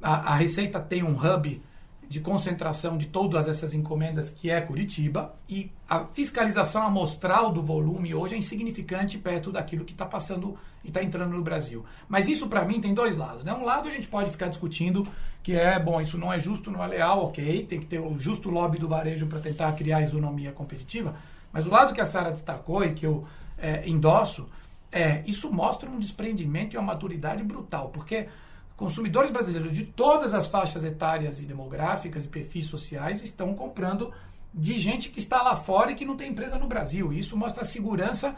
A, 0.00 0.32
a 0.32 0.36
Receita 0.36 0.78
tem 0.78 1.02
um 1.02 1.16
hub 1.18 1.60
de 2.08 2.20
concentração 2.20 2.96
de 2.96 3.06
todas 3.06 3.48
essas 3.48 3.74
encomendas, 3.74 4.30
que 4.30 4.50
é 4.50 4.60
Curitiba, 4.60 5.34
e 5.48 5.72
a 5.88 6.04
fiscalização 6.04 6.86
amostral 6.86 7.50
do 7.50 7.62
volume 7.62 8.14
hoje 8.14 8.34
é 8.34 8.38
insignificante 8.38 9.18
perto 9.18 9.50
daquilo 9.50 9.84
que 9.84 9.92
está 9.92 10.04
passando 10.04 10.56
e 10.84 10.88
está 10.88 11.02
entrando 11.02 11.34
no 11.34 11.42
Brasil. 11.42 11.84
Mas 12.08 12.28
isso, 12.28 12.48
para 12.48 12.64
mim, 12.64 12.80
tem 12.80 12.92
dois 12.94 13.16
lados. 13.16 13.44
Né? 13.44 13.52
Um 13.52 13.64
lado 13.64 13.88
a 13.88 13.90
gente 13.90 14.06
pode 14.06 14.30
ficar 14.30 14.48
discutindo 14.48 15.06
que 15.42 15.54
é, 15.54 15.80
bom, 15.80 16.00
isso 16.00 16.16
não 16.18 16.32
é 16.32 16.38
justo, 16.38 16.70
não 16.70 16.84
é 16.84 16.86
leal, 16.86 17.24
ok, 17.24 17.66
tem 17.66 17.80
que 17.80 17.86
ter 17.86 17.98
o 17.98 18.16
justo 18.18 18.50
lobby 18.50 18.78
do 18.78 18.86
varejo 18.86 19.26
para 19.26 19.40
tentar 19.40 19.72
criar 19.72 20.02
isonomia 20.02 20.52
competitiva, 20.52 21.16
mas 21.52 21.66
o 21.66 21.70
lado 21.70 21.92
que 21.92 22.00
a 22.00 22.06
Sara 22.06 22.30
destacou 22.30 22.84
e 22.84 22.92
que 22.92 23.06
eu 23.06 23.26
é, 23.58 23.88
endosso, 23.88 24.48
é, 24.90 25.22
isso 25.26 25.50
mostra 25.52 25.88
um 25.88 25.98
desprendimento 25.98 26.74
e 26.74 26.78
uma 26.78 26.92
maturidade 26.92 27.42
brutal, 27.44 27.88
porque 27.88 28.28
consumidores 28.76 29.30
brasileiros 29.30 29.72
de 29.72 29.84
todas 29.84 30.34
as 30.34 30.46
faixas 30.46 30.84
etárias 30.84 31.40
e 31.40 31.44
demográficas 31.44 32.24
e 32.24 32.28
perfis 32.28 32.66
sociais 32.66 33.22
estão 33.22 33.54
comprando 33.54 34.12
de 34.52 34.78
gente 34.78 35.08
que 35.08 35.18
está 35.18 35.42
lá 35.42 35.56
fora 35.56 35.92
e 35.92 35.94
que 35.94 36.04
não 36.04 36.16
tem 36.16 36.30
empresa 36.30 36.58
no 36.58 36.66
Brasil. 36.66 37.12
E 37.12 37.20
isso 37.20 37.36
mostra 37.36 37.64
segurança 37.64 38.34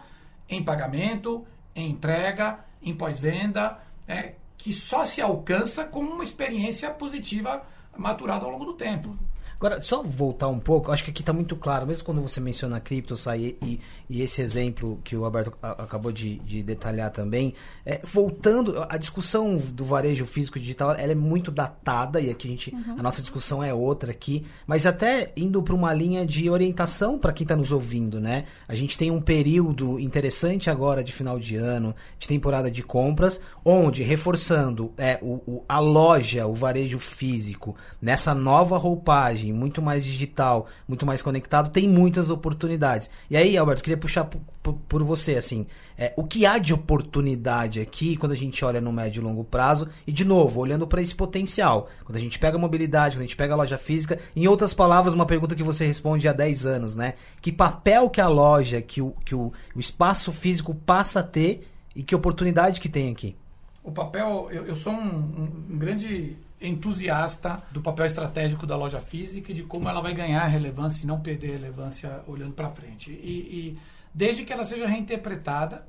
em 0.48 0.62
pagamento, 0.62 1.44
em 1.74 1.90
entrega, 1.90 2.61
em 2.83 2.94
pós-venda, 2.94 3.79
é, 4.07 4.35
que 4.57 4.72
só 4.72 5.05
se 5.05 5.20
alcança 5.20 5.85
com 5.85 6.00
uma 6.00 6.22
experiência 6.22 6.90
positiva 6.90 7.62
maturada 7.96 8.44
ao 8.44 8.50
longo 8.50 8.64
do 8.64 8.74
tempo. 8.74 9.16
Agora, 9.64 9.81
só 9.81 10.03
voltar 10.03 10.48
um 10.48 10.59
pouco, 10.59 10.92
acho 10.92 11.03
que 11.03 11.11
aqui 11.11 11.22
está 11.22 11.33
muito 11.33 11.57
claro, 11.57 11.87
mesmo 11.87 12.05
quando 12.05 12.20
você 12.20 12.38
menciona 12.38 12.79
cripto, 12.81 13.16
sai 13.16 13.57
e, 13.62 13.81
e, 14.11 14.20
esse 14.20 14.42
exemplo 14.42 15.00
que 15.03 15.16
o 15.16 15.24
Alberto 15.24 15.55
acabou 15.62 16.12
de, 16.12 16.37
de 16.40 16.62
detalhar 16.62 17.11
também, 17.11 17.55
é, 17.87 17.98
voltando, 18.05 18.85
a 18.87 18.98
discussão 18.98 19.57
do 19.57 19.83
varejo 19.83 20.27
físico 20.27 20.61
digital, 20.61 20.90
ela 20.90 21.12
é 21.12 21.14
muito 21.14 21.50
datada, 21.50 22.20
e 22.20 22.29
aqui 22.29 22.46
a 22.46 22.50
gente, 22.50 22.74
uhum. 22.74 22.96
a 22.98 23.03
nossa 23.03 23.22
discussão 23.22 23.64
é 23.64 23.72
outra 23.72 24.11
aqui, 24.11 24.44
mas 24.66 24.85
até 24.85 25.33
indo 25.35 25.62
para 25.62 25.74
uma 25.74 25.94
linha 25.94 26.27
de 26.27 26.50
orientação 26.50 27.18
para 27.18 27.33
quem 27.33 27.46
está 27.46 27.57
nos 27.57 27.72
ouvindo, 27.72 28.20
né? 28.20 28.44
A 28.68 28.74
gente 28.74 28.98
tem 28.98 29.11
um 29.11 29.20
período 29.22 29.98
interessante 29.98 30.68
agora 30.68 31.03
de 31.03 31.11
final 31.11 31.38
de 31.38 31.57
ano, 31.57 31.96
de 32.18 32.29
temporada 32.29 32.70
de 32.70 32.83
compras, 32.83 33.40
onde, 33.64 34.03
reforçando 34.03 34.92
é, 34.98 35.18
o, 35.22 35.40
o 35.46 35.64
a 35.66 35.79
loja, 35.79 36.46
o 36.46 36.53
varejo 36.53 36.98
físico, 36.98 37.74
nessa 37.98 38.35
nova 38.35 38.77
roupagem, 38.77 39.53
muito 39.54 39.80
mais 39.80 40.04
digital, 40.04 40.66
muito 40.86 41.06
mais 41.06 41.22
conectado, 41.22 41.70
tem 41.70 41.88
muitas 41.88 42.30
oportunidades. 42.30 43.08
E 43.30 43.36
aí, 43.36 43.56
Alberto, 43.56 43.82
queria 43.82 43.96
puxar 43.96 44.24
por, 44.24 45.04
você, 45.04 45.36
assim, 45.36 45.66
é, 45.96 46.12
o 46.16 46.24
que 46.24 46.44
há 46.44 46.58
de 46.58 46.74
oportunidade 46.74 47.80
aqui 47.80 48.16
quando 48.16 48.32
a 48.32 48.36
gente 48.36 48.64
olha 48.64 48.80
no 48.80 48.92
médio 48.92 49.20
e 49.20 49.24
longo 49.24 49.44
prazo, 49.44 49.88
e 50.06 50.12
de 50.12 50.24
novo, 50.24 50.60
olhando 50.60 50.86
para 50.86 51.00
esse 51.00 51.14
potencial, 51.14 51.88
quando 52.04 52.16
a 52.16 52.20
gente 52.20 52.38
pega 52.38 52.56
a 52.56 52.60
mobilidade, 52.60 53.14
quando 53.14 53.20
a 53.20 53.26
gente 53.26 53.36
pega 53.36 53.54
a 53.54 53.56
loja 53.56 53.78
física, 53.78 54.18
em 54.34 54.48
outras 54.48 54.74
palavras, 54.74 55.14
uma 55.14 55.26
pergunta 55.26 55.54
que 55.54 55.62
você 55.62 55.86
responde 55.86 56.28
há 56.28 56.32
10 56.32 56.66
anos, 56.66 56.96
né? 56.96 57.14
Que 57.40 57.52
papel 57.52 58.10
que 58.10 58.20
a 58.20 58.28
loja, 58.28 58.82
que 58.82 59.00
o, 59.00 59.12
que 59.24 59.34
o, 59.34 59.52
o 59.74 59.80
espaço 59.80 60.32
físico 60.32 60.74
passa 60.74 61.20
a 61.20 61.22
ter 61.22 61.66
e 61.94 62.02
que 62.02 62.14
oportunidade 62.14 62.80
que 62.80 62.88
tem 62.88 63.10
aqui? 63.10 63.36
O 63.82 63.92
papel, 63.92 64.48
eu, 64.50 64.66
eu 64.66 64.74
sou 64.74 64.92
um, 64.92 65.66
um 65.68 65.78
grande 65.78 66.36
entusiasta 66.66 67.62
do 67.70 67.81
papel 67.81 68.07
estratégico 68.07 68.66
da 68.66 68.77
loja 68.77 69.00
física 69.00 69.53
e 69.53 69.55
de 69.55 69.62
como 69.62 69.88
ela 69.88 70.00
vai 70.00 70.14
ganhar 70.14 70.44
relevância 70.46 71.03
e 71.03 71.07
não 71.07 71.20
perder 71.20 71.53
relevância 71.53 72.22
olhando 72.27 72.53
para 72.53 72.70
frente. 72.70 73.11
E, 73.11 73.14
e, 73.14 73.79
desde 74.12 74.44
que 74.44 74.53
ela 74.53 74.64
seja 74.64 74.87
reinterpretada 74.87 75.87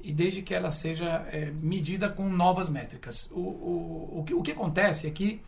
e 0.00 0.12
desde 0.12 0.42
que 0.42 0.54
ela 0.54 0.70
seja 0.70 1.26
é, 1.30 1.50
medida 1.50 2.08
com 2.08 2.28
novas 2.28 2.68
métricas. 2.68 3.28
O, 3.30 3.40
o, 3.40 4.18
o, 4.18 4.24
que, 4.24 4.34
o 4.34 4.42
que 4.42 4.52
acontece 4.52 5.06
é 5.06 5.10
que 5.10 5.40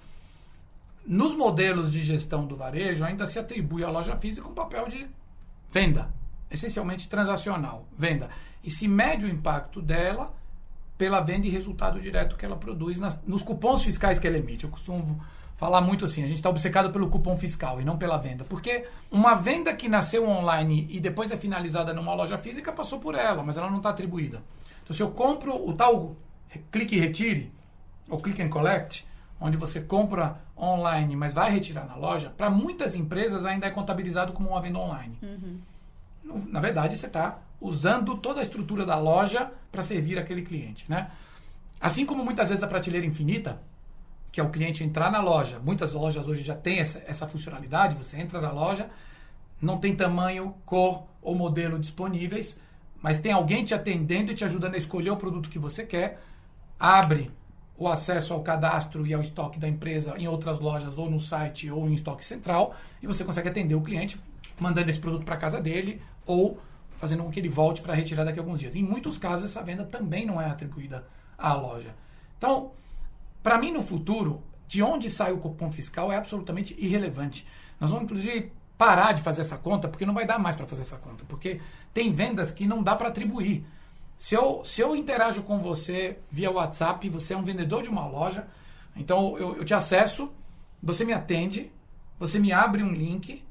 nos 1.07 1.35
modelos 1.35 1.93
de 1.93 2.01
gestão 2.01 2.47
do 2.47 2.57
varejo 2.57 3.05
ainda 3.05 3.27
se 3.27 3.39
atribui 3.39 3.83
à 3.83 3.91
loja 3.91 4.17
física 4.17 4.49
um 4.49 4.55
papel 4.55 4.89
de 4.89 5.07
venda, 5.71 6.11
essencialmente 6.51 7.09
transacional, 7.09 7.87
venda. 7.97 8.29
E 8.63 8.71
se 8.71 8.87
mede 8.87 9.27
o 9.27 9.29
impacto 9.29 9.83
dela 9.83 10.33
pela 11.03 11.21
venda 11.21 11.49
e 11.49 11.51
resultado 11.51 12.01
direto 12.01 12.37
que 12.37 12.47
ela 12.47 12.55
produz 12.55 13.01
nas, 13.01 13.21
nos 13.27 13.43
cupons 13.43 13.83
fiscais 13.83 14.21
que 14.21 14.29
ela 14.29 14.39
emite. 14.39 14.63
Eu 14.63 14.71
costumo 14.71 15.21
falar 15.57 15.81
muito 15.81 16.05
assim, 16.05 16.23
a 16.23 16.29
gente 16.29 16.37
está 16.37 16.49
obcecado 16.49 16.93
pelo 16.93 17.09
cupom 17.11 17.37
fiscal 17.37 17.81
e 17.81 17.85
não 17.85 17.99
pela 17.99 18.17
venda. 18.19 18.45
Porque 18.45 18.85
uma 19.11 19.35
venda 19.35 19.75
que 19.75 19.89
nasceu 19.89 20.25
online 20.29 20.87
e 20.89 21.01
depois 21.01 21.33
é 21.33 21.37
finalizada 21.37 21.93
numa 21.93 22.15
loja 22.15 22.39
física 22.39 22.73
passou 22.73 23.01
por 23.01 23.17
ela, 23.17 23.43
mas 23.43 23.57
ela 23.57 23.69
não 23.69 23.79
está 23.79 23.91
atribuída. 23.91 24.45
Então, 24.85 24.95
se 24.95 25.03
eu 25.03 25.11
compro 25.11 25.69
o 25.69 25.73
tal 25.73 26.15
clique 26.71 26.95
e 26.95 27.01
retire, 27.01 27.51
ou 28.09 28.21
click 28.21 28.41
and 28.41 28.49
collect, 28.49 29.05
onde 29.41 29.57
você 29.57 29.81
compra 29.81 30.41
online, 30.57 31.17
mas 31.17 31.35
vai 31.35 31.51
retirar 31.51 31.85
na 31.85 31.97
loja, 31.97 32.31
para 32.31 32.49
muitas 32.49 32.95
empresas 32.95 33.45
ainda 33.45 33.67
é 33.67 33.71
contabilizado 33.71 34.33
como 34.33 34.51
uma 34.51 34.61
venda 34.61 34.79
online. 34.79 35.19
Uhum. 35.21 35.59
Na 36.47 36.61
verdade, 36.61 36.97
você 36.97 37.07
está 37.07 37.41
usando 37.63 38.17
toda 38.17 38.41
a 38.41 38.43
estrutura 38.43 38.85
da 38.85 38.99
loja 38.99 39.51
para 39.71 39.83
servir 39.83 40.19
aquele 40.19 40.43
cliente, 40.43 40.85
né? 40.89 41.11
Assim 41.81 42.05
como 42.05 42.25
muitas 42.25 42.49
vezes 42.49 42.63
a 42.63 42.67
prateleira 42.67 43.07
infinita, 43.07 43.63
que 44.31 44.41
é 44.41 44.43
o 44.43 44.51
cliente 44.51 44.83
entrar 44.83 45.11
na 45.11 45.21
loja, 45.21 45.59
muitas 45.59 45.93
lojas 45.93 46.27
hoje 46.27 46.43
já 46.43 46.55
têm 46.55 46.79
essa, 46.79 47.03
essa 47.07 47.27
funcionalidade, 47.27 47.97
você 47.97 48.17
entra 48.17 48.41
na 48.41 48.51
loja, 48.51 48.89
não 49.61 49.79
tem 49.79 49.95
tamanho, 49.95 50.55
cor 50.67 51.05
ou 51.21 51.35
modelo 51.35 51.79
disponíveis, 51.79 52.59
mas 53.01 53.19
tem 53.19 53.33
alguém 53.33 53.65
te 53.65 53.75
atendendo 53.75 54.33
e 54.33 54.35
te 54.35 54.45
ajudando 54.45 54.75
a 54.75 54.79
escolher 54.79 55.11
o 55.11 55.17
produto 55.17 55.49
que 55.49 55.59
você 55.59 55.85
quer, 55.85 56.21
abre 56.79 57.31
o 57.77 57.89
acesso 57.89 58.33
ao 58.33 58.43
cadastro 58.43 59.07
e 59.07 59.15
ao 59.15 59.21
estoque 59.21 59.59
da 59.59 59.69
empresa 59.69 60.15
em 60.17 60.29
outras 60.29 60.61
lojas 60.61 60.99
ou 60.99 61.11
no 61.11 61.19
site 61.19 61.71
ou 61.71 61.89
em 61.89 61.95
estoque 61.95 62.25
central 62.25 62.75
e 63.03 63.07
você 63.07 63.25
consegue 63.25 63.49
atender 63.49 63.75
o 63.75 63.81
cliente 63.81 64.21
mandando 64.59 64.89
esse 64.89 65.01
produto 65.01 65.25
para 65.25 65.37
casa 65.37 65.61
dele 65.61 66.01
ou 66.27 66.61
fazendo 67.03 67.25
com 67.25 67.33
que 67.33 67.41
ele 67.41 67.49
volte 67.49 67.83
para 67.83 67.95
retirar 67.95 68.23
daqui 68.23 68.39
a 68.39 68.43
alguns 68.43 68.61
dias. 68.61 68.77
Em 68.77 68.83
muitos 68.85 69.19
casos, 69.19 69.51
essa 69.51 69.61
venda 69.61 69.85
também 69.85 70.25
não 70.25 70.41
é 70.41 70.47
atribuída 70.47 71.05
à 71.37 71.53
loja. 71.53 71.97
Então, 72.39 72.71
para 73.43 73.59
mim, 73.59 73.73
no 73.73 73.83
futuro, 73.83 74.41
de 74.69 74.85
onde 74.85 75.11
sai 75.11 75.33
o 75.33 75.39
cupom 75.39 75.73
fiscal 75.73 76.13
é 76.13 76.17
absolutamente 76.17 76.77
irrelevante. 76.79 77.45
Nós 77.81 77.91
vamos, 77.91 78.05
inclusive, 78.05 78.53
parar 78.79 79.11
de 79.11 79.21
fazer 79.21 79.41
essa 79.41 79.59
conta, 79.59 79.89
porque 79.89 80.07
não 80.07 80.15
vai 80.15 80.25
dar 80.25 80.39
mais 80.39 80.55
para 80.55 80.65
fazer 80.65 80.83
essa 80.83 80.97
conta. 80.97 81.25
Porque 81.27 81.61
tem 81.93 82.13
vendas 82.13 82.53
que 82.53 82.69
não 82.69 82.85
dá 82.85 82.95
para 82.95 83.09
atribuir. 83.09 83.67
Se 84.17 84.37
eu, 84.37 84.65
se 84.65 84.81
eu 84.81 84.95
interajo 84.95 85.43
com 85.43 85.59
você 85.59 86.21
via 86.31 86.53
WhatsApp, 86.53 87.09
você 87.09 87.35
é 87.35 87.37
um 87.37 87.43
vendedor 87.43 87.83
de 87.83 87.89
uma 87.89 88.07
loja, 88.07 88.47
então 88.95 89.37
eu, 89.37 89.57
eu 89.57 89.65
te 89.65 89.75
acesso, 89.75 90.31
você 90.81 91.05
me 91.05 91.13
atende, 91.13 91.69
você 92.17 92.39
me 92.39 92.53
abre 92.53 92.81
um 92.81 92.93
link, 92.93 93.43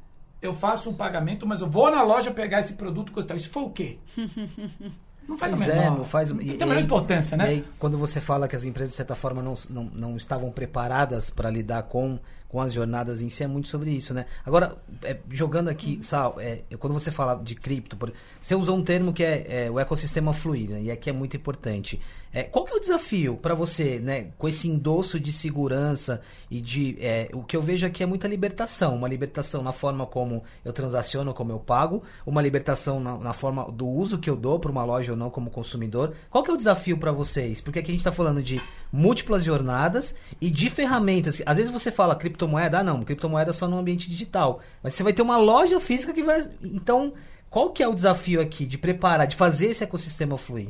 eu 0.41 0.53
faço 0.53 0.89
um 0.89 0.93
pagamento, 0.93 1.45
mas 1.45 1.61
eu 1.61 1.69
vou 1.69 1.91
na 1.91 2.01
loja 2.01 2.31
pegar 2.31 2.59
esse 2.59 2.73
produto 2.73 3.13
e 3.15 3.35
Isso 3.35 3.49
foi 3.49 3.63
o 3.63 3.69
quê? 3.69 3.97
Não 5.27 5.37
faz 5.37 5.53
pois 5.53 5.69
a 5.69 5.73
menor, 5.73 5.85
é, 5.85 5.89
não 5.89 6.03
faz, 6.03 6.31
não 6.31 6.39
tem 6.39 6.61
a 6.61 6.65
menor 6.65 6.81
importância, 6.81 7.37
né? 7.37 7.45
E 7.45 7.47
aí, 7.49 7.65
quando 7.77 7.97
você 7.97 8.19
fala 8.19 8.47
que 8.47 8.55
as 8.55 8.65
empresas, 8.65 8.89
de 8.89 8.97
certa 8.97 9.15
forma, 9.15 9.41
não, 9.41 9.53
não, 9.69 9.83
não 9.85 10.17
estavam 10.17 10.51
preparadas 10.51 11.29
para 11.29 11.49
lidar 11.49 11.83
com, 11.83 12.19
com 12.51 12.59
as 12.59 12.73
jornadas 12.73 13.21
em 13.21 13.29
si, 13.29 13.45
é 13.45 13.47
muito 13.47 13.69
sobre 13.69 13.91
isso, 13.91 14.13
né? 14.13 14.25
Agora, 14.45 14.75
é, 15.03 15.17
jogando 15.29 15.69
aqui, 15.69 16.01
Sal, 16.03 16.35
é, 16.37 16.63
quando 16.77 16.91
você 16.91 17.09
fala 17.09 17.41
de 17.41 17.55
cripto, 17.55 17.95
por, 17.95 18.11
você 18.41 18.53
usou 18.53 18.75
um 18.75 18.83
termo 18.83 19.13
que 19.13 19.23
é, 19.23 19.67
é 19.67 19.71
o 19.71 19.79
ecossistema 19.79 20.33
fluido, 20.33 20.73
né? 20.73 20.81
e 20.81 20.91
aqui 20.91 21.09
é 21.09 21.13
muito 21.13 21.37
importante. 21.37 22.01
É, 22.33 22.43
qual 22.43 22.63
que 22.63 22.73
é 22.73 22.77
o 22.77 22.79
desafio 22.79 23.35
para 23.35 23.53
você, 23.53 23.99
né, 23.99 24.29
com 24.37 24.47
esse 24.47 24.67
endosso 24.67 25.19
de 25.19 25.33
segurança 25.33 26.21
e 26.49 26.61
de 26.61 26.97
é, 27.01 27.29
o 27.33 27.43
que 27.43 27.57
eu 27.57 27.61
vejo 27.61 27.85
aqui 27.85 28.03
é 28.03 28.05
muita 28.05 28.25
libertação, 28.25 28.95
uma 28.95 29.07
libertação 29.07 29.61
na 29.61 29.73
forma 29.73 30.05
como 30.05 30.41
eu 30.63 30.71
transaciono, 30.71 31.33
como 31.33 31.51
eu 31.51 31.59
pago, 31.59 32.03
uma 32.25 32.41
libertação 32.41 33.01
na, 33.01 33.17
na 33.17 33.33
forma 33.33 33.69
do 33.69 33.85
uso 33.85 34.17
que 34.17 34.29
eu 34.29 34.37
dou 34.37 34.59
para 34.59 34.71
uma 34.71 34.83
loja 34.85 35.11
ou 35.11 35.17
não 35.17 35.29
como 35.29 35.49
consumidor. 35.49 36.13
Qual 36.29 36.41
que 36.41 36.49
é 36.49 36.53
o 36.53 36.57
desafio 36.57 36.97
para 36.97 37.11
vocês? 37.11 37.59
Porque 37.59 37.79
aqui 37.79 37.91
a 37.91 37.93
gente 37.93 37.99
está 37.99 38.13
falando 38.13 38.41
de 38.41 38.61
múltiplas 38.93 39.43
jornadas 39.43 40.15
e 40.39 40.49
de 40.49 40.69
ferramentas. 40.69 41.41
Às 41.45 41.57
vezes 41.57 41.71
você 41.71 41.91
fala 41.91 42.15
criptomoeda, 42.41 42.79
ah 42.79 42.83
não, 42.83 43.03
criptomoeda 43.03 43.53
só 43.53 43.67
no 43.67 43.77
ambiente 43.77 44.09
digital, 44.09 44.61
mas 44.81 44.93
você 44.93 45.03
vai 45.03 45.13
ter 45.13 45.21
uma 45.21 45.37
loja 45.37 45.79
física 45.79 46.13
que 46.13 46.23
vai, 46.23 46.49
então 46.63 47.13
qual 47.49 47.71
que 47.71 47.83
é 47.83 47.87
o 47.87 47.93
desafio 47.93 48.41
aqui 48.41 48.65
de 48.65 48.77
preparar, 48.77 49.27
de 49.27 49.35
fazer 49.35 49.67
esse 49.67 49.83
ecossistema 49.83 50.37
fluir? 50.37 50.69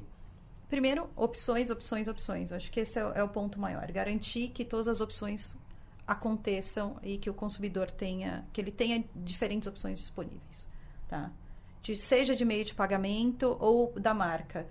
Primeiro, 0.69 1.09
opções, 1.15 1.69
opções, 1.69 2.07
opções. 2.07 2.51
Acho 2.51 2.71
que 2.71 2.79
esse 2.79 2.97
é, 2.97 3.11
é 3.15 3.23
o 3.23 3.27
ponto 3.27 3.59
maior. 3.59 3.91
Garantir 3.91 4.49
que 4.49 4.63
todas 4.63 4.87
as 4.87 5.01
opções 5.01 5.55
aconteçam 6.07 6.95
e 7.03 7.17
que 7.17 7.29
o 7.29 7.33
consumidor 7.33 7.91
tenha, 7.91 8.45
que 8.53 8.61
ele 8.61 8.71
tenha 8.71 9.03
diferentes 9.13 9.67
opções 9.67 9.99
disponíveis, 9.99 10.67
tá? 11.09 11.29
de, 11.81 11.95
seja 11.95 12.35
de 12.35 12.45
meio 12.45 12.63
de 12.63 12.73
pagamento 12.73 13.57
ou 13.59 13.93
da 13.99 14.13
marca. 14.13 14.65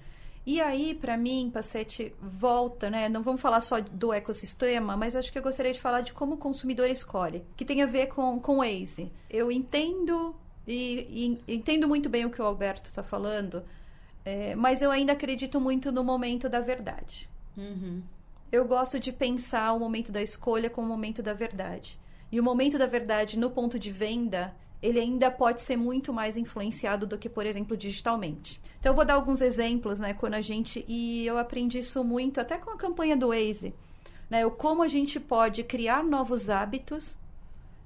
E 0.46 0.60
aí, 0.60 0.94
para 0.94 1.16
mim, 1.16 1.50
Pacete, 1.52 2.14
volta, 2.20 2.88
né? 2.88 3.08
Não 3.08 3.22
vamos 3.22 3.40
falar 3.40 3.60
só 3.60 3.78
do 3.80 4.12
ecossistema, 4.12 4.96
mas 4.96 5.14
acho 5.14 5.30
que 5.30 5.38
eu 5.38 5.42
gostaria 5.42 5.72
de 5.72 5.80
falar 5.80 6.00
de 6.00 6.12
como 6.12 6.34
o 6.34 6.38
consumidor 6.38 6.88
escolhe, 6.88 7.44
que 7.56 7.64
tem 7.64 7.82
a 7.82 7.86
ver 7.86 8.06
com, 8.06 8.40
com 8.40 8.58
o 8.58 8.58
Waze. 8.58 9.12
Eu 9.28 9.52
entendo 9.52 10.34
e, 10.66 11.38
e 11.46 11.54
entendo 11.54 11.88
muito 11.88 12.08
bem 12.08 12.24
o 12.24 12.30
que 12.30 12.40
o 12.40 12.44
Alberto 12.44 12.88
está 12.88 13.02
falando, 13.02 13.64
é, 14.24 14.54
mas 14.54 14.82
eu 14.82 14.90
ainda 14.90 15.12
acredito 15.12 15.60
muito 15.60 15.90
no 15.90 16.04
momento 16.04 16.48
da 16.48 16.60
verdade. 16.60 17.28
Uhum. 17.56 18.02
Eu 18.52 18.64
gosto 18.66 18.98
de 18.98 19.12
pensar 19.12 19.72
o 19.72 19.78
momento 19.78 20.10
da 20.10 20.22
escolha 20.22 20.70
como 20.70 20.86
o 20.86 20.90
momento 20.90 21.22
da 21.22 21.32
verdade. 21.32 21.98
E 22.32 22.38
o 22.38 22.42
momento 22.42 22.78
da 22.78 22.86
verdade 22.86 23.38
no 23.38 23.50
ponto 23.50 23.78
de 23.78 23.90
venda, 23.90 24.54
ele 24.82 24.98
ainda 24.98 25.30
pode 25.30 25.60
ser 25.62 25.76
muito 25.76 26.12
mais 26.12 26.36
influenciado 26.36 27.06
do 27.06 27.18
que, 27.18 27.28
por 27.28 27.44
exemplo, 27.44 27.76
digitalmente. 27.76 28.60
Então, 28.78 28.92
eu 28.92 28.96
vou 28.96 29.04
dar 29.04 29.14
alguns 29.14 29.40
exemplos, 29.42 29.98
né, 29.98 30.14
quando 30.14 30.34
a 30.34 30.40
gente. 30.40 30.84
E 30.88 31.26
eu 31.26 31.36
aprendi 31.38 31.78
isso 31.80 32.02
muito 32.02 32.40
até 32.40 32.56
com 32.56 32.70
a 32.70 32.76
campanha 32.76 33.16
do 33.16 33.28
Waze. 33.28 33.74
Né, 34.30 34.46
o 34.46 34.50
como 34.50 34.82
a 34.82 34.88
gente 34.88 35.18
pode 35.20 35.62
criar 35.64 36.02
novos 36.04 36.48
hábitos 36.48 37.18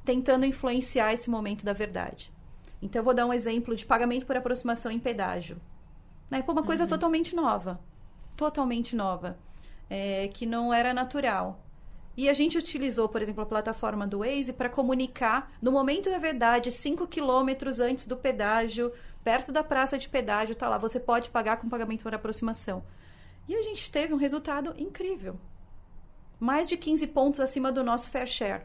tentando 0.05 0.45
influenciar 0.47 1.13
esse 1.13 1.29
momento 1.31 1.65
da 1.65 1.73
verdade. 1.73 2.31
Então, 2.83 3.01
eu 3.01 3.05
vou 3.05 3.15
dar 3.15 3.27
um 3.27 3.33
exemplo 3.33 3.75
de 3.75 3.87
pagamento 3.87 4.27
por 4.27 4.37
aproximação 4.37 4.93
em 4.93 4.99
pedágio. 4.99 5.57
Né, 6.31 6.43
pô, 6.43 6.53
uma 6.53 6.63
coisa 6.63 6.83
Uhum. 6.85 6.89
totalmente 6.89 7.35
nova. 7.35 7.81
Totalmente 8.37 8.95
nova. 8.95 9.39
É, 9.89 10.29
que 10.29 10.45
não 10.47 10.73
era 10.73 10.93
natural. 10.95 11.64
E 12.17 12.29
a 12.29 12.35
gente 12.35 12.57
utilizou, 12.57 13.09
por 13.09 13.21
exemplo, 13.21 13.43
a 13.43 13.47
plataforma 13.47 14.07
do 14.07 14.21
Waze 14.21 14.53
para 14.53 14.69
comunicar, 14.69 15.53
no 15.61 15.73
momento 15.73 16.11
da 16.11 16.19
verdade, 16.19 16.71
5 16.71 17.07
quilômetros 17.09 17.81
antes 17.81 18.07
do 18.07 18.17
pedágio, 18.17 18.93
perto 19.25 19.51
da 19.51 19.65
praça 19.65 19.99
de 19.99 20.09
pedágio, 20.09 20.55
tá 20.55 20.69
lá, 20.69 20.79
você 20.79 21.01
pode 21.01 21.31
pagar 21.31 21.57
com 21.57 21.69
pagamento 21.69 22.03
por 22.03 22.15
aproximação. 22.15 22.85
E 23.49 23.57
a 23.57 23.63
gente 23.63 23.91
teve 23.91 24.15
um 24.15 24.19
resultado 24.19 24.75
incrível. 24.79 25.39
Mais 26.39 26.69
de 26.69 26.77
15 26.77 27.07
pontos 27.09 27.41
acima 27.41 27.73
do 27.73 27.83
nosso 27.83 28.09
fair 28.09 28.27
share. 28.27 28.63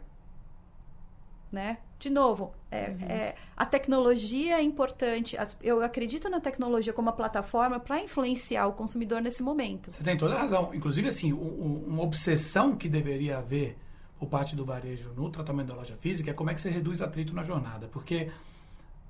Né? 1.51 1.79
De 1.99 2.09
novo, 2.09 2.53
é, 2.71 2.77
é, 3.07 3.35
a 3.57 3.65
tecnologia 3.65 4.55
é 4.57 4.61
importante. 4.61 5.37
As- 5.37 5.57
eu 5.61 5.83
acredito 5.83 6.29
na 6.29 6.39
tecnologia 6.39 6.93
como 6.93 7.09
uma 7.09 7.15
plataforma 7.15 7.77
para 7.79 7.99
influenciar 8.01 8.67
o 8.67 8.73
consumidor 8.73 9.21
nesse 9.21 9.43
momento. 9.43 9.91
Você 9.91 10.01
tem 10.01 10.15
toda 10.17 10.33
a 10.35 10.39
razão. 10.39 10.73
Inclusive, 10.73 11.09
assim, 11.09 11.33
um- 11.33 11.37
um- 11.37 11.83
uma 11.87 12.03
obsessão 12.03 12.75
que 12.77 12.87
deveria 12.87 13.39
haver 13.39 13.77
por 14.17 14.29
parte 14.29 14.55
do 14.55 14.63
varejo 14.63 15.11
no 15.15 15.29
tratamento 15.29 15.67
da 15.67 15.75
loja 15.75 15.95
física 15.97 16.31
é 16.31 16.33
como 16.33 16.49
é 16.49 16.53
que 16.53 16.61
você 16.61 16.69
reduz 16.69 17.01
atrito 17.01 17.33
na 17.33 17.43
jornada. 17.43 17.87
Porque 17.89 18.31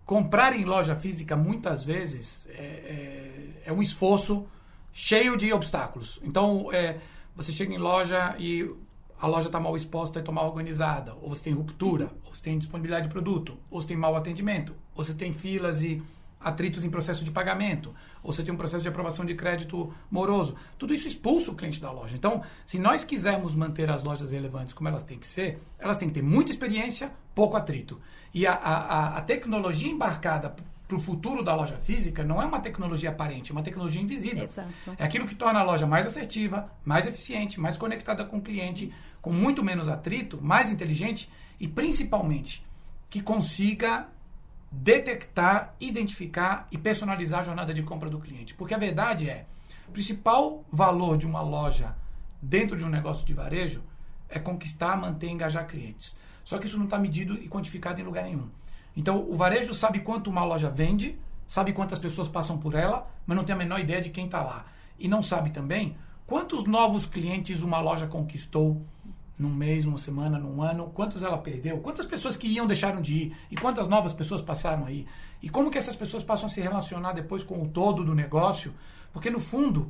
comprar 0.06 0.54
em 0.60 0.66
loja 0.66 0.96
física, 0.96 1.36
muitas 1.36 1.84
vezes, 1.84 2.48
é, 2.52 2.64
é- 2.64 3.62
é 3.66 3.72
um 3.74 3.82
esforço 3.84 4.46
cheio 4.92 5.38
de 5.38 5.54
obstáculos. 5.54 6.20
Então, 6.24 6.74
é, 6.74 6.98
você 7.36 7.52
chega 7.52 7.72
em 7.74 7.78
loja 7.78 8.36
e 8.40 8.68
a 9.22 9.28
loja 9.28 9.48
está 9.48 9.60
mal 9.60 9.76
exposta 9.76 10.20
e 10.20 10.22
está 10.22 10.32
mal 10.32 10.48
organizada, 10.48 11.14
ou 11.22 11.30
você 11.30 11.44
tem 11.44 11.54
ruptura, 11.54 12.10
ou 12.26 12.34
você 12.34 12.44
tem 12.44 12.58
disponibilidade 12.58 13.08
de 13.08 13.12
produto, 13.12 13.58
ou 13.70 13.82
você 13.82 13.88
tem 13.90 13.98
mau 13.98 14.16
atendimento, 14.16 14.74
ou 14.96 15.04
você 15.04 15.14
tem 15.14 15.34
filas 15.34 15.82
e 15.82 16.02
atritos 16.40 16.86
em 16.86 16.90
processo 16.90 17.26
de 17.26 17.32
pagamento, 17.32 17.94
ou 18.24 18.32
você 18.32 18.42
tem 18.44 18.54
um 18.54 18.58
processo 18.58 18.82
de 18.82 18.88
aprovação 18.88 19.26
de 19.26 19.36
crédito 19.36 19.94
moroso. 20.10 20.56
Tudo 20.78 20.94
isso 20.94 21.06
expulsa 21.06 21.52
o 21.52 21.56
cliente 21.56 21.82
da 21.82 21.92
loja. 21.92 22.16
Então, 22.16 22.42
se 22.66 22.80
nós 22.80 23.04
quisermos 23.04 23.54
manter 23.54 23.90
as 23.90 24.04
lojas 24.04 24.32
relevantes 24.32 24.74
como 24.74 24.88
elas 24.88 25.04
têm 25.04 25.20
que 25.20 25.28
ser, 25.28 25.62
elas 25.78 25.98
têm 25.98 26.08
que 26.08 26.14
ter 26.14 26.22
muita 26.22 26.50
experiência, 26.50 27.12
pouco 27.36 27.58
atrito. 27.58 28.00
E 28.34 28.48
a, 28.48 28.54
a, 28.54 28.74
a- 28.76 29.18
a 29.18 29.22
tecnologia 29.22 29.92
embarcada 29.92 30.56
para 30.90 30.98
o 30.98 31.00
futuro 31.00 31.44
da 31.44 31.56
loja 31.56 31.78
física 31.78 32.24
não 32.24 32.42
é 32.42 32.46
uma 32.46 32.60
tecnologia 32.60 33.12
aparente, 33.12 33.52
é 33.52 33.54
uma 33.54 33.62
tecnologia 33.62 34.02
invisível. 34.02 34.44
Exato. 34.44 34.96
É 34.98 35.04
aquilo 35.04 35.28
que 35.28 35.36
torna 35.36 35.60
a 35.60 35.64
loja 35.64 35.86
mais 35.86 36.08
assertiva, 36.08 36.68
mais 36.84 37.06
eficiente, 37.06 37.60
mais 37.60 37.78
conectada 37.78 38.26
com 38.26 38.38
o 38.38 38.42
cliente, 38.42 38.92
com 39.22 39.32
muito 39.32 39.64
menos 39.64 39.88
atrito, 39.88 40.42
mais 40.42 40.72
inteligente 40.72 41.30
e 41.60 41.68
principalmente 41.68 42.66
que 43.08 43.22
consiga 43.22 44.08
detectar, 44.72 45.76
identificar 45.80 46.68
e 46.72 46.78
personalizar 46.78 47.42
a 47.42 47.44
jornada 47.44 47.72
de 47.72 47.84
compra 47.84 48.10
do 48.10 48.20
cliente. 48.20 48.56
Porque 48.56 48.74
a 48.74 48.78
verdade 48.80 49.30
é, 49.30 49.46
o 49.88 49.92
principal 49.92 50.66
valor 50.72 51.20
de 51.20 51.28
uma 51.28 51.42
loja 51.42 51.96
dentro 52.42 52.76
de 52.76 52.84
um 52.84 52.90
negócio 52.90 53.24
de 53.28 53.34
varejo 53.36 53.84
é 54.28 54.40
conquistar, 54.40 54.98
manter 54.98 55.28
e 55.28 55.32
engajar 55.34 55.68
clientes. 55.68 56.18
Só 56.44 56.58
que 56.58 56.66
isso 56.66 56.80
não 56.80 56.86
está 56.86 56.98
medido 56.98 57.36
e 57.36 57.48
quantificado 57.48 58.02
em 58.02 58.04
lugar 58.04 58.24
nenhum. 58.24 58.50
Então, 59.00 59.26
o 59.30 59.34
varejo 59.34 59.74
sabe 59.74 60.02
quanto 60.02 60.30
uma 60.30 60.44
loja 60.44 60.70
vende, 60.70 61.18
sabe 61.48 61.72
quantas 61.72 61.98
pessoas 62.00 62.28
passam 62.28 62.58
por 62.58 62.76
ela, 62.76 63.10
mas 63.26 63.38
não 63.38 63.46
tem 63.46 63.56
a 63.56 63.58
menor 63.58 63.80
ideia 63.80 64.02
de 64.02 64.10
quem 64.10 64.26
está 64.26 64.44
lá. 64.44 64.66
E 65.00 65.08
não 65.08 65.22
sabe 65.22 65.52
também 65.52 65.96
quantos 66.28 66.66
novos 66.66 67.06
clientes 67.06 67.62
uma 67.62 67.80
loja 67.80 68.08
conquistou 68.08 68.86
num 69.40 69.56
mês, 69.56 69.86
numa 69.86 69.98
semana, 69.98 70.38
num 70.38 70.62
ano, 70.62 70.92
quantos 70.94 71.24
ela 71.24 71.38
perdeu, 71.38 71.78
quantas 71.78 72.06
pessoas 72.06 72.36
que 72.36 72.46
iam 72.46 72.68
deixaram 72.68 73.02
de 73.02 73.14
ir 73.14 73.38
e 73.50 73.56
quantas 73.56 73.88
novas 73.88 74.12
pessoas 74.12 74.42
passaram 74.42 74.86
aí. 74.86 75.08
E 75.42 75.48
como 75.48 75.72
que 75.72 75.78
essas 75.78 75.96
pessoas 75.96 76.22
passam 76.22 76.48
a 76.48 76.50
se 76.50 76.60
relacionar 76.60 77.14
depois 77.14 77.42
com 77.42 77.64
o 77.64 77.70
todo 77.70 78.04
do 78.04 78.14
negócio, 78.14 78.74
porque 79.14 79.30
no 79.30 79.40
fundo, 79.40 79.90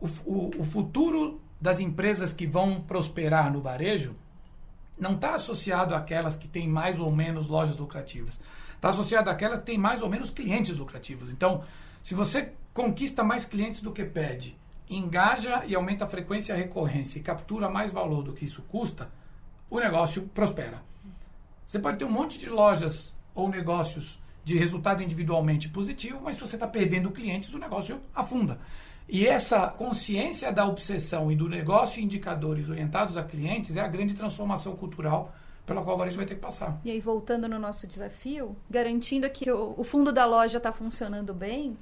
o, 0.00 0.06
o, 0.24 0.50
o 0.60 0.64
futuro 0.64 1.38
das 1.60 1.80
empresas 1.80 2.32
que 2.32 2.46
vão 2.46 2.80
prosperar 2.80 3.52
no 3.52 3.60
varejo 3.60 4.16
não 4.98 5.14
está 5.14 5.34
associado 5.34 5.94
àquelas 5.94 6.36
que 6.36 6.48
têm 6.48 6.68
mais 6.68 6.98
ou 6.98 7.10
menos 7.10 7.46
lojas 7.46 7.76
lucrativas. 7.76 8.40
Está 8.74 8.90
associado 8.90 9.30
àquelas 9.30 9.60
que 9.60 9.66
têm 9.66 9.78
mais 9.78 10.02
ou 10.02 10.08
menos 10.08 10.30
clientes 10.30 10.76
lucrativos. 10.76 11.30
Então, 11.30 11.62
se 12.02 12.14
você 12.14 12.52
conquista 12.72 13.24
mais 13.24 13.44
clientes 13.44 13.80
do 13.80 13.92
que 13.92 14.04
pede, 14.04 14.56
engaja 14.88 15.64
e 15.66 15.74
aumenta 15.74 16.04
a 16.04 16.08
frequência 16.08 16.52
e 16.52 16.54
a 16.54 16.58
recorrência 16.58 17.18
e 17.18 17.22
captura 17.22 17.68
mais 17.68 17.92
valor 17.92 18.22
do 18.22 18.32
que 18.32 18.44
isso 18.44 18.62
custa, 18.62 19.10
o 19.68 19.78
negócio 19.78 20.22
prospera. 20.34 20.82
Você 21.64 21.78
pode 21.78 21.98
ter 21.98 22.04
um 22.04 22.10
monte 22.10 22.38
de 22.38 22.48
lojas 22.48 23.12
ou 23.34 23.48
negócios 23.48 24.18
de 24.42 24.56
resultado 24.56 25.02
individualmente 25.02 25.68
positivo, 25.68 26.20
mas 26.22 26.36
se 26.36 26.40
você 26.40 26.56
está 26.56 26.66
perdendo 26.66 27.10
clientes, 27.10 27.52
o 27.52 27.58
negócio 27.58 28.00
afunda. 28.14 28.58
E 29.08 29.26
essa 29.26 29.66
consciência 29.68 30.52
da 30.52 30.66
obsessão 30.66 31.32
e 31.32 31.36
do 31.36 31.48
negócio 31.48 31.98
e 31.98 32.04
indicadores 32.04 32.68
orientados 32.68 33.16
a 33.16 33.24
clientes 33.24 33.74
é 33.74 33.80
a 33.80 33.88
grande 33.88 34.12
transformação 34.14 34.76
cultural 34.76 35.32
pela 35.64 35.82
qual 35.82 35.96
o 35.96 35.98
varejo 35.98 36.16
vai 36.16 36.26
ter 36.26 36.34
que 36.34 36.40
passar. 36.40 36.78
E 36.84 36.90
aí, 36.90 37.00
voltando 37.00 37.48
no 37.48 37.58
nosso 37.58 37.86
desafio, 37.86 38.56
garantindo 38.70 39.28
que 39.30 39.50
o, 39.50 39.82
fundo 39.84 40.12
da 40.12 40.26
loja 40.26 40.58
está 40.58 40.72
funcionando 40.72 41.32
bem, 41.32 41.76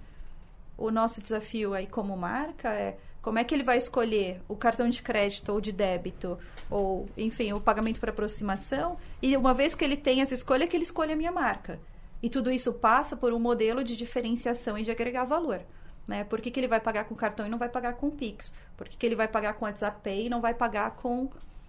o 0.79 0.91
nosso 0.91 1.21
desafio 1.21 1.75
aí 1.75 1.87
como 1.87 2.17
marca 2.17 2.69
é 2.71 2.97
como 3.23 3.41
é 3.41 3.45
que 3.45 3.53
ele 3.53 3.65
vai 3.65 3.77
escolher 3.77 4.41
o 4.49 4.55
cartão 4.55 4.89
de 4.89 5.03
crédito 5.03 5.53
ou 5.53 5.61
de 5.61 5.73
débito, 5.73 6.39
ou, 6.71 7.09
enfim, 7.17 7.53
o 7.53 7.61
pagamento 7.61 7.99
por 7.99 8.09
aproximação, 8.09 8.97
e 9.21 9.37
uma 9.37 9.53
vez 9.53 9.75
que 9.75 9.85
ele 9.85 9.97
tem 9.97 10.21
essa 10.21 10.33
escolha, 10.33 10.65
que 10.69 10.77
ele 10.77 10.85
escolha 10.85 11.15
a 11.15 11.17
minha 11.17 11.33
marca. 11.33 11.81
E 12.23 12.31
tudo 12.31 12.53
isso 12.53 12.73
passa 12.75 13.17
por 13.17 13.33
um 13.33 13.41
modelo 13.41 13.83
de 13.83 13.97
diferenciação 13.97 14.79
e 14.79 14.85
de 14.85 14.93
agregar 14.93 15.25
valor. 15.25 15.61
Né? 16.07 16.25
Por 16.25 16.41
que, 16.41 16.51
que 16.51 16.61
ele 16.61 16.69
vai 16.69 16.81
pagar 16.81 17.05
com 17.05 17.15
cartão 17.15 17.47
e 17.47 17.49
não 17.49 17.59
vai 17.59 17.69
pagar 17.69 17.95
com 17.95 18.11
Pix? 18.11 18.53
Por 18.77 18.89
que, 18.89 18.97
que 18.97 19.07
ele 19.07 19.17
vai 19.17 19.27
pagar 19.27 19.55
com 19.55 19.65
WhatsApp 19.65 20.01
Pay 20.03 20.27
e 20.27 20.29
não 20.29 20.41
vai 20.41 20.55
pagar 20.55 20.93
com, 20.93 21.29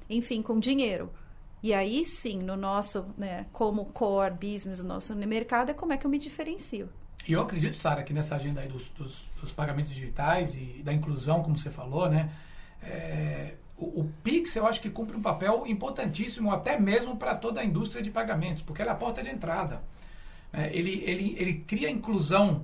enfim, 0.10 0.42
com 0.42 0.60
dinheiro? 0.60 1.12
E 1.64 1.74
aí 1.74 2.06
sim, 2.06 2.38
no 2.38 2.56
nosso, 2.56 3.06
né, 3.18 3.48
como 3.52 3.86
core 3.86 4.34
business, 4.34 4.82
no 4.82 4.90
nosso 4.90 5.16
mercado, 5.16 5.72
é 5.72 5.74
como 5.74 5.92
é 5.92 5.98
que 5.98 6.06
eu 6.06 6.12
me 6.12 6.20
diferencio. 6.20 6.88
E 7.28 7.34
eu 7.34 7.42
acredito, 7.42 7.76
Sara, 7.76 8.04
que 8.04 8.14
nessa 8.14 8.36
agenda 8.36 8.62
aí 8.62 8.68
dos, 8.68 8.90
dos, 8.90 9.26
dos 9.42 9.52
pagamentos 9.52 9.92
digitais 9.92 10.56
e 10.56 10.82
da 10.84 10.94
inclusão, 10.94 11.42
como 11.42 11.58
você 11.58 11.72
falou, 11.72 12.08
né? 12.08 12.30
é, 12.82 13.54
o, 13.78 14.02
o 14.02 14.12
Pix 14.24 14.56
eu 14.56 14.66
acho 14.66 14.82
que 14.82 14.90
cumpre 14.90 15.16
um 15.16 15.22
papel 15.22 15.66
importantíssimo, 15.68 16.52
até 16.52 16.80
mesmo 16.80 17.18
para 17.18 17.36
toda 17.36 17.62
a 17.62 17.66
indústria 17.66 18.02
de 18.02 18.10
pagamentos, 18.10 18.62
porque 18.62 18.82
ela 18.82 18.92
é 18.92 18.94
a 18.94 18.98
porta 18.98 19.22
de 19.22 19.30
entrada. 19.30 19.82
É, 20.52 20.76
ele, 20.76 21.04
ele, 21.06 21.36
ele 21.38 21.54
cria 21.68 21.90
inclusão 21.90 22.64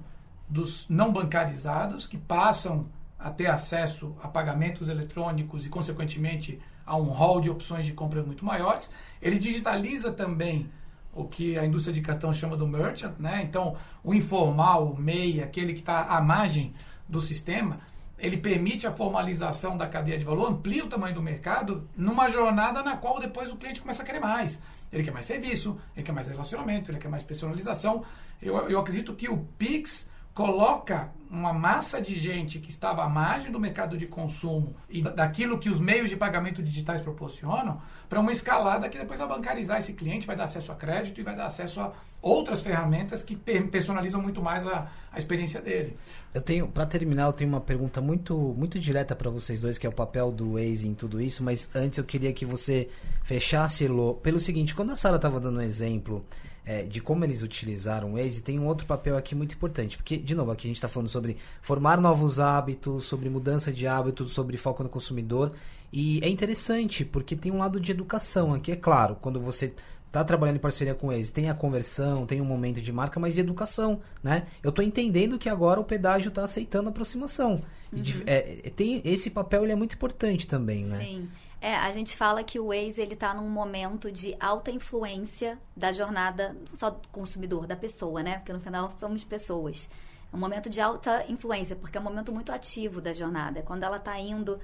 dos 0.54 0.88
não 0.88 1.12
bancarizados 1.12 2.06
que 2.06 2.18
passam 2.18 2.88
a 3.18 3.32
ter 3.32 3.48
acesso 3.48 4.16
a 4.22 4.28
pagamentos 4.28 4.88
eletrônicos 4.88 5.66
e, 5.66 5.70
consequentemente, 5.70 6.60
a 6.86 6.96
um 6.96 7.10
hall 7.10 7.42
de 7.42 7.50
opções 7.50 7.86
de 7.86 7.94
compra 7.94 8.22
muito 8.22 8.46
maiores. 8.46 8.92
Ele 9.20 9.40
digitaliza 9.40 10.12
também 10.12 10.70
o 11.12 11.26
que 11.26 11.58
a 11.58 11.66
indústria 11.66 11.94
de 11.94 12.02
cartão 12.02 12.32
chama 12.32 12.56
do 12.56 12.68
merchant, 12.68 13.14
né? 13.18 13.42
Então, 13.44 13.76
o 14.04 14.14
informal, 14.14 14.92
o 14.92 15.00
MEI, 15.00 15.42
aquele 15.42 15.74
que 15.74 15.80
está 15.80 16.04
à 16.04 16.22
margem 16.22 16.74
do 17.10 17.20
sistema, 17.20 17.80
ele 18.20 18.38
permite 18.38 18.86
a 18.86 18.92
formalização 18.92 19.76
da 19.76 19.88
cadeia 19.88 20.18
de 20.18 20.26
valor, 20.26 20.50
amplia 20.50 20.86
o 20.86 20.88
tamanho 20.88 21.16
do 21.16 21.22
mercado 21.22 21.90
numa 21.98 22.30
jornada 22.30 22.84
na 22.84 22.96
qual 22.98 23.20
depois 23.20 23.52
o 23.52 23.58
cliente 23.58 23.82
começa 23.82 24.04
a 24.04 24.06
querer 24.06 24.20
mais. 24.20 24.62
Ele 24.92 25.04
quer 25.04 25.12
mais 25.12 25.26
serviço, 25.26 25.80
ele 25.96 26.06
quer 26.06 26.12
mais 26.12 26.28
relacionamento, 26.28 26.92
ele 26.92 27.00
quer 27.00 27.10
mais 27.10 27.24
personalização. 27.24 28.04
Eu, 28.42 28.56
eu 28.70 28.80
acredito 28.80 29.14
que 29.16 29.28
o 29.30 29.38
Pix 29.58 30.10
coloca 30.34 31.12
uma 31.30 31.52
massa 31.52 32.00
de 32.00 32.16
gente 32.16 32.60
que 32.60 32.70
estava 32.70 33.04
à 33.04 33.10
margem 33.10 33.52
do 33.52 33.60
mercado 33.60 33.98
de 33.98 34.06
consumo 34.06 34.76
e 34.88 35.02
daquilo 35.02 35.58
que 35.58 35.68
os 35.68 35.80
meios 35.80 36.10
de 36.10 36.16
pagamento 36.16 36.62
digitais 36.62 37.02
proporcionam 37.02 37.82
para 38.08 38.20
uma 38.20 38.32
escalada 38.32 38.88
que 38.88 39.00
depois 39.00 39.18
vai 39.18 39.28
bancarizar 39.28 39.80
esse 39.80 39.94
cliente, 39.94 40.28
vai 40.28 40.36
dar 40.36 40.44
acesso 40.44 40.72
a 40.72 40.76
crédito 40.76 41.20
e 41.20 41.24
vai 41.24 41.36
dar 41.36 41.48
acesso 41.48 41.82
a 41.82 41.92
outras 42.22 42.62
ferramentas 42.62 43.24
que 43.24 43.36
personalizam 43.36 44.22
muito 44.22 44.44
mais 44.44 44.66
a, 44.68 44.88
a 45.12 45.18
experiência 45.18 45.60
dele. 45.60 45.98
Eu 46.34 46.42
tenho, 46.42 46.68
para 46.68 46.86
terminar, 46.86 47.26
eu 47.26 47.34
tenho 47.34 47.50
uma 47.50 47.62
pergunta 47.62 48.00
muito, 48.00 48.36
muito 48.56 48.80
direta 48.80 49.16
para 49.16 49.32
vocês 49.32 49.62
dois, 49.62 49.80
que 49.80 49.88
é 49.88 49.90
o 49.90 49.94
papel 49.94 50.32
do 50.32 50.54
Waze 50.54 50.88
em 50.88 50.94
tudo 50.94 51.20
isso, 51.20 51.44
mas 51.44 51.70
antes 51.76 51.98
eu 51.98 52.06
queria 52.06 52.32
que 52.32 52.46
você 52.46 52.90
fechasse, 53.24 53.88
pelo 54.22 54.40
seguinte, 54.40 54.76
quando 54.76 54.92
a 54.92 54.96
Sara 54.96 55.16
estava 55.16 55.40
dando 55.40 55.58
um 55.58 55.62
exemplo 55.62 56.24
é, 56.66 56.84
de 56.84 57.02
como 57.02 57.26
eles 57.26 57.42
utilizaram 57.42 58.14
o 58.14 58.18
Waze, 58.18 58.42
tem 58.42 58.60
um 58.60 58.68
outro 58.68 58.86
papel 58.86 59.18
aqui 59.18 59.36
muito 59.36 59.56
importante. 59.56 59.98
Porque, 59.98 60.18
de 60.18 60.34
novo, 60.34 60.52
aqui 60.52 60.68
a 60.68 60.70
gente 60.70 60.78
está 60.78 60.88
falando 60.88 61.10
sobre 61.10 61.38
formar 61.62 62.00
novos 62.00 62.40
hábitos, 62.40 63.06
sobre 63.06 63.30
mudança 63.30 63.72
de 63.72 63.86
hábitos, 63.86 64.32
sobre 64.32 64.58
foco 64.58 64.84
no 64.84 64.90
consumidor. 64.90 65.52
E 65.92 66.20
é 66.24 66.30
interessante, 66.30 67.06
porque 67.06 67.36
tem 67.36 67.52
um 67.52 67.60
lado 67.60 67.80
de 67.80 67.92
educação 67.92 68.54
aqui, 68.54 68.72
é 68.72 68.76
claro, 68.76 69.16
quando 69.22 69.40
você 69.40 69.74
está 70.14 70.24
trabalhando 70.24 70.58
em 70.58 70.60
parceria 70.60 70.94
com 70.94 71.12
eles, 71.12 71.32
tem 71.32 71.50
a 71.50 71.56
conversão, 71.56 72.26
tem 72.26 72.40
um 72.40 72.46
momento 72.46 72.80
de 72.80 72.94
marca, 72.94 73.20
mas 73.20 73.34
de 73.34 73.40
educação, 73.40 74.00
né? 74.24 74.46
Eu 74.62 74.70
estou 74.70 74.86
entendendo 74.86 75.40
que 75.40 75.50
agora 75.50 75.80
o 75.80 75.84
pedágio 75.84 76.30
está 76.30 76.44
aceitando 76.44 76.88
a 76.88 76.92
aproximação. 76.92 77.64
Uhum. 77.92 78.02
De, 78.02 78.24
é, 78.28 78.72
tem 78.76 79.02
esse 79.04 79.32
papel 79.32 79.64
ele 79.64 79.72
é 79.72 79.76
muito 79.76 79.96
importante 79.96 80.46
também, 80.46 80.86
né? 80.86 81.00
Sim. 81.00 81.28
É, 81.64 81.78
a 81.78 81.94
gente 81.94 82.18
fala 82.18 82.44
que 82.44 82.60
o 82.60 82.68
Waze 82.68 83.00
ele 83.00 83.16
tá 83.16 83.34
num 83.34 83.48
momento 83.48 84.12
de 84.12 84.36
alta 84.38 84.70
influência 84.70 85.58
da 85.74 85.94
jornada 85.94 86.58
não 86.70 86.76
só 86.76 86.90
do 86.90 87.08
consumidor, 87.08 87.66
da 87.66 87.74
pessoa, 87.74 88.22
né? 88.22 88.40
Porque 88.40 88.52
no 88.52 88.60
final 88.60 88.90
somos 89.00 89.24
pessoas. 89.24 89.88
É 90.30 90.36
um 90.36 90.40
momento 90.40 90.70
de 90.70 90.82
alta 90.82 91.24
influência, 91.30 91.74
porque 91.74 91.98
é 91.98 92.02
um 92.02 92.04
momento 92.04 92.34
muito 92.34 92.52
ativo 92.52 93.00
da 93.00 93.14
jornada. 93.14 93.60
É 93.60 93.62
quando 93.62 93.84
ela 93.84 93.96
está 93.96 94.20
indo 94.20 94.60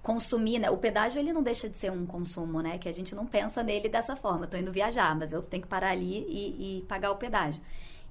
consumir, 0.00 0.60
né? 0.60 0.70
O 0.70 0.76
pedágio 0.76 1.18
ele 1.18 1.32
não 1.32 1.42
deixa 1.42 1.68
de 1.68 1.76
ser 1.76 1.90
um 1.90 2.06
consumo, 2.06 2.62
né? 2.62 2.78
Que 2.78 2.88
a 2.88 2.92
gente 2.92 3.16
não 3.16 3.26
pensa 3.26 3.60
nele 3.60 3.88
dessa 3.88 4.14
forma. 4.14 4.44
Estou 4.44 4.60
indo 4.60 4.70
viajar, 4.70 5.12
mas 5.16 5.32
eu 5.32 5.42
tenho 5.42 5.64
que 5.64 5.68
parar 5.68 5.90
ali 5.90 6.24
e, 6.28 6.78
e 6.78 6.82
pagar 6.82 7.10
o 7.10 7.16
pedágio. 7.16 7.60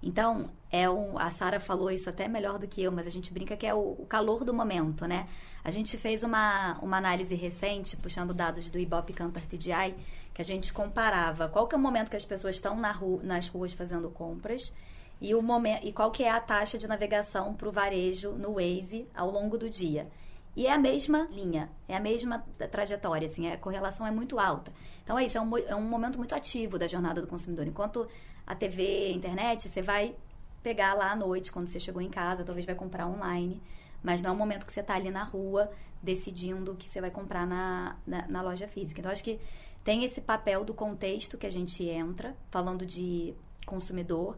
Então, 0.04 0.50
é 0.70 0.90
um, 0.90 1.18
a 1.18 1.30
Sara 1.30 1.62
falou 1.62 1.90
isso 1.90 2.10
até 2.10 2.28
melhor 2.28 2.60
do 2.60 2.68
que 2.68 2.84
eu, 2.84 2.92
mas 2.92 3.08
a 3.08 3.10
gente 3.10 3.32
brinca 3.32 3.56
que 3.56 3.66
é 3.66 3.74
o, 3.74 3.96
o, 3.98 4.06
calor 4.06 4.44
do 4.44 4.54
momento, 4.54 5.06
né? 5.08 5.28
A 5.64 5.72
gente 5.72 5.98
fez 5.98 6.24
uma, 6.24 6.78
uma 6.82 6.98
análise 6.98 7.34
recente, 7.36 7.96
puxando 7.96 8.34
dados 8.34 8.70
do 8.70 8.78
Ibope 8.78 9.14
Cantar 9.14 9.44
TDI, 9.44 9.96
que 10.34 10.42
a 10.42 10.46
gente 10.46 10.74
comparava 10.74 11.48
qual 11.48 11.68
que 11.68 11.76
é 11.76 11.78
o 11.78 11.82
momento 11.82 12.10
que 12.10 12.18
as 12.18 12.26
pessoas 12.26 12.56
estão 12.56 12.76
na 12.76 12.92
rua, 12.92 13.24
nas 13.24 13.48
ruas 13.48 13.72
fazendo 13.72 14.10
compras 14.10 14.74
e, 15.22 15.34
o 15.34 15.42
momento, 15.42 15.86
e 15.86 15.94
qual 15.94 16.12
que 16.12 16.24
é 16.24 16.30
a 16.30 16.40
taxa 16.40 16.78
de 16.78 16.86
navegação 16.86 17.54
para 17.54 17.70
o 17.70 17.72
varejo 17.72 18.32
no 18.32 18.56
Waze 18.56 19.08
ao 19.16 19.32
longo 19.32 19.58
do 19.58 19.70
dia. 19.70 20.10
E 20.56 20.68
é 20.68 20.72
a 20.72 20.78
mesma 20.78 21.28
linha, 21.32 21.70
é 21.88 21.96
a 21.96 22.00
mesma 22.00 22.46
trajetória, 22.70 23.28
assim, 23.28 23.50
a 23.50 23.58
correlação 23.58 24.06
é 24.06 24.12
muito 24.12 24.38
alta. 24.38 24.72
Então 25.04 25.18
é 25.18 25.26
isso, 25.26 25.38
é 25.38 25.42
um, 25.42 25.58
é 25.58 25.76
um 25.76 25.82
momento 25.82 26.18
muito 26.18 26.36
ativo 26.36 26.78
da 26.78 26.88
jornada 26.88 27.22
do 27.22 27.28
consumidor. 27.28 27.66
Enquanto 27.66 28.08
a 28.46 28.56
TV, 28.56 29.08
a 29.08 29.12
internet, 29.12 29.70
você 29.70 29.82
vai 29.82 30.16
pegar 30.62 30.94
lá 30.94 31.12
à 31.12 31.16
noite, 31.16 31.52
quando 31.52 31.68
você 31.68 31.80
chegou 31.80 32.02
em 32.02 32.10
casa, 32.10 32.44
talvez 32.44 32.66
vai 32.66 32.76
comprar 32.76 33.08
online. 33.08 33.62
Mas 34.02 34.22
não 34.22 34.32
é 34.32 34.34
o 34.34 34.38
momento 34.38 34.66
que 34.66 34.74
você 34.74 34.82
está 34.82 34.96
ali 34.96 35.10
na 35.10 35.24
rua 35.24 35.72
decidindo 36.02 36.74
o 36.74 36.76
que 36.76 36.88
você 36.88 37.00
vai 37.00 37.10
comprar 37.10 37.48
na, 37.48 37.96
na, 38.06 38.28
na, 38.28 38.42
loja 38.42 38.68
física. 38.68 39.00
Então, 39.00 39.12
acho 39.12 39.24
que 39.24 39.40
tem 39.84 40.04
esse 40.04 40.20
papel 40.20 40.66
do 40.66 40.74
contexto 40.74 41.38
que 41.38 41.46
a 41.46 41.52
gente 41.52 41.88
entra, 41.88 42.36
falando 42.52 42.86
de 42.86 43.34
consumidor. 43.66 44.38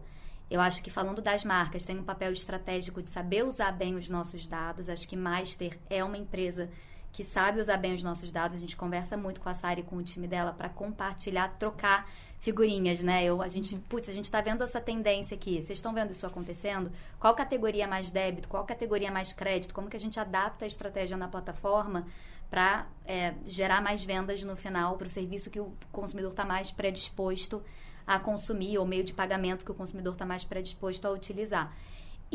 Eu 0.50 0.62
acho 0.62 0.84
que 0.84 0.92
falando 0.92 1.22
das 1.22 1.44
marcas, 1.44 1.86
tem 1.86 1.98
um 1.98 2.04
papel 2.04 2.32
estratégico 2.32 3.02
de 3.02 3.10
saber 3.10 3.44
usar 3.44 3.72
bem 3.72 3.96
os 3.96 4.08
nossos 4.08 4.46
dados. 4.46 4.90
Acho 4.90 5.08
que 5.08 5.16
Master 5.16 5.80
é 5.90 6.04
uma 6.04 6.18
empresa 6.18 6.70
que 7.16 7.24
sabe 7.24 7.62
usar 7.62 7.78
bem 7.78 7.94
os 7.94 8.04
nossos 8.04 8.30
dados. 8.30 8.58
A 8.58 8.60
gente 8.60 8.76
conversa 8.76 9.16
muito 9.16 9.40
com 9.40 9.48
a 9.48 9.54
Sari 9.54 9.80
e 9.80 9.84
com 9.86 9.96
o 9.96 10.04
time 10.04 10.28
dela 10.28 10.52
para 10.52 10.68
compartilhar, 10.68 11.48
trocar 11.58 12.06
figurinhas, 12.42 13.02
né? 13.02 13.24
Eu, 13.24 13.42
a 13.42 13.48
gente, 13.48 13.74
putz, 13.88 14.10
a 14.10 14.12
gente 14.12 14.26
está 14.26 14.42
vendo 14.42 14.62
essa 14.66 14.82
tendência 14.82 15.34
aqui. 15.34 15.62
Vocês 15.62 15.78
estão 15.78 15.94
vendo 15.94 16.12
isso 16.12 16.28
acontecendo? 16.28 16.92
Qual 17.18 17.34
categoria 17.34 17.88
mais 17.88 18.12
débito? 18.12 18.50
Qual 18.50 18.66
categoria 18.66 19.10
mais 19.10 19.32
crédito? 19.32 19.74
Como 19.74 19.90
que 19.90 19.96
a 19.96 20.00
gente 20.00 20.20
adapta 20.20 20.66
a 20.66 20.68
estratégia 20.68 21.16
na 21.16 21.30
plataforma 21.30 22.06
para 22.50 22.86
é, 23.06 23.34
gerar 23.46 23.82
mais 23.82 24.04
vendas 24.04 24.44
no 24.44 24.58
final 24.58 24.98
para 24.98 25.08
o 25.08 25.10
serviço 25.10 25.50
que 25.50 25.62
o 25.62 25.72
consumidor 25.94 26.32
está 26.32 26.44
mais 26.44 26.70
predisposto 26.70 27.64
a 28.06 28.20
consumir 28.20 28.78
ou 28.78 28.86
meio 28.86 29.06
de 29.06 29.14
pagamento 29.14 29.64
que 29.64 29.72
o 29.72 29.76
consumidor 29.76 30.16
está 30.16 30.26
mais 30.26 30.44
predisposto 30.44 31.08
a 31.08 31.12
utilizar. 31.12 31.74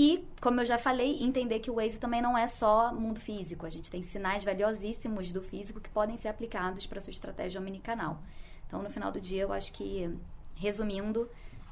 E, 0.00 0.24
como 0.40 0.62
eu 0.62 0.64
já 0.64 0.78
falei, 0.78 1.22
entender 1.22 1.58
que 1.58 1.70
o 1.70 1.74
Waze 1.74 1.98
também 1.98 2.22
não 2.22 2.36
é 2.36 2.46
só 2.46 2.90
mundo 2.90 3.20
físico. 3.20 3.66
A 3.66 3.68
gente 3.68 3.90
tem 3.90 4.00
sinais 4.00 4.42
valiosíssimos 4.42 5.30
do 5.30 5.42
físico 5.42 5.78
que 5.78 5.90
podem 5.90 6.16
ser 6.16 6.28
aplicados 6.28 6.86
para 6.86 7.02
sua 7.02 7.10
estratégia 7.10 7.60
omnicanal. 7.60 8.22
Então, 8.66 8.82
no 8.82 8.88
final 8.88 9.12
do 9.12 9.20
dia, 9.20 9.42
eu 9.42 9.52
acho 9.52 9.70
que, 9.74 10.10
resumindo, 10.54 11.28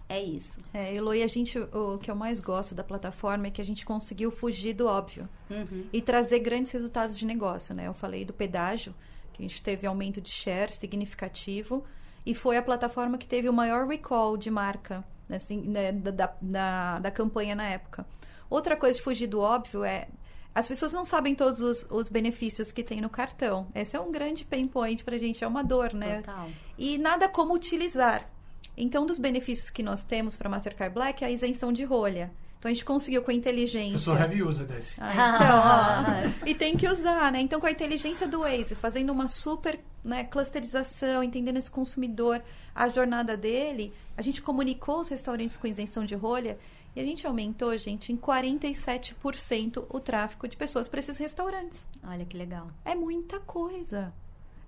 é 0.07 0.23
isso. 0.23 0.59
É, 0.75 0.95
Eloy, 0.95 1.23
a 1.23 1.27
gente, 1.27 1.59
o 1.59 1.97
que 1.97 2.11
eu 2.11 2.15
mais 2.15 2.39
gosto 2.39 2.75
da 2.75 2.85
plataforma 2.85 3.47
é 3.47 3.51
que 3.51 3.63
a 3.63 3.65
gente 3.65 3.87
conseguiu 3.87 4.31
fugir 4.31 4.75
do 4.75 4.87
óbvio 4.87 5.27
uhum. 5.49 5.87
e 5.91 6.03
trazer 6.03 6.41
grandes 6.41 6.71
resultados 6.73 7.17
de 7.17 7.25
negócio, 7.25 7.75
né? 7.75 7.87
Eu 7.87 7.95
falei 7.95 8.27
do 8.27 8.35
pedágio, 8.35 8.95
que 9.33 9.43
a 9.43 9.49
gente 9.49 9.63
teve 9.63 9.87
aumento 9.87 10.21
de 10.21 10.29
share 10.29 10.71
significativo 10.71 11.83
e 12.27 12.35
foi 12.35 12.59
a 12.59 12.63
plataforma 12.63 13.17
que 13.17 13.27
teve 13.27 13.49
o 13.49 13.55
maior 13.55 13.87
recall 13.87 14.37
de 14.37 14.51
marca 14.51 15.03
assim, 15.31 15.61
né, 15.63 15.93
da, 15.93 16.35
da, 16.41 16.99
da 16.99 17.11
campanha 17.11 17.55
na 17.55 17.65
época. 17.65 18.07
Outra 18.51 18.77
coisa 18.77 18.97
de 18.97 19.03
fugir 19.03 19.27
do 19.27 19.41
óbvio 19.41 19.85
é 19.85 20.09
as 20.55 20.67
pessoas 20.67 20.93
não 20.93 21.05
sabem 21.05 21.35
todos 21.35 21.61
os, 21.61 21.87
os, 21.89 22.09
benefícios 22.09 22.73
que 22.73 22.83
tem 22.83 23.01
no 23.01 23.09
cartão. 23.09 23.69
Esse 23.75 23.97
é 23.97 24.01
um 24.01 24.11
grande 24.11 24.45
pain 24.45 24.67
point 24.67 25.05
pra 25.05 25.17
gente, 25.17 25.45
é 25.45 25.47
uma 25.47 25.63
dor, 25.63 25.93
né? 25.93 26.23
Total. 26.23 26.51
E 26.77 26.99
nada 26.99 27.29
como 27.29 27.55
utilizar. 27.55 28.29
Então, 28.77 29.05
um 29.05 29.07
dos 29.07 29.19
benefícios 29.19 29.71
que 29.71 29.83
nós 29.83 30.03
temos 30.03 30.37
para 30.37 30.49
Mastercard 30.49 30.93
Black 30.93 31.23
é 31.23 31.29
a 31.29 31.31
isenção 31.31 31.73
de 31.73 31.85
rolha. 31.85 32.33
Então 32.59 32.71
a 32.71 32.75
gente 32.75 32.85
conseguiu 32.85 33.23
com 33.23 33.31
a 33.31 33.35
inteligência. 33.35 33.95
Eu 33.95 33.99
sou 33.99 34.17
heavy 34.17 34.43
user 34.43 34.67
desse. 34.67 35.01
Ah, 35.01 36.23
então, 36.25 36.43
ó, 36.43 36.47
e 36.49 36.55
tem 36.55 36.77
que 36.77 36.89
usar, 36.89 37.31
né? 37.31 37.41
Então, 37.41 37.61
com 37.61 37.67
a 37.67 37.71
inteligência 37.71 38.27
do 38.27 38.41
Waze, 38.41 38.75
fazendo 38.75 39.11
uma 39.11 39.29
super 39.29 39.79
né, 40.05 40.25
clusterização, 40.25 41.23
entendendo 41.23 41.57
esse 41.57 41.71
consumidor, 41.71 42.43
a 42.75 42.89
jornada 42.89 43.37
dele, 43.37 43.93
a 44.17 44.23
gente 44.23 44.43
comunicou 44.43 45.01
os 45.01 45.09
restaurantes 45.09 45.57
com 45.57 45.67
isenção 45.67 46.05
de 46.05 46.17
rolha 46.17 46.59
e 46.97 47.01
a 47.01 47.05
gente 47.05 47.27
aumentou, 47.27 47.77
gente, 47.77 48.13
em 48.13 48.17
47% 48.17 49.87
o 49.89 50.01
tráfego 50.01 50.49
de 50.49 50.57
pessoas 50.57 50.89
para 50.89 50.99
esses 50.99 51.17
restaurantes. 51.17 51.89
Olha 52.03 52.25
que 52.25 52.37
legal. 52.37 52.71
É 52.85 52.95
muita 52.95 53.39
coisa. 53.39 54.13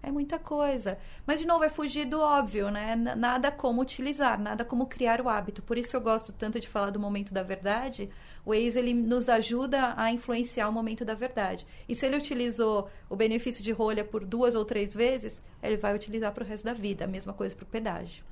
É 0.03 0.11
muita 0.11 0.38
coisa. 0.38 0.98
Mas, 1.26 1.40
de 1.40 1.46
novo, 1.46 1.62
é 1.62 1.68
fugir 1.68 2.07
do 2.07 2.20
óbvio, 2.20 2.70
né? 2.70 2.96
Nada 2.96 3.53
como 3.53 3.82
utilizar, 3.82 4.40
nada 4.40 4.64
como 4.64 4.86
criar 4.86 5.20
o 5.20 5.28
hábito. 5.28 5.62
Por 5.62 5.76
isso 5.76 5.94
eu 5.94 6.01
gosto 6.01 6.32
tanto 6.32 6.59
de 6.59 6.68
falar 6.68 6.90
do 6.90 6.98
momento 6.98 7.34
da 7.34 7.42
verdade. 7.42 8.09
O 8.44 8.51
Waze, 8.51 8.78
ele 8.78 8.94
nos 8.94 9.28
ajuda 9.28 9.92
a 9.96 10.11
influenciar 10.11 10.68
o 10.68 10.72
momento 10.72 11.05
da 11.05 11.14
verdade. 11.14 11.66
E 11.86 11.94
se 11.94 12.07
ele 12.07 12.16
utilizou 12.16 12.88
o 13.11 13.16
benefício 13.16 13.62
de 13.62 13.72
rolha 13.72 14.03
por 14.03 14.24
duas 14.24 14.55
ou 14.55 14.64
três 14.64 14.94
vezes, 14.94 15.42
ele 15.62 15.76
vai 15.76 15.94
utilizar 15.94 16.32
para 16.32 16.44
o 16.44 16.46
resto 16.46 16.64
da 16.64 16.72
vida. 16.72 17.05
A 17.05 17.09
mesma 17.09 17.34
coisa 17.34 17.55
para 17.55 17.64
o 17.64 17.66
pedágio. 17.66 18.24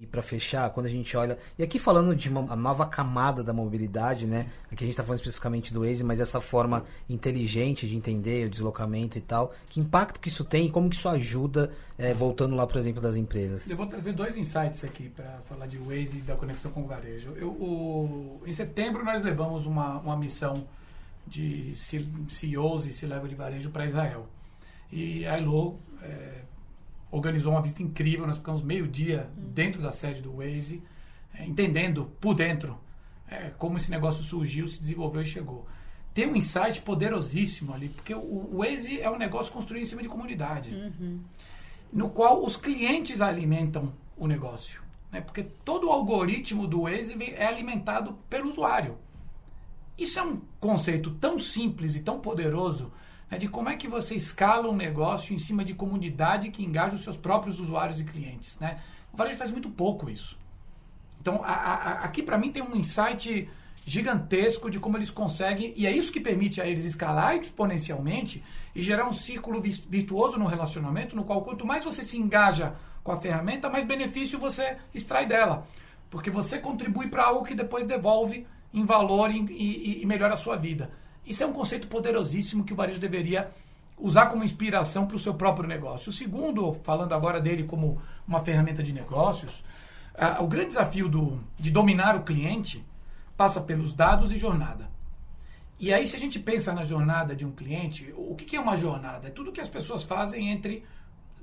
E 0.00 0.06
para 0.06 0.22
fechar, 0.22 0.68
quando 0.70 0.86
a 0.86 0.90
gente 0.90 1.16
olha. 1.16 1.38
E 1.56 1.62
aqui 1.62 1.78
falando 1.78 2.16
de 2.16 2.28
uma 2.28 2.56
nova 2.56 2.84
camada 2.84 3.44
da 3.44 3.52
mobilidade, 3.52 4.26
né? 4.26 4.50
Aqui 4.64 4.82
a 4.82 4.86
gente 4.86 4.90
está 4.90 5.04
falando 5.04 5.20
especificamente 5.20 5.72
do 5.72 5.86
Waze, 5.86 6.02
mas 6.02 6.18
essa 6.18 6.40
forma 6.40 6.84
inteligente 7.08 7.86
de 7.86 7.94
entender 7.94 8.48
o 8.48 8.50
deslocamento 8.50 9.16
e 9.16 9.20
tal. 9.20 9.54
Que 9.68 9.78
impacto 9.78 10.18
que 10.18 10.26
isso 10.26 10.44
tem 10.44 10.66
e 10.66 10.70
como 10.70 10.90
que 10.90 10.96
isso 10.96 11.08
ajuda, 11.08 11.70
é, 11.96 12.12
voltando 12.12 12.56
lá, 12.56 12.66
por 12.66 12.76
exemplo, 12.76 13.00
das 13.00 13.14
empresas? 13.14 13.70
Eu 13.70 13.76
vou 13.76 13.86
trazer 13.86 14.12
dois 14.14 14.36
insights 14.36 14.82
aqui 14.82 15.08
para 15.10 15.38
falar 15.48 15.68
de 15.68 15.78
Waze 15.78 16.18
e 16.18 16.22
da 16.22 16.34
conexão 16.34 16.72
com 16.72 16.82
o 16.82 16.88
varejo. 16.88 17.30
Eu, 17.36 17.50
o, 17.50 18.42
em 18.44 18.52
setembro, 18.52 19.04
nós 19.04 19.22
levamos 19.22 19.64
uma, 19.64 20.00
uma 20.00 20.16
missão 20.16 20.66
de 21.24 21.72
CEOs 21.76 22.86
e 22.88 22.92
C-Level 22.92 23.28
de 23.28 23.36
varejo 23.36 23.70
para 23.70 23.86
Israel. 23.86 24.26
E 24.90 25.24
a 25.24 25.36
Elo. 25.38 25.78
É, 26.02 26.42
organizou 27.14 27.52
uma 27.52 27.62
visita 27.62 27.82
incrível. 27.82 28.26
Nós 28.26 28.36
ficamos 28.36 28.62
meio 28.62 28.88
dia 28.88 29.30
uhum. 29.36 29.50
dentro 29.50 29.80
da 29.80 29.92
sede 29.92 30.20
do 30.20 30.36
Waze, 30.36 30.82
é, 31.32 31.44
entendendo 31.44 32.10
por 32.20 32.34
dentro 32.34 32.78
é, 33.28 33.50
como 33.56 33.76
esse 33.76 33.90
negócio 33.90 34.22
surgiu, 34.22 34.66
se 34.66 34.80
desenvolveu 34.80 35.22
e 35.22 35.26
chegou. 35.26 35.66
Tem 36.12 36.26
um 36.26 36.36
insight 36.36 36.80
poderosíssimo 36.82 37.72
ali, 37.72 37.88
porque 37.88 38.14
o, 38.14 38.18
o 38.18 38.58
Waze 38.58 39.00
é 39.00 39.10
um 39.10 39.18
negócio 39.18 39.52
construído 39.52 39.82
em 39.82 39.86
cima 39.86 40.02
de 40.02 40.08
comunidade, 40.08 40.70
uhum. 40.70 41.20
no 41.92 42.10
qual 42.10 42.44
os 42.44 42.56
clientes 42.56 43.20
alimentam 43.20 43.92
o 44.16 44.26
negócio. 44.26 44.82
Né? 45.10 45.20
Porque 45.20 45.42
todo 45.64 45.88
o 45.88 45.90
algoritmo 45.90 46.66
do 46.66 46.82
Waze 46.82 47.16
é 47.36 47.46
alimentado 47.46 48.18
pelo 48.28 48.48
usuário. 48.48 48.98
Isso 49.96 50.18
é 50.18 50.22
um 50.22 50.40
conceito 50.58 51.12
tão 51.12 51.38
simples 51.38 51.94
e 51.94 52.00
tão 52.00 52.18
poderoso 52.18 52.92
é 53.30 53.36
de 53.36 53.48
como 53.48 53.68
é 53.68 53.76
que 53.76 53.88
você 53.88 54.14
escala 54.14 54.68
um 54.68 54.76
negócio 54.76 55.34
em 55.34 55.38
cima 55.38 55.64
de 55.64 55.74
comunidade 55.74 56.50
que 56.50 56.64
engaja 56.64 56.94
os 56.94 57.02
seus 57.02 57.16
próprios 57.16 57.58
usuários 57.58 58.00
e 58.00 58.04
clientes. 58.04 58.58
Né? 58.58 58.78
O 59.12 59.16
varejo 59.16 59.36
faz 59.36 59.50
muito 59.50 59.70
pouco 59.70 60.10
isso. 60.10 60.38
Então, 61.20 61.42
a, 61.42 61.52
a, 61.52 61.92
aqui 62.04 62.22
para 62.22 62.36
mim 62.36 62.50
tem 62.50 62.62
um 62.62 62.76
insight 62.76 63.48
gigantesco 63.86 64.70
de 64.70 64.78
como 64.78 64.96
eles 64.96 65.10
conseguem, 65.10 65.74
e 65.76 65.86
é 65.86 65.90
isso 65.90 66.12
que 66.12 66.20
permite 66.20 66.60
a 66.60 66.66
eles 66.66 66.84
escalar 66.84 67.36
exponencialmente 67.36 68.42
e 68.74 68.80
gerar 68.80 69.06
um 69.06 69.12
círculo 69.12 69.60
virtuoso 69.60 70.38
no 70.38 70.46
relacionamento, 70.46 71.14
no 71.14 71.24
qual 71.24 71.42
quanto 71.42 71.66
mais 71.66 71.84
você 71.84 72.02
se 72.02 72.16
engaja 72.18 72.74
com 73.02 73.12
a 73.12 73.20
ferramenta, 73.20 73.68
mais 73.68 73.84
benefício 73.84 74.38
você 74.38 74.78
extrai 74.94 75.26
dela. 75.26 75.66
Porque 76.08 76.30
você 76.30 76.58
contribui 76.58 77.08
para 77.08 77.24
algo 77.24 77.44
que 77.44 77.54
depois 77.54 77.84
devolve 77.84 78.46
em 78.72 78.84
valor 78.84 79.30
e, 79.30 79.44
e, 79.50 80.02
e 80.02 80.06
melhora 80.06 80.34
a 80.34 80.36
sua 80.36 80.56
vida. 80.56 80.90
Isso 81.26 81.42
é 81.42 81.46
um 81.46 81.52
conceito 81.52 81.88
poderosíssimo 81.88 82.64
que 82.64 82.72
o 82.72 82.76
varejo 82.76 83.00
deveria 83.00 83.50
usar 83.96 84.26
como 84.26 84.44
inspiração 84.44 85.06
para 85.06 85.16
o 85.16 85.18
seu 85.18 85.34
próprio 85.34 85.68
negócio. 85.68 86.10
O 86.10 86.12
segundo, 86.12 86.72
falando 86.82 87.12
agora 87.12 87.40
dele 87.40 87.64
como 87.64 88.00
uma 88.26 88.40
ferramenta 88.40 88.82
de 88.82 88.92
negócios, 88.92 89.64
uh, 90.14 90.42
o 90.42 90.46
grande 90.46 90.68
desafio 90.68 91.08
do, 91.08 91.40
de 91.58 91.70
dominar 91.70 92.16
o 92.16 92.22
cliente 92.22 92.84
passa 93.36 93.60
pelos 93.60 93.92
dados 93.92 94.32
e 94.32 94.38
jornada. 94.38 94.90
E 95.78 95.92
aí, 95.92 96.06
se 96.06 96.16
a 96.16 96.20
gente 96.20 96.38
pensa 96.38 96.72
na 96.72 96.84
jornada 96.84 97.34
de 97.34 97.44
um 97.44 97.50
cliente, 97.50 98.12
o 98.16 98.34
que, 98.34 98.44
que 98.44 98.56
é 98.56 98.60
uma 98.60 98.76
jornada? 98.76 99.28
É 99.28 99.30
tudo 99.30 99.52
que 99.52 99.60
as 99.60 99.68
pessoas 99.68 100.02
fazem 100.02 100.48
entre 100.50 100.84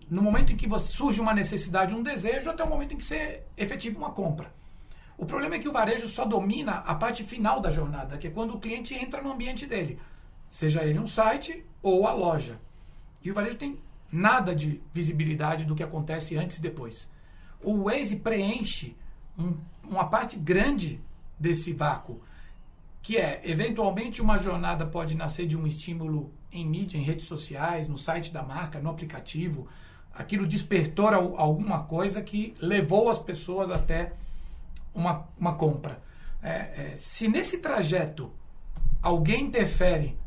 no 0.09 0.21
momento 0.21 0.51
em 0.51 0.57
que 0.57 0.67
surge 0.79 1.21
uma 1.21 1.33
necessidade, 1.33 1.93
um 1.93 2.03
desejo, 2.03 2.49
até 2.49 2.63
o 2.63 2.69
momento 2.69 2.93
em 2.93 2.97
que 2.97 3.03
você 3.03 3.43
efetiva 3.57 3.97
uma 3.97 4.11
compra. 4.11 4.51
O 5.21 5.25
problema 5.27 5.53
é 5.53 5.59
que 5.59 5.69
o 5.69 5.71
varejo 5.71 6.07
só 6.07 6.25
domina 6.25 6.77
a 6.77 6.95
parte 6.95 7.23
final 7.23 7.61
da 7.61 7.69
jornada, 7.69 8.17
que 8.17 8.25
é 8.25 8.31
quando 8.31 8.55
o 8.55 8.59
cliente 8.59 8.95
entra 8.95 9.21
no 9.21 9.31
ambiente 9.31 9.67
dele, 9.67 9.99
seja 10.49 10.83
ele 10.83 10.97
um 10.97 11.05
site 11.05 11.63
ou 11.79 12.07
a 12.07 12.11
loja. 12.11 12.59
E 13.23 13.29
o 13.29 13.33
varejo 13.35 13.55
tem 13.55 13.77
nada 14.11 14.55
de 14.55 14.81
visibilidade 14.91 15.63
do 15.63 15.75
que 15.75 15.83
acontece 15.83 16.35
antes 16.35 16.57
e 16.57 16.61
depois. 16.63 17.07
O 17.61 17.83
Waze 17.83 18.15
preenche 18.15 18.95
um, 19.37 19.55
uma 19.83 20.05
parte 20.05 20.35
grande 20.37 20.99
desse 21.39 21.71
vácuo, 21.71 22.19
que 22.99 23.15
é, 23.15 23.41
eventualmente, 23.43 24.23
uma 24.23 24.39
jornada 24.39 24.87
pode 24.87 25.15
nascer 25.15 25.45
de 25.45 25.55
um 25.55 25.67
estímulo 25.67 26.33
em 26.51 26.65
mídia, 26.65 26.97
em 26.97 27.03
redes 27.03 27.27
sociais, 27.27 27.87
no 27.87 27.95
site 27.97 28.33
da 28.33 28.41
marca, 28.41 28.79
no 28.79 28.89
aplicativo. 28.89 29.67
Aquilo 30.15 30.47
despertou 30.47 31.09
alguma 31.37 31.83
coisa 31.83 32.23
que 32.23 32.55
levou 32.59 33.07
as 33.07 33.19
pessoas 33.19 33.69
até 33.69 34.13
uma, 34.93 35.27
uma 35.37 35.55
compra. 35.55 36.01
É, 36.41 36.49
é, 36.49 36.93
se 36.95 37.27
nesse 37.27 37.59
trajeto 37.59 38.31
alguém 39.01 39.43
interfere 39.43 40.17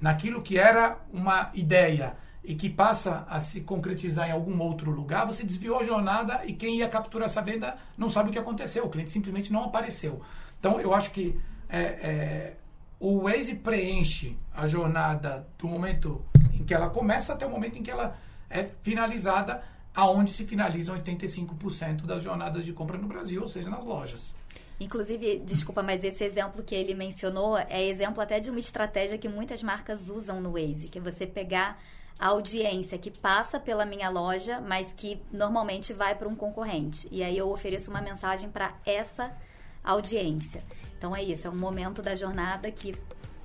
naquilo 0.00 0.42
que 0.42 0.58
era 0.58 0.98
uma 1.12 1.50
ideia 1.54 2.16
e 2.42 2.54
que 2.54 2.70
passa 2.70 3.26
a 3.28 3.38
se 3.40 3.60
concretizar 3.60 4.28
em 4.28 4.32
algum 4.32 4.58
outro 4.60 4.90
lugar, 4.90 5.26
você 5.26 5.44
desviou 5.44 5.80
a 5.80 5.84
jornada 5.84 6.44
e 6.46 6.52
quem 6.52 6.76
ia 6.76 6.88
capturar 6.88 7.26
essa 7.26 7.42
venda 7.42 7.76
não 7.96 8.08
sabe 8.08 8.30
o 8.30 8.32
que 8.32 8.38
aconteceu. 8.38 8.86
O 8.86 8.88
cliente 8.88 9.10
simplesmente 9.10 9.52
não 9.52 9.64
apareceu. 9.64 10.22
Então, 10.58 10.80
eu 10.80 10.94
acho 10.94 11.10
que 11.10 11.38
é, 11.68 11.78
é, 11.80 12.56
o 12.98 13.22
Waze 13.24 13.54
preenche 13.56 14.36
a 14.54 14.66
jornada 14.66 15.46
do 15.58 15.68
momento 15.68 16.24
em 16.52 16.64
que 16.64 16.72
ela 16.72 16.88
começa 16.88 17.32
até 17.32 17.46
o 17.46 17.50
momento 17.50 17.78
em 17.78 17.82
que 17.82 17.90
ela 17.90 18.16
é 18.48 18.68
finalizada, 18.82 19.62
aonde 19.98 20.30
se 20.30 20.46
finalizam 20.46 20.96
85% 20.96 22.06
das 22.06 22.22
jornadas 22.22 22.64
de 22.64 22.72
compra 22.72 22.96
no 22.96 23.08
Brasil, 23.08 23.42
ou 23.42 23.48
seja, 23.48 23.68
nas 23.68 23.84
lojas. 23.84 24.32
Inclusive, 24.78 25.40
desculpa, 25.40 25.82
mas 25.82 26.04
esse 26.04 26.22
exemplo 26.22 26.62
que 26.62 26.72
ele 26.72 26.94
mencionou 26.94 27.58
é 27.58 27.84
exemplo 27.84 28.22
até 28.22 28.38
de 28.38 28.48
uma 28.48 28.60
estratégia 28.60 29.18
que 29.18 29.28
muitas 29.28 29.60
marcas 29.60 30.08
usam 30.08 30.40
no 30.40 30.52
Waze, 30.52 30.86
que 30.86 31.00
é 31.00 31.02
você 31.02 31.26
pegar 31.26 31.82
a 32.16 32.28
audiência 32.28 32.96
que 32.96 33.10
passa 33.10 33.58
pela 33.58 33.84
minha 33.84 34.08
loja, 34.08 34.60
mas 34.60 34.92
que 34.92 35.20
normalmente 35.32 35.92
vai 35.92 36.14
para 36.14 36.28
um 36.28 36.36
concorrente. 36.36 37.08
E 37.10 37.24
aí 37.24 37.36
eu 37.36 37.50
ofereço 37.50 37.90
uma 37.90 38.00
mensagem 38.00 38.48
para 38.48 38.76
essa 38.86 39.36
audiência. 39.82 40.62
Então 40.96 41.14
é 41.14 41.24
isso, 41.24 41.48
é 41.48 41.50
um 41.50 41.56
momento 41.56 42.00
da 42.02 42.14
jornada 42.14 42.70
que 42.70 42.94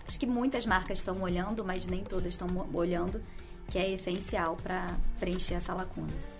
acho 0.08 0.20
que 0.20 0.28
muitas 0.28 0.68
marcas 0.68 1.00
estão 1.00 1.20
olhando, 1.20 1.66
mas 1.66 1.88
nem 1.88 2.04
todas 2.04 2.28
estão 2.28 2.48
olhando, 2.72 3.24
que 3.72 3.80
é 3.80 3.90
essencial 3.90 4.56
para 4.56 4.86
preencher 5.20 5.56
essa 5.56 5.74
lacuna. 5.74 6.33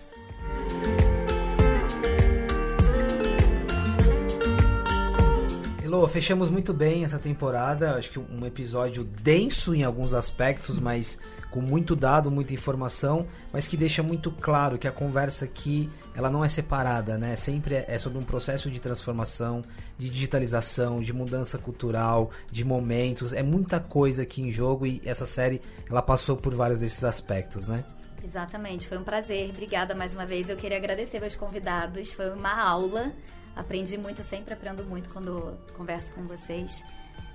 Elô, 5.82 6.08
fechamos 6.08 6.50
muito 6.50 6.74
bem 6.74 7.04
essa 7.04 7.18
temporada. 7.18 7.94
Acho 7.94 8.10
que 8.10 8.18
um 8.18 8.44
episódio 8.44 9.04
denso 9.04 9.74
em 9.74 9.84
alguns 9.84 10.12
aspectos, 10.12 10.78
mas 10.78 11.18
com 11.54 11.60
muito 11.60 11.94
dado, 11.94 12.32
muita 12.32 12.52
informação, 12.52 13.28
mas 13.52 13.68
que 13.68 13.76
deixa 13.76 14.02
muito 14.02 14.32
claro 14.32 14.76
que 14.76 14.88
a 14.88 14.90
conversa 14.90 15.44
aqui 15.44 15.88
ela 16.12 16.28
não 16.28 16.44
é 16.44 16.48
separada, 16.48 17.16
né? 17.16 17.36
Sempre 17.36 17.84
é 17.86 17.96
sobre 17.96 18.18
um 18.18 18.24
processo 18.24 18.68
de 18.68 18.80
transformação, 18.80 19.62
de 19.96 20.10
digitalização, 20.10 21.00
de 21.00 21.12
mudança 21.12 21.56
cultural, 21.56 22.32
de 22.50 22.64
momentos. 22.64 23.32
É 23.32 23.44
muita 23.44 23.78
coisa 23.78 24.22
aqui 24.22 24.42
em 24.42 24.50
jogo 24.50 24.84
e 24.84 25.00
essa 25.04 25.26
série 25.26 25.62
ela 25.88 26.02
passou 26.02 26.36
por 26.36 26.52
vários 26.56 26.80
desses 26.80 27.04
aspectos, 27.04 27.68
né? 27.68 27.84
Exatamente, 28.24 28.88
foi 28.88 28.96
um 28.96 29.04
prazer. 29.04 29.50
Obrigada 29.50 29.94
mais 29.94 30.14
uma 30.14 30.24
vez. 30.24 30.48
Eu 30.48 30.56
queria 30.56 30.78
agradecer 30.78 31.22
aos 31.22 31.36
convidados. 31.36 32.12
Foi 32.12 32.30
uma 32.30 32.58
aula. 32.58 33.12
Aprendi 33.54 33.98
muito, 33.98 34.22
sempre 34.24 34.54
aprendo 34.54 34.84
muito 34.84 35.10
quando 35.10 35.56
converso 35.76 36.10
com 36.12 36.26
vocês. 36.26 36.82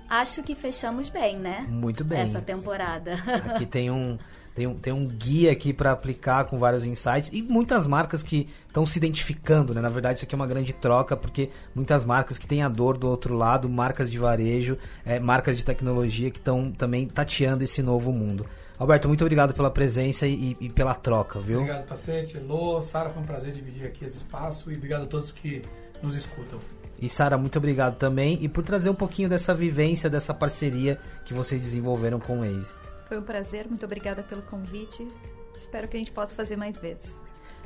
Acho 0.08 0.42
que 0.42 0.56
fechamos 0.56 1.08
bem, 1.08 1.38
né? 1.38 1.64
Muito 1.68 2.04
bem. 2.04 2.18
Essa 2.18 2.40
temporada. 2.40 3.14
Aqui 3.54 3.64
tem 3.64 3.88
um, 3.88 4.18
tem 4.52 4.66
um, 4.66 4.74
tem 4.74 4.92
um 4.92 5.06
guia 5.06 5.52
aqui 5.52 5.72
para 5.72 5.92
aplicar 5.92 6.46
com 6.46 6.58
vários 6.58 6.84
insights 6.84 7.30
e 7.32 7.40
muitas 7.40 7.86
marcas 7.86 8.20
que 8.20 8.48
estão 8.66 8.84
se 8.84 8.98
identificando, 8.98 9.72
né? 9.72 9.80
Na 9.80 9.88
verdade, 9.88 10.18
isso 10.18 10.24
aqui 10.24 10.34
é 10.34 10.36
uma 10.36 10.48
grande 10.48 10.72
troca, 10.72 11.16
porque 11.16 11.50
muitas 11.72 12.04
marcas 12.04 12.36
que 12.36 12.46
têm 12.46 12.64
a 12.64 12.68
dor 12.68 12.98
do 12.98 13.08
outro 13.08 13.36
lado, 13.36 13.68
marcas 13.68 14.10
de 14.10 14.18
varejo, 14.18 14.76
é, 15.04 15.20
marcas 15.20 15.56
de 15.56 15.64
tecnologia 15.64 16.30
que 16.32 16.38
estão 16.38 16.72
também 16.72 17.06
tateando 17.06 17.62
esse 17.62 17.80
novo 17.80 18.10
mundo. 18.10 18.44
Alberto, 18.80 19.08
muito 19.08 19.22
obrigado 19.22 19.52
pela 19.52 19.70
presença 19.70 20.26
e, 20.26 20.56
e 20.58 20.70
pela 20.70 20.94
troca, 20.94 21.38
viu? 21.38 21.58
Obrigado, 21.58 21.86
Pacete, 21.86 22.38
Lô, 22.38 22.80
Sara, 22.80 23.10
foi 23.10 23.22
um 23.22 23.26
prazer 23.26 23.52
dividir 23.52 23.86
aqui 23.86 24.06
esse 24.06 24.16
espaço 24.16 24.72
e 24.72 24.74
obrigado 24.74 25.02
a 25.02 25.06
todos 25.06 25.30
que 25.30 25.62
nos 26.02 26.14
escutam. 26.14 26.58
E 26.98 27.06
Sara, 27.06 27.36
muito 27.36 27.58
obrigado 27.58 27.98
também 27.98 28.38
e 28.40 28.48
por 28.48 28.64
trazer 28.64 28.88
um 28.88 28.94
pouquinho 28.94 29.28
dessa 29.28 29.52
vivência, 29.52 30.08
dessa 30.08 30.32
parceria 30.32 30.98
que 31.26 31.34
vocês 31.34 31.60
desenvolveram 31.60 32.18
com 32.18 32.38
o 32.38 32.40
Waze. 32.40 32.72
Foi 33.06 33.18
um 33.18 33.22
prazer, 33.22 33.68
muito 33.68 33.84
obrigada 33.84 34.22
pelo 34.22 34.40
convite. 34.40 35.06
Espero 35.54 35.86
que 35.86 35.98
a 35.98 36.00
gente 36.00 36.12
possa 36.12 36.34
fazer 36.34 36.56
mais 36.56 36.78
vezes. 36.78 37.20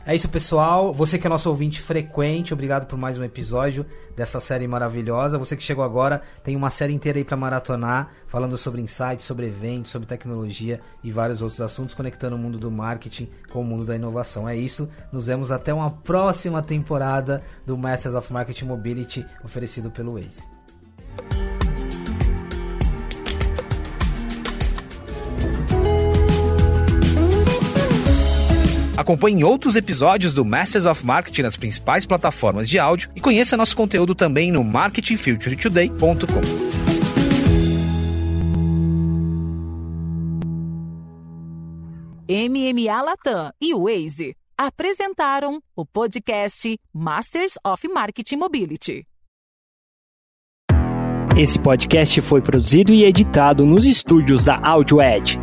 É 0.07 0.15
isso, 0.15 0.29
pessoal. 0.29 0.93
Você 0.93 1.19
que 1.19 1.27
é 1.27 1.31
nosso 1.31 1.49
ouvinte 1.49 1.81
frequente, 1.81 2.53
obrigado 2.53 2.87
por 2.87 2.99
mais 2.99 3.19
um 3.19 3.25
episódio 3.25 3.87
dessa 4.15 4.39
série 4.39 4.69
maravilhosa. 4.69 5.39
Você 5.39 5.57
que 5.57 5.63
chegou 5.63 5.83
agora, 5.83 6.21
tem 6.43 6.55
uma 6.55 6.69
série 6.69 6.93
inteira 6.93 7.19
aí 7.19 7.25
para 7.25 7.39
maratonar, 7.39 8.11
falando 8.27 8.59
sobre 8.59 8.83
insights, 8.83 9.25
sobre 9.25 9.47
eventos, 9.47 9.91
sobre 9.91 10.07
tecnologia 10.07 10.79
e 11.03 11.11
vários 11.11 11.41
outros 11.41 11.63
assuntos, 11.63 11.95
conectando 11.95 12.37
o 12.37 12.39
mundo 12.39 12.59
do 12.59 12.71
marketing 12.71 13.31
com 13.51 13.63
o 13.63 13.65
mundo 13.65 13.87
da 13.87 13.97
inovação. 13.97 14.47
É 14.47 14.55
isso. 14.55 14.91
Nos 15.11 15.27
vemos 15.27 15.51
até 15.51 15.73
uma 15.73 15.91
próxima 15.91 16.63
temporada 16.63 17.43
do 17.65 17.79
Masters 17.79 18.15
of 18.15 18.31
Marketing 18.31 18.67
Mobility, 18.67 19.25
oferecido 19.43 19.91
pelo 19.91 20.21
Waze. 20.21 20.54
Acompanhe 28.97 29.43
outros 29.43 29.75
episódios 29.75 30.33
do 30.33 30.45
Masters 30.45 30.87
of 30.87 31.05
Marketing 31.05 31.43
nas 31.43 31.57
principais 31.57 32.07
plataformas 32.07 32.69
de 32.69 32.79
áudio 32.79 33.11
e 33.17 33.21
conheça 33.21 33.57
nosso 33.57 33.77
conteúdo 33.77 34.15
também 34.15 34.53
no 34.53 34.63
marketingfuturetoday.com. 34.63 36.41
MMA 42.27 43.03
Latam 43.03 43.53
e 43.61 43.75
Waze 43.75 44.37
apresentaram 44.57 45.61
o 45.75 45.85
podcast 45.85 46.79
Masters 46.93 47.59
of 47.67 47.87
Marketing 47.89 48.37
Mobility. 48.37 49.05
Esse 51.37 51.59
podcast 51.59 52.21
foi 52.21 52.41
produzido 52.41 52.95
e 52.95 53.05
editado 53.05 53.67
nos 53.67 53.87
estúdios 53.87 54.45
da 54.45 54.57
Audio 54.63 55.03
Edge 55.03 55.37